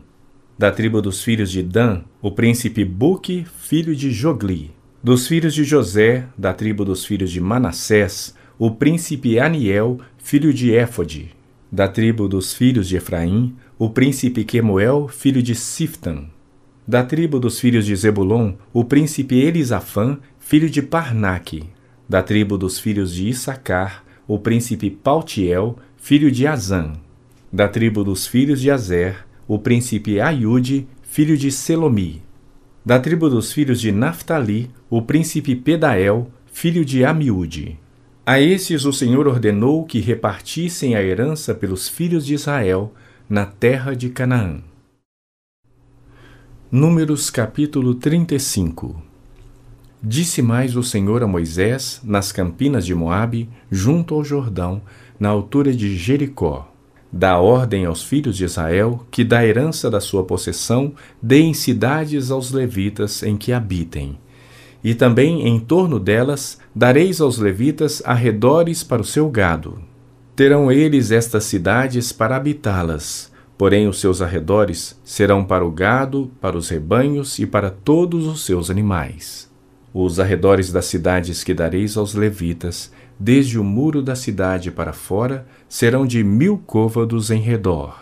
Da 0.59 0.71
tribo 0.71 1.01
dos 1.01 1.23
filhos 1.25 1.51
de 1.51 1.63
Dan, 1.63 2.03
o 2.21 2.31
príncipe 2.31 2.85
Buque, 2.85 3.47
filho 3.61 3.97
de 3.97 4.11
Jogli. 4.11 4.73
Dos 5.03 5.27
filhos 5.27 5.55
de 5.55 5.65
José, 5.65 6.27
da 6.37 6.53
tribo 6.53 6.85
dos 6.85 7.07
filhos 7.07 7.31
de 7.31 7.41
Manassés, 7.41 8.35
o 8.59 8.71
príncipe 8.71 9.41
Aniel, 9.41 9.99
filho 10.19 10.53
de 10.53 10.75
Éfode. 10.75 11.31
Da 11.73 11.89
tribo 11.89 12.29
dos 12.29 12.53
filhos 12.53 12.89
de 12.89 12.99
Efraim, 12.99 13.57
o 13.79 13.89
príncipe 13.89 14.45
Quemuel, 14.45 15.09
filho 15.09 15.43
de 15.43 15.55
Siftan. 15.55 16.27
Da 16.89 17.05
tribo 17.05 17.39
dos 17.39 17.61
filhos 17.61 17.85
de 17.85 17.95
Zebulon, 17.95 18.55
o 18.73 18.83
príncipe 18.83 19.39
Elisafã, 19.39 20.19
filho 20.39 20.71
de 20.71 20.81
Parnaque. 20.81 21.65
Da 22.09 22.23
tribo 22.23 22.57
dos 22.57 22.81
filhos 22.81 23.13
de 23.13 23.29
Issacar, 23.29 24.03
o 24.27 24.39
príncipe 24.39 24.89
Paltiel, 24.89 25.77
filho 25.99 26.33
de 26.33 26.47
Azan. 26.47 26.95
Da 27.53 27.69
tribo 27.69 28.03
dos 28.03 28.27
filhos 28.27 28.59
de 28.59 28.71
Azer, 28.71 29.27
o 29.47 29.59
príncipe 29.59 30.19
Aiude, 30.19 30.89
filho 31.03 31.37
de 31.37 31.53
Selomi. 31.53 32.23
Da 32.83 32.99
tribo 32.99 33.29
dos 33.29 33.53
filhos 33.53 33.83
de 33.83 33.93
Naphtali, 33.93 34.71
o 34.89 35.03
príncipe 35.03 35.55
Pedael, 35.55 36.31
filho 36.51 36.87
de 36.87 37.05
Amiúde. 37.05 37.79
A 38.25 38.41
estes 38.41 38.87
o 38.87 38.95
Senhor 38.95 39.29
ordenou 39.29 39.85
que 39.85 40.01
repartissem 40.01 40.97
a 40.97 41.03
herança 41.03 41.55
pelos 41.55 41.87
filhos 41.87 42.25
de 42.25 42.33
Israel 42.33 42.95
na 43.29 43.45
terra 43.45 43.95
de 43.95 44.09
Canaã. 44.09 44.63
Números 46.71 47.31
capítulo 47.31 47.95
35 47.95 49.03
Disse 50.03 50.43
mais 50.43 50.77
o 50.77 50.83
Senhor 50.83 51.23
a 51.23 51.27
Moisés, 51.27 51.99
nas 52.05 52.31
campinas 52.31 52.85
de 52.85 52.95
Moabe, 52.95 53.49
junto 53.71 54.15
ao 54.15 54.23
Jordão, 54.23 54.83
na 55.19 55.31
altura 55.31 55.73
de 55.73 55.97
Jericó: 55.97 56.71
Dá 57.11 57.39
ordem 57.39 57.87
aos 57.87 58.03
filhos 58.03 58.37
de 58.37 58.45
Israel 58.45 59.07
que 59.11 59.25
da 59.25 59.43
herança 59.47 59.91
da 59.91 59.99
sua 59.99 60.25
possessão 60.25 60.93
deem 61.23 61.55
cidades 61.55 62.31
aos 62.31 62.53
levitas 62.53 63.23
em 63.23 63.35
que 63.35 63.51
habitem. 63.51 64.19
E 64.85 64.95
também 64.95 65.49
em 65.49 65.59
torno 65.59 65.99
delas 65.99 66.59
dareis 66.75 67.19
aos 67.19 67.39
levitas 67.39 68.03
arredores 68.05 68.85
para 68.85 69.01
o 69.01 69.07
seu 69.07 69.31
gado. 69.31 69.81
Terão 70.37 70.71
eles 70.71 71.13
estas 71.13 71.45
cidades 71.45 72.13
para 72.13 72.37
habitá-las, 72.37 73.28
porém 73.59 73.89
os 73.89 74.01
seus 74.01 74.23
arredores 74.23 74.99
serão 75.05 75.45
para 75.45 75.67
o 75.67 75.71
gado, 75.71 76.31
para 76.41 76.57
os 76.57 76.69
rebanhos 76.69 77.39
e 77.39 77.47
para 77.47 77.71
todos 77.71 78.27
os 78.27 78.47
seus 78.47 78.71
animais. 78.71 79.51
Os 79.93 80.19
arredores 80.19 80.73
das 80.73 80.87
cidades 80.87 81.45
que 81.45 81.53
dareis 81.53 81.97
aos 81.97 82.15
levitas, 82.15 82.91
desde 83.19 83.59
o 83.59 83.65
muro 83.65 84.01
da 84.01 84.15
cidade 84.15 84.71
para 84.71 84.93
fora, 84.93 85.47
serão 85.69 86.07
de 86.07 86.23
mil 86.23 86.57
côvados 86.57 87.31
em 87.31 87.41
redor. 87.41 87.99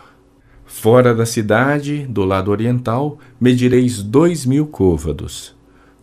Fora 0.65 1.15
da 1.15 1.25
cidade, 1.25 2.05
do 2.07 2.23
lado 2.23 2.51
oriental, 2.51 3.17
medireis 3.41 4.03
dois 4.03 4.45
mil 4.45 4.67
côvados 4.67 5.57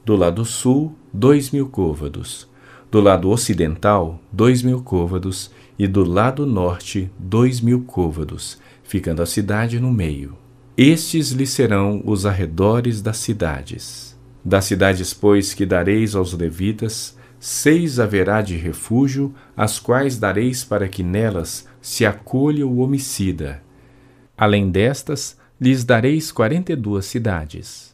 do 0.05 0.14
lado 0.14 0.44
sul, 0.44 0.94
dois 1.12 1.50
mil 1.50 1.66
côvados. 1.68 2.46
Do 2.90 3.00
lado 3.00 3.30
ocidental, 3.30 4.20
dois 4.30 4.62
mil 4.62 4.82
côvados. 4.82 5.50
E 5.76 5.88
do 5.88 6.05
lado 6.05 6.46
norte, 6.46 7.11
dois 7.18 7.61
mil 7.61 7.80
côvados, 7.80 8.61
ficando 8.95 9.22
a 9.22 9.26
cidade 9.26 9.80
no 9.80 9.92
meio. 9.92 10.36
Estes 10.76 11.32
lhe 11.32 11.49
serão 11.49 12.01
os 12.07 12.24
arredores 12.24 13.03
das 13.03 13.16
cidades. 13.16 14.16
Das 14.45 14.66
cidades, 14.66 15.12
pois, 15.12 15.53
que 15.53 15.66
dareis 15.66 16.14
aos 16.14 16.32
levitas, 16.32 17.18
seis 17.40 17.99
haverá 17.99 18.40
de 18.40 18.57
refúgio, 18.57 19.34
as 19.57 19.80
quais 19.80 20.16
dareis 20.16 20.62
para 20.62 20.86
que 20.86 21.03
nelas 21.03 21.66
se 21.82 22.07
acolha 22.07 22.64
o 22.64 22.78
homicida. 22.78 23.61
Além 24.38 24.70
destas, 24.70 25.36
lhes 25.61 25.82
dareis 25.82 26.30
quarenta 26.30 26.72
e 26.72 26.76
duas 26.76 27.05
cidades. 27.05 27.92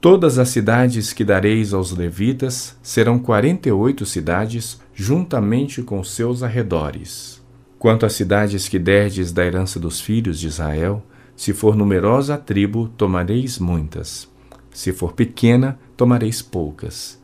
Todas 0.00 0.38
as 0.38 0.50
cidades 0.50 1.12
que 1.12 1.24
dareis 1.24 1.74
aos 1.74 1.90
levitas 1.90 2.76
serão 2.80 3.18
quarenta 3.18 3.68
e 3.68 3.72
oito 3.72 4.06
cidades, 4.06 4.80
juntamente 4.94 5.82
com 5.82 6.04
seus 6.04 6.44
arredores. 6.44 7.41
Quanto 7.82 8.06
às 8.06 8.12
cidades 8.12 8.68
que 8.68 8.78
derdes 8.78 9.32
da 9.32 9.44
herança 9.44 9.80
dos 9.80 10.00
filhos 10.00 10.38
de 10.38 10.46
Israel, 10.46 11.04
se 11.34 11.52
for 11.52 11.74
numerosa 11.74 12.34
a 12.34 12.38
tribo, 12.38 12.86
tomareis 12.96 13.58
muitas. 13.58 14.30
Se 14.70 14.92
for 14.92 15.14
pequena, 15.14 15.76
tomareis 15.96 16.40
poucas. 16.40 17.20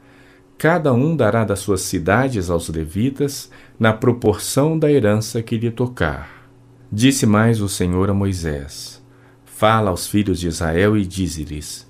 Cada 0.58 0.92
um 0.92 1.14
dará 1.14 1.44
das 1.44 1.60
suas 1.60 1.82
cidades 1.82 2.50
aos 2.50 2.68
levitas, 2.68 3.52
na 3.78 3.92
proporção 3.92 4.76
da 4.76 4.90
herança 4.90 5.40
que 5.44 5.56
lhe 5.56 5.70
tocar. 5.70 6.50
Disse 6.90 7.24
mais 7.24 7.60
o 7.60 7.68
Senhor 7.68 8.10
a 8.10 8.12
Moisés: 8.12 9.00
Fala 9.44 9.90
aos 9.90 10.08
filhos 10.08 10.40
de 10.40 10.48
Israel 10.48 10.96
e 10.96 11.06
dize-lhes: 11.06 11.87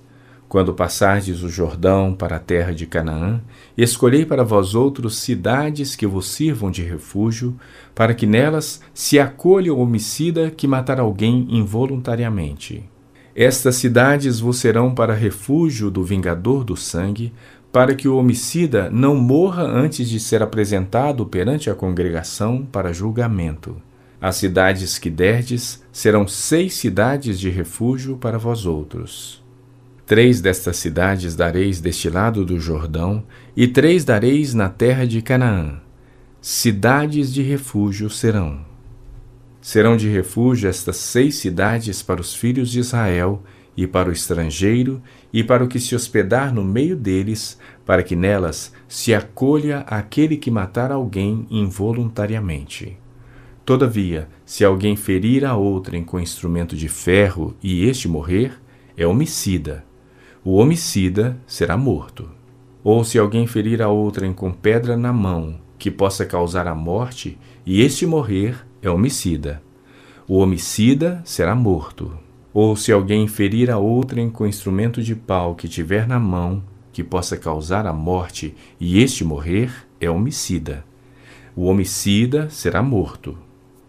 quando 0.49 0.73
passardes 0.73 1.43
o 1.43 1.47
Jordão 1.47 2.15
para 2.15 2.37
a 2.37 2.39
terra 2.39 2.73
de 2.73 2.87
Canaã, 2.87 3.39
escolhei 3.77 4.25
para 4.25 4.43
vós 4.43 4.73
outros 4.73 5.19
cidades 5.19 5.95
que 5.95 6.07
vos 6.07 6.27
sirvam 6.27 6.71
de 6.71 6.81
refúgio, 6.81 7.55
para 7.93 8.15
que 8.15 8.25
nelas 8.25 8.81
se 8.91 9.19
acolha 9.19 9.71
o 9.71 9.79
homicida 9.79 10.49
que 10.49 10.67
matar 10.67 10.99
alguém 10.99 11.45
involuntariamente. 11.51 12.83
Estas 13.35 13.75
cidades 13.75 14.39
vos 14.39 14.57
serão 14.57 14.93
para 14.93 15.13
refúgio 15.13 15.91
do 15.91 16.03
vingador 16.03 16.63
do 16.63 16.75
sangue, 16.75 17.31
para 17.71 17.93
que 17.93 18.07
o 18.07 18.17
homicida 18.17 18.89
não 18.89 19.15
morra 19.15 19.61
antes 19.61 20.09
de 20.09 20.19
ser 20.19 20.41
apresentado 20.41 21.27
perante 21.27 21.69
a 21.69 21.75
congregação 21.75 22.65
para 22.65 22.91
julgamento. 22.91 23.77
As 24.19 24.37
cidades 24.37 24.97
que 24.97 25.11
derdes 25.11 25.83
serão 25.91 26.27
seis 26.27 26.73
cidades 26.73 27.39
de 27.39 27.51
refúgio 27.51 28.17
para 28.17 28.39
vós 28.39 28.65
outros. 28.65 29.38
Três 30.09 30.41
destas 30.41 30.77
cidades 30.77 31.35
dareis 31.35 31.79
deste 31.79 32.09
lado 32.09 32.43
do 32.43 32.59
Jordão, 32.59 33.23
e 33.55 33.67
três 33.67 34.03
dareis 34.03 34.55
na 34.55 34.67
terra 34.67 35.05
de 35.05 35.21
Canaã. 35.21 35.79
Cidades 36.41 37.31
de 37.31 37.43
refúgio 37.43 38.09
serão. 38.09 38.65
Serão 39.61 39.95
de 39.95 40.09
refúgio 40.09 40.67
estas 40.67 40.95
seis 40.95 41.35
cidades 41.35 42.01
para 42.01 42.19
os 42.19 42.33
filhos 42.33 42.71
de 42.71 42.79
Israel, 42.79 43.43
e 43.77 43.85
para 43.85 44.09
o 44.09 44.11
estrangeiro, 44.11 44.99
e 45.31 45.43
para 45.43 45.63
o 45.63 45.67
que 45.67 45.79
se 45.79 45.93
hospedar 45.93 46.51
no 46.51 46.65
meio 46.65 46.95
deles, 46.95 47.59
para 47.85 48.01
que 48.01 48.15
nelas 48.15 48.73
se 48.87 49.13
acolha 49.13 49.81
aquele 49.81 50.37
que 50.37 50.49
matar 50.49 50.91
alguém 50.91 51.45
involuntariamente. 51.51 52.97
Todavia, 53.63 54.27
se 54.43 54.65
alguém 54.65 54.95
ferir 54.95 55.45
a 55.45 55.55
outrem 55.55 56.03
com 56.03 56.19
instrumento 56.19 56.75
de 56.75 56.89
ferro 56.89 57.55
e 57.61 57.85
este 57.85 58.07
morrer, 58.07 58.59
é 58.97 59.05
homicida 59.05 59.87
o 60.43 60.55
homicida 60.55 61.37
será 61.45 61.75
morto. 61.75 62.29
Ou 62.81 63.03
se 63.03 63.19
alguém 63.19 63.45
ferir 63.45 63.81
a 63.81 63.89
outrem 63.89 64.31
com 64.31 64.51
pedra 64.51 64.95
na 64.95 65.11
mão, 65.11 65.55
que 65.77 65.91
possa 65.91 66.25
causar 66.25 66.65
a 66.65 66.73
morte, 66.73 67.37
e 67.65 67.81
este 67.81 68.05
morrer, 68.05 68.65
é 68.81 68.89
homicida. 68.89 69.61
O 70.27 70.37
homicida 70.37 71.21
será 71.25 71.53
morto. 71.55 72.17
Ou 72.53 72.75
se 72.75 72.91
alguém 72.91 73.27
ferir 73.27 73.69
a 73.69 73.77
outrem 73.77 74.29
com 74.29 74.47
instrumento 74.47 75.03
de 75.03 75.13
pau 75.13 75.55
que 75.55 75.67
tiver 75.67 76.07
na 76.07 76.19
mão, 76.19 76.63
que 76.93 77.03
possa 77.03 77.35
causar 77.35 77.85
a 77.85 77.93
morte, 77.93 78.55
e 78.79 79.01
este 79.01 79.25
morrer, 79.25 79.71
é 79.99 80.09
homicida. 80.09 80.85
O 81.53 81.65
homicida 81.65 82.49
será 82.49 82.81
morto. 82.81 83.37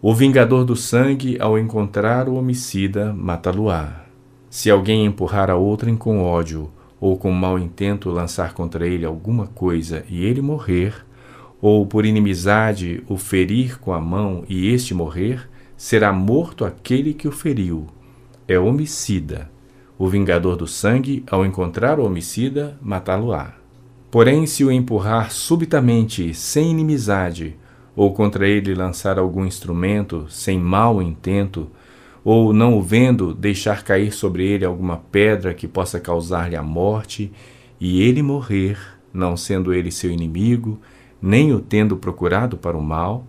O 0.01 0.13
vingador 0.13 0.65
do 0.65 0.75
sangue, 0.75 1.37
ao 1.39 1.57
encontrar 1.57 2.27
o 2.27 2.35
homicida, 2.35 3.13
mata-lo-á. 3.13 4.00
Se 4.51 4.69
alguém 4.69 5.05
empurrar 5.05 5.49
a 5.49 5.55
outrem 5.55 5.95
com 5.95 6.21
ódio, 6.21 6.69
ou 6.99 7.15
com 7.17 7.31
mau 7.31 7.57
intento 7.57 8.09
lançar 8.09 8.53
contra 8.53 8.85
ele 8.85 9.05
alguma 9.05 9.47
coisa 9.47 10.03
e 10.09 10.25
ele 10.25 10.41
morrer, 10.41 11.05
ou 11.61 11.85
por 11.85 12.05
inimizade 12.05 13.01
o 13.07 13.17
ferir 13.17 13.79
com 13.79 13.93
a 13.93 14.01
mão 14.01 14.43
e 14.49 14.67
este 14.67 14.93
morrer, 14.93 15.49
será 15.77 16.11
morto 16.11 16.65
aquele 16.65 17.13
que 17.13 17.29
o 17.29 17.31
feriu. 17.31 17.87
É 18.45 18.59
homicida. 18.59 19.49
O 19.97 20.09
vingador 20.09 20.57
do 20.57 20.67
sangue, 20.67 21.23
ao 21.31 21.45
encontrar 21.45 21.97
o 21.97 22.05
homicida, 22.05 22.77
matá-lo-á. 22.81 23.53
Porém, 24.11 24.45
se 24.45 24.65
o 24.65 24.71
empurrar 24.71 25.31
subitamente, 25.31 26.33
sem 26.33 26.71
inimizade, 26.71 27.55
ou 27.95 28.13
contra 28.13 28.49
ele 28.49 28.75
lançar 28.75 29.17
algum 29.17 29.45
instrumento, 29.45 30.25
sem 30.29 30.59
mau 30.59 31.01
intento, 31.01 31.71
ou 32.23 32.53
não 32.53 32.77
o 32.77 32.81
vendo, 32.81 33.33
deixar 33.33 33.83
cair 33.83 34.11
sobre 34.11 34.45
ele 34.45 34.65
alguma 34.65 34.97
pedra 34.97 35.53
que 35.53 35.67
possa 35.67 35.99
causar-lhe 35.99 36.55
a 36.55 36.63
morte, 36.63 37.31
e 37.79 38.01
ele 38.01 38.21
morrer, 38.21 38.77
não 39.13 39.35
sendo 39.35 39.73
ele 39.73 39.91
seu 39.91 40.11
inimigo, 40.11 40.79
nem 41.21 41.53
o 41.53 41.59
tendo 41.59 41.97
procurado 41.97 42.57
para 42.57 42.77
o 42.77 42.81
mal, 42.81 43.25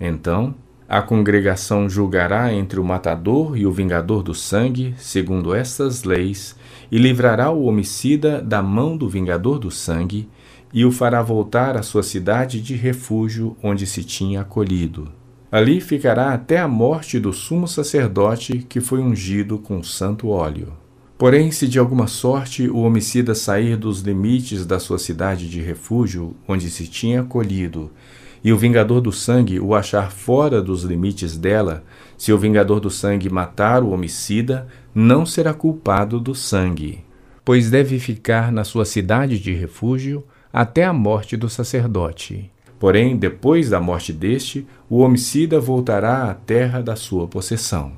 então 0.00 0.54
a 0.88 1.00
congregação 1.00 1.88
julgará 1.88 2.52
entre 2.52 2.80
o 2.80 2.84
matador 2.84 3.56
e 3.56 3.64
o 3.64 3.70
vingador 3.72 4.22
do 4.22 4.34
sangue, 4.34 4.94
segundo 4.96 5.54
estas 5.54 6.02
leis, 6.02 6.56
e 6.90 6.98
livrará 6.98 7.50
o 7.50 7.64
homicida 7.64 8.42
da 8.42 8.62
mão 8.62 8.96
do 8.96 9.08
vingador 9.08 9.58
do 9.58 9.70
sangue, 9.70 10.28
e 10.72 10.84
o 10.84 10.90
fará 10.90 11.22
voltar 11.22 11.76
à 11.76 11.82
sua 11.82 12.02
cidade 12.02 12.60
de 12.60 12.74
refúgio 12.74 13.56
onde 13.62 13.86
se 13.86 14.02
tinha 14.02 14.40
acolhido 14.40 15.19
Ali 15.50 15.80
ficará 15.80 16.32
até 16.32 16.58
a 16.58 16.68
morte 16.68 17.18
do 17.18 17.32
sumo 17.32 17.66
sacerdote 17.66 18.64
que 18.68 18.80
foi 18.80 19.00
ungido 19.00 19.58
com 19.58 19.82
santo 19.82 20.28
óleo. 20.28 20.72
Porém, 21.18 21.50
se 21.50 21.66
de 21.66 21.78
alguma 21.78 22.06
sorte 22.06 22.68
o 22.68 22.78
homicida 22.78 23.34
sair 23.34 23.76
dos 23.76 24.00
limites 24.00 24.64
da 24.64 24.78
sua 24.78 24.98
cidade 24.98 25.50
de 25.50 25.60
refúgio, 25.60 26.36
onde 26.48 26.70
se 26.70 26.86
tinha 26.86 27.20
acolhido, 27.20 27.90
e 28.42 28.52
o 28.52 28.56
vingador 28.56 29.00
do 29.00 29.12
sangue 29.12 29.60
o 29.60 29.74
achar 29.74 30.10
fora 30.10 30.62
dos 30.62 30.84
limites 30.84 31.36
dela, 31.36 31.84
se 32.16 32.32
o 32.32 32.38
vingador 32.38 32.80
do 32.80 32.88
sangue 32.88 33.28
matar 33.28 33.82
o 33.82 33.90
homicida, 33.90 34.66
não 34.94 35.26
será 35.26 35.52
culpado 35.52 36.18
do 36.18 36.34
sangue, 36.34 37.04
pois 37.44 37.70
deve 37.70 37.98
ficar 37.98 38.50
na 38.50 38.64
sua 38.64 38.84
cidade 38.84 39.38
de 39.38 39.52
refúgio 39.52 40.24
até 40.52 40.84
a 40.84 40.92
morte 40.92 41.36
do 41.36 41.48
sacerdote. 41.48 42.50
Porém, 42.80 43.14
depois 43.14 43.68
da 43.68 43.78
morte 43.78 44.10
deste, 44.10 44.66
o 44.88 45.00
homicida 45.00 45.60
voltará 45.60 46.30
à 46.30 46.34
terra 46.34 46.80
da 46.80 46.96
sua 46.96 47.28
possessão. 47.28 47.92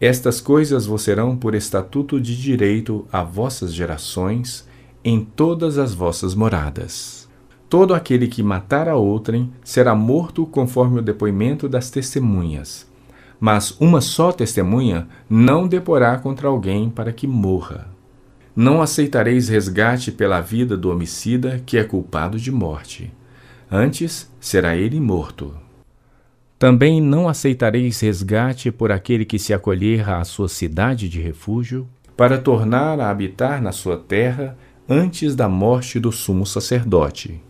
Estas 0.00 0.40
coisas 0.40 0.86
vos 0.86 1.02
serão 1.02 1.36
por 1.36 1.56
estatuto 1.56 2.20
de 2.20 2.40
direito 2.40 3.04
a 3.12 3.24
vossas 3.24 3.74
gerações, 3.74 4.64
em 5.04 5.24
todas 5.24 5.76
as 5.76 5.92
vossas 5.92 6.36
moradas. 6.36 7.28
Todo 7.68 7.92
aquele 7.92 8.28
que 8.28 8.40
matar 8.40 8.88
a 8.88 8.94
outrem 8.94 9.50
será 9.64 9.92
morto 9.92 10.46
conforme 10.46 11.00
o 11.00 11.02
depoimento 11.02 11.68
das 11.68 11.90
testemunhas. 11.90 12.86
Mas 13.40 13.76
uma 13.80 14.00
só 14.00 14.30
testemunha 14.30 15.08
não 15.28 15.66
deporá 15.66 16.16
contra 16.16 16.46
alguém 16.46 16.88
para 16.88 17.12
que 17.12 17.26
morra. 17.26 17.88
Não 18.54 18.80
aceitareis 18.80 19.48
resgate 19.48 20.12
pela 20.12 20.40
vida 20.40 20.76
do 20.76 20.90
homicida 20.90 21.60
que 21.66 21.76
é 21.76 21.82
culpado 21.82 22.38
de 22.38 22.52
morte 22.52 23.12
antes 23.70 24.30
será 24.40 24.76
ele 24.76 24.98
morto. 24.98 25.54
Também 26.58 27.00
não 27.00 27.28
aceitareis 27.28 28.00
resgate 28.00 28.72
por 28.72 28.90
aquele 28.90 29.24
que 29.24 29.38
se 29.38 29.54
acolher 29.54 30.08
à 30.08 30.24
sua 30.24 30.48
cidade 30.48 31.08
de 31.08 31.20
refúgio, 31.20 31.86
para 32.16 32.36
tornar 32.36 32.98
a 32.98 33.10
habitar 33.10 33.62
na 33.62 33.70
sua 33.70 33.96
terra 33.96 34.58
antes 34.88 35.36
da 35.36 35.48
morte 35.48 36.00
do 36.00 36.10
sumo 36.10 36.44
sacerdote. 36.44 37.40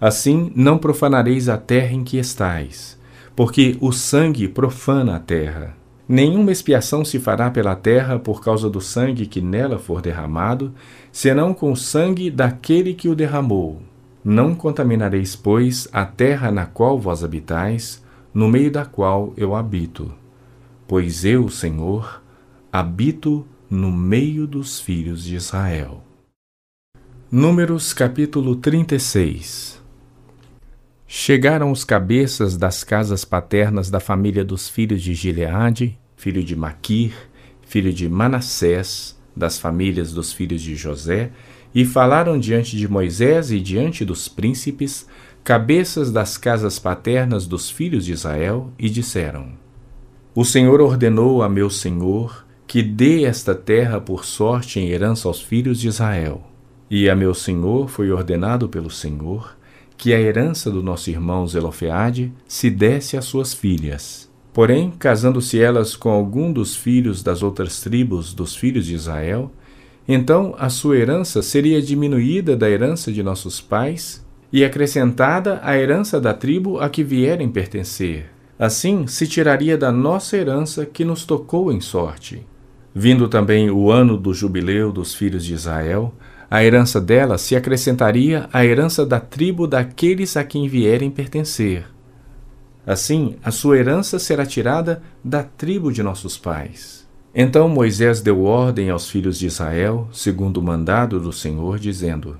Assim 0.00 0.50
não 0.56 0.78
profanareis 0.78 1.50
a 1.50 1.58
terra 1.58 1.92
em 1.92 2.02
que 2.02 2.16
estais, 2.16 2.98
porque 3.34 3.76
o 3.78 3.92
sangue 3.92 4.48
profana 4.48 5.16
a 5.16 5.20
terra. 5.20 5.74
Nenhuma 6.08 6.52
expiação 6.52 7.04
se 7.04 7.18
fará 7.18 7.50
pela 7.50 7.74
terra 7.74 8.18
por 8.18 8.42
causa 8.42 8.70
do 8.70 8.80
sangue 8.80 9.26
que 9.26 9.40
nela 9.42 9.78
for 9.78 10.00
derramado, 10.00 10.72
senão 11.12 11.52
com 11.52 11.72
o 11.72 11.76
sangue 11.76 12.30
daquele 12.30 12.94
que 12.94 13.08
o 13.08 13.14
derramou 13.14 13.82
não 14.28 14.56
contaminareis, 14.56 15.36
pois, 15.36 15.86
a 15.92 16.04
terra 16.04 16.50
na 16.50 16.66
qual 16.66 16.98
vós 16.98 17.22
habitais, 17.22 18.04
no 18.34 18.48
meio 18.48 18.72
da 18.72 18.84
qual 18.84 19.32
eu 19.36 19.54
habito. 19.54 20.12
Pois 20.88 21.24
eu, 21.24 21.48
Senhor, 21.48 22.20
habito 22.72 23.46
no 23.70 23.92
meio 23.92 24.44
dos 24.44 24.80
filhos 24.80 25.22
de 25.22 25.36
Israel. 25.36 26.02
Números 27.30 27.92
capítulo 27.92 28.56
36 28.56 29.80
Chegaram 31.06 31.70
os 31.70 31.84
cabeças 31.84 32.56
das 32.56 32.82
casas 32.82 33.24
paternas 33.24 33.90
da 33.90 34.00
família 34.00 34.44
dos 34.44 34.68
filhos 34.68 35.02
de 35.02 35.14
Gileade, 35.14 35.96
filho 36.16 36.42
de 36.42 36.56
Maquir, 36.56 37.14
filho 37.62 37.92
de 37.92 38.08
Manassés, 38.08 39.16
das 39.36 39.56
famílias 39.56 40.12
dos 40.12 40.32
filhos 40.32 40.62
de 40.62 40.74
José, 40.74 41.30
e 41.76 41.84
falaram 41.84 42.38
diante 42.38 42.74
de 42.74 42.88
Moisés 42.88 43.50
e 43.50 43.60
diante 43.60 44.02
dos 44.02 44.28
príncipes, 44.28 45.06
cabeças 45.44 46.10
das 46.10 46.38
casas 46.38 46.78
paternas 46.78 47.46
dos 47.46 47.68
filhos 47.68 48.06
de 48.06 48.12
Israel, 48.12 48.72
e 48.78 48.88
disseram: 48.88 49.48
O 50.34 50.42
Senhor 50.42 50.80
ordenou 50.80 51.42
a 51.42 51.50
meu 51.50 51.68
senhor 51.68 52.46
que 52.66 52.82
dê 52.82 53.24
esta 53.24 53.54
terra 53.54 54.00
por 54.00 54.24
sorte 54.24 54.80
em 54.80 54.88
herança 54.88 55.28
aos 55.28 55.42
filhos 55.42 55.78
de 55.78 55.88
Israel. 55.88 56.40
E 56.90 57.10
a 57.10 57.14
meu 57.14 57.34
senhor 57.34 57.88
foi 57.88 58.10
ordenado 58.10 58.68
pelo 58.70 58.90
Senhor 58.90 59.54
que 59.98 60.14
a 60.14 60.20
herança 60.20 60.70
do 60.70 60.82
nosso 60.82 61.10
irmão 61.10 61.46
Zelofeade 61.46 62.32
se 62.48 62.70
desse 62.70 63.18
às 63.18 63.26
suas 63.26 63.52
filhas. 63.52 64.30
Porém, 64.52 64.90
casando-se 64.90 65.60
elas 65.60 65.94
com 65.94 66.08
algum 66.08 66.50
dos 66.50 66.74
filhos 66.74 67.22
das 67.22 67.42
outras 67.42 67.80
tribos 67.80 68.32
dos 68.32 68.56
filhos 68.56 68.86
de 68.86 68.94
Israel, 68.94 69.52
então 70.08 70.54
a 70.58 70.68
sua 70.68 70.96
herança 70.96 71.42
seria 71.42 71.82
diminuída 71.82 72.56
da 72.56 72.70
herança 72.70 73.12
de 73.12 73.22
nossos 73.22 73.60
pais 73.60 74.24
e 74.52 74.64
acrescentada 74.64 75.60
à 75.62 75.76
herança 75.76 76.20
da 76.20 76.32
tribo 76.32 76.78
a 76.78 76.88
que 76.88 77.02
vierem 77.02 77.48
pertencer. 77.48 78.30
Assim 78.58 79.06
se 79.06 79.26
tiraria 79.26 79.76
da 79.76 79.92
nossa 79.92 80.36
herança 80.36 80.86
que 80.86 81.04
nos 81.04 81.24
tocou 81.24 81.72
em 81.72 81.80
sorte. 81.80 82.46
Vindo 82.94 83.28
também 83.28 83.70
o 83.70 83.90
ano 83.90 84.16
do 84.16 84.32
jubileu 84.32 84.90
dos 84.90 85.14
filhos 85.14 85.44
de 85.44 85.52
Israel, 85.52 86.14
a 86.50 86.64
herança 86.64 87.00
dela 87.00 87.36
se 87.36 87.56
acrescentaria 87.56 88.48
à 88.52 88.64
herança 88.64 89.04
da 89.04 89.20
tribo 89.20 89.66
daqueles 89.66 90.36
a 90.36 90.44
quem 90.44 90.68
vierem 90.68 91.10
pertencer. 91.10 91.84
Assim, 92.86 93.36
a 93.42 93.50
sua 93.50 93.76
herança 93.76 94.18
será 94.18 94.46
tirada 94.46 95.02
da 95.22 95.42
tribo 95.42 95.92
de 95.92 96.02
nossos 96.02 96.38
pais. 96.38 96.95
Então 97.38 97.68
Moisés 97.68 98.22
deu 98.22 98.44
ordem 98.44 98.88
aos 98.88 99.10
filhos 99.10 99.38
de 99.38 99.46
Israel, 99.46 100.08
segundo 100.10 100.56
o 100.56 100.62
mandado 100.62 101.20
do 101.20 101.34
Senhor, 101.34 101.78
dizendo: 101.78 102.38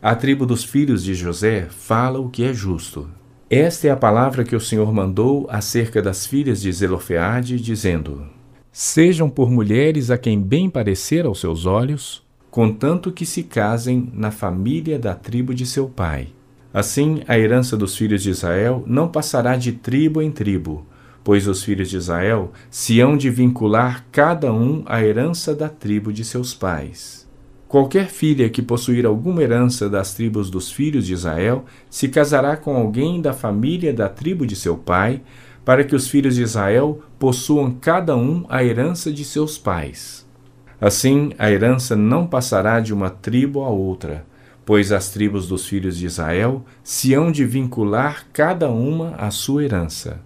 A 0.00 0.14
tribo 0.14 0.46
dos 0.46 0.62
filhos 0.62 1.02
de 1.02 1.12
José 1.12 1.66
fala 1.68 2.20
o 2.20 2.30
que 2.30 2.44
é 2.44 2.54
justo. 2.54 3.10
Esta 3.50 3.88
é 3.88 3.90
a 3.90 3.96
palavra 3.96 4.44
que 4.44 4.54
o 4.54 4.60
Senhor 4.60 4.92
mandou 4.94 5.48
acerca 5.50 6.00
das 6.00 6.24
filhas 6.24 6.60
de 6.60 6.70
Zelofeade, 6.70 7.58
dizendo: 7.58 8.28
Sejam 8.70 9.28
por 9.28 9.50
mulheres 9.50 10.08
a 10.08 10.16
quem 10.16 10.40
bem 10.40 10.70
parecer 10.70 11.26
aos 11.26 11.40
seus 11.40 11.66
olhos, 11.66 12.22
contanto 12.48 13.10
que 13.10 13.26
se 13.26 13.42
casem 13.42 14.08
na 14.14 14.30
família 14.30 15.00
da 15.00 15.16
tribo 15.16 15.52
de 15.52 15.66
seu 15.66 15.88
pai. 15.88 16.28
Assim, 16.72 17.22
a 17.26 17.36
herança 17.36 17.76
dos 17.76 17.96
filhos 17.96 18.22
de 18.22 18.30
Israel 18.30 18.84
não 18.86 19.08
passará 19.08 19.56
de 19.56 19.72
tribo 19.72 20.22
em 20.22 20.30
tribo, 20.30 20.86
pois 21.22 21.46
os 21.46 21.62
filhos 21.62 21.90
de 21.90 21.96
Israel 21.96 22.52
se 22.70 23.00
hão 23.00 23.16
de 23.16 23.30
vincular 23.30 24.06
cada 24.10 24.52
um 24.52 24.82
à 24.86 25.02
herança 25.02 25.54
da 25.54 25.68
tribo 25.68 26.12
de 26.12 26.24
seus 26.24 26.54
pais. 26.54 27.28
Qualquer 27.68 28.08
filha 28.08 28.48
que 28.48 28.62
possuir 28.62 29.04
alguma 29.04 29.42
herança 29.42 29.90
das 29.90 30.14
tribos 30.14 30.48
dos 30.48 30.72
filhos 30.72 31.06
de 31.06 31.12
Israel 31.12 31.66
se 31.90 32.08
casará 32.08 32.56
com 32.56 32.74
alguém 32.74 33.20
da 33.20 33.34
família 33.34 33.92
da 33.92 34.08
tribo 34.08 34.46
de 34.46 34.56
seu 34.56 34.76
pai, 34.78 35.20
para 35.66 35.84
que 35.84 35.94
os 35.94 36.08
filhos 36.08 36.36
de 36.36 36.42
Israel 36.42 37.02
possuam 37.18 37.70
cada 37.70 38.16
um 38.16 38.46
a 38.48 38.64
herança 38.64 39.12
de 39.12 39.22
seus 39.22 39.58
pais. 39.58 40.26
Assim, 40.80 41.32
a 41.38 41.50
herança 41.50 41.94
não 41.94 42.26
passará 42.26 42.80
de 42.80 42.94
uma 42.94 43.10
tribo 43.10 43.62
a 43.62 43.68
outra, 43.68 44.24
pois 44.64 44.90
as 44.90 45.10
tribos 45.10 45.46
dos 45.46 45.66
filhos 45.66 45.98
de 45.98 46.06
Israel 46.06 46.64
se 46.82 47.12
hão 47.12 47.30
de 47.30 47.44
vincular 47.44 48.26
cada 48.32 48.70
uma 48.70 49.14
à 49.16 49.30
sua 49.30 49.64
herança. 49.64 50.20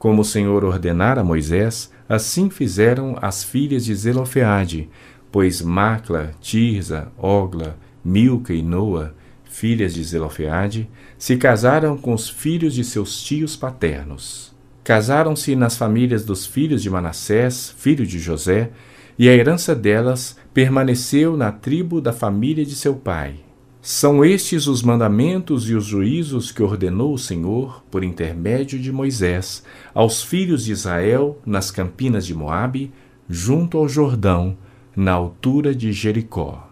Como 0.00 0.22
o 0.22 0.24
Senhor 0.24 0.64
ordenara 0.64 1.20
a 1.20 1.24
Moisés, 1.24 1.92
assim 2.08 2.48
fizeram 2.48 3.18
as 3.20 3.44
filhas 3.44 3.84
de 3.84 3.94
Zelofeade, 3.94 4.88
pois 5.30 5.60
Macla, 5.60 6.30
Tirza, 6.40 7.12
Ogla, 7.18 7.76
Milca 8.02 8.54
e 8.54 8.62
Noa, 8.62 9.14
filhas 9.44 9.92
de 9.92 10.02
Zelofeade, 10.02 10.88
se 11.18 11.36
casaram 11.36 11.98
com 11.98 12.14
os 12.14 12.30
filhos 12.30 12.72
de 12.72 12.82
seus 12.82 13.22
tios 13.22 13.56
paternos. 13.56 14.54
Casaram-se 14.82 15.54
nas 15.54 15.76
famílias 15.76 16.24
dos 16.24 16.46
filhos 16.46 16.82
de 16.82 16.88
Manassés, 16.88 17.74
filho 17.76 18.06
de 18.06 18.18
José, 18.18 18.70
e 19.18 19.28
a 19.28 19.34
herança 19.34 19.74
delas 19.74 20.34
permaneceu 20.54 21.36
na 21.36 21.52
tribo 21.52 22.00
da 22.00 22.10
família 22.14 22.64
de 22.64 22.74
seu 22.74 22.94
pai. 22.94 23.49
São 23.82 24.22
estes 24.22 24.66
os 24.66 24.82
mandamentos 24.82 25.70
e 25.70 25.74
os 25.74 25.86
juízos 25.86 26.52
que 26.52 26.62
ordenou 26.62 27.14
o 27.14 27.18
Senhor, 27.18 27.82
por 27.90 28.04
intermédio 28.04 28.78
de 28.78 28.92
Moisés, 28.92 29.64
aos 29.94 30.22
filhos 30.22 30.66
de 30.66 30.72
Israel 30.72 31.38
nas 31.46 31.70
campinas 31.70 32.26
de 32.26 32.34
Moabe, 32.34 32.92
junto 33.26 33.78
ao 33.78 33.88
Jordão, 33.88 34.54
na 34.94 35.12
altura 35.12 35.74
de 35.74 35.92
Jericó. 35.92 36.69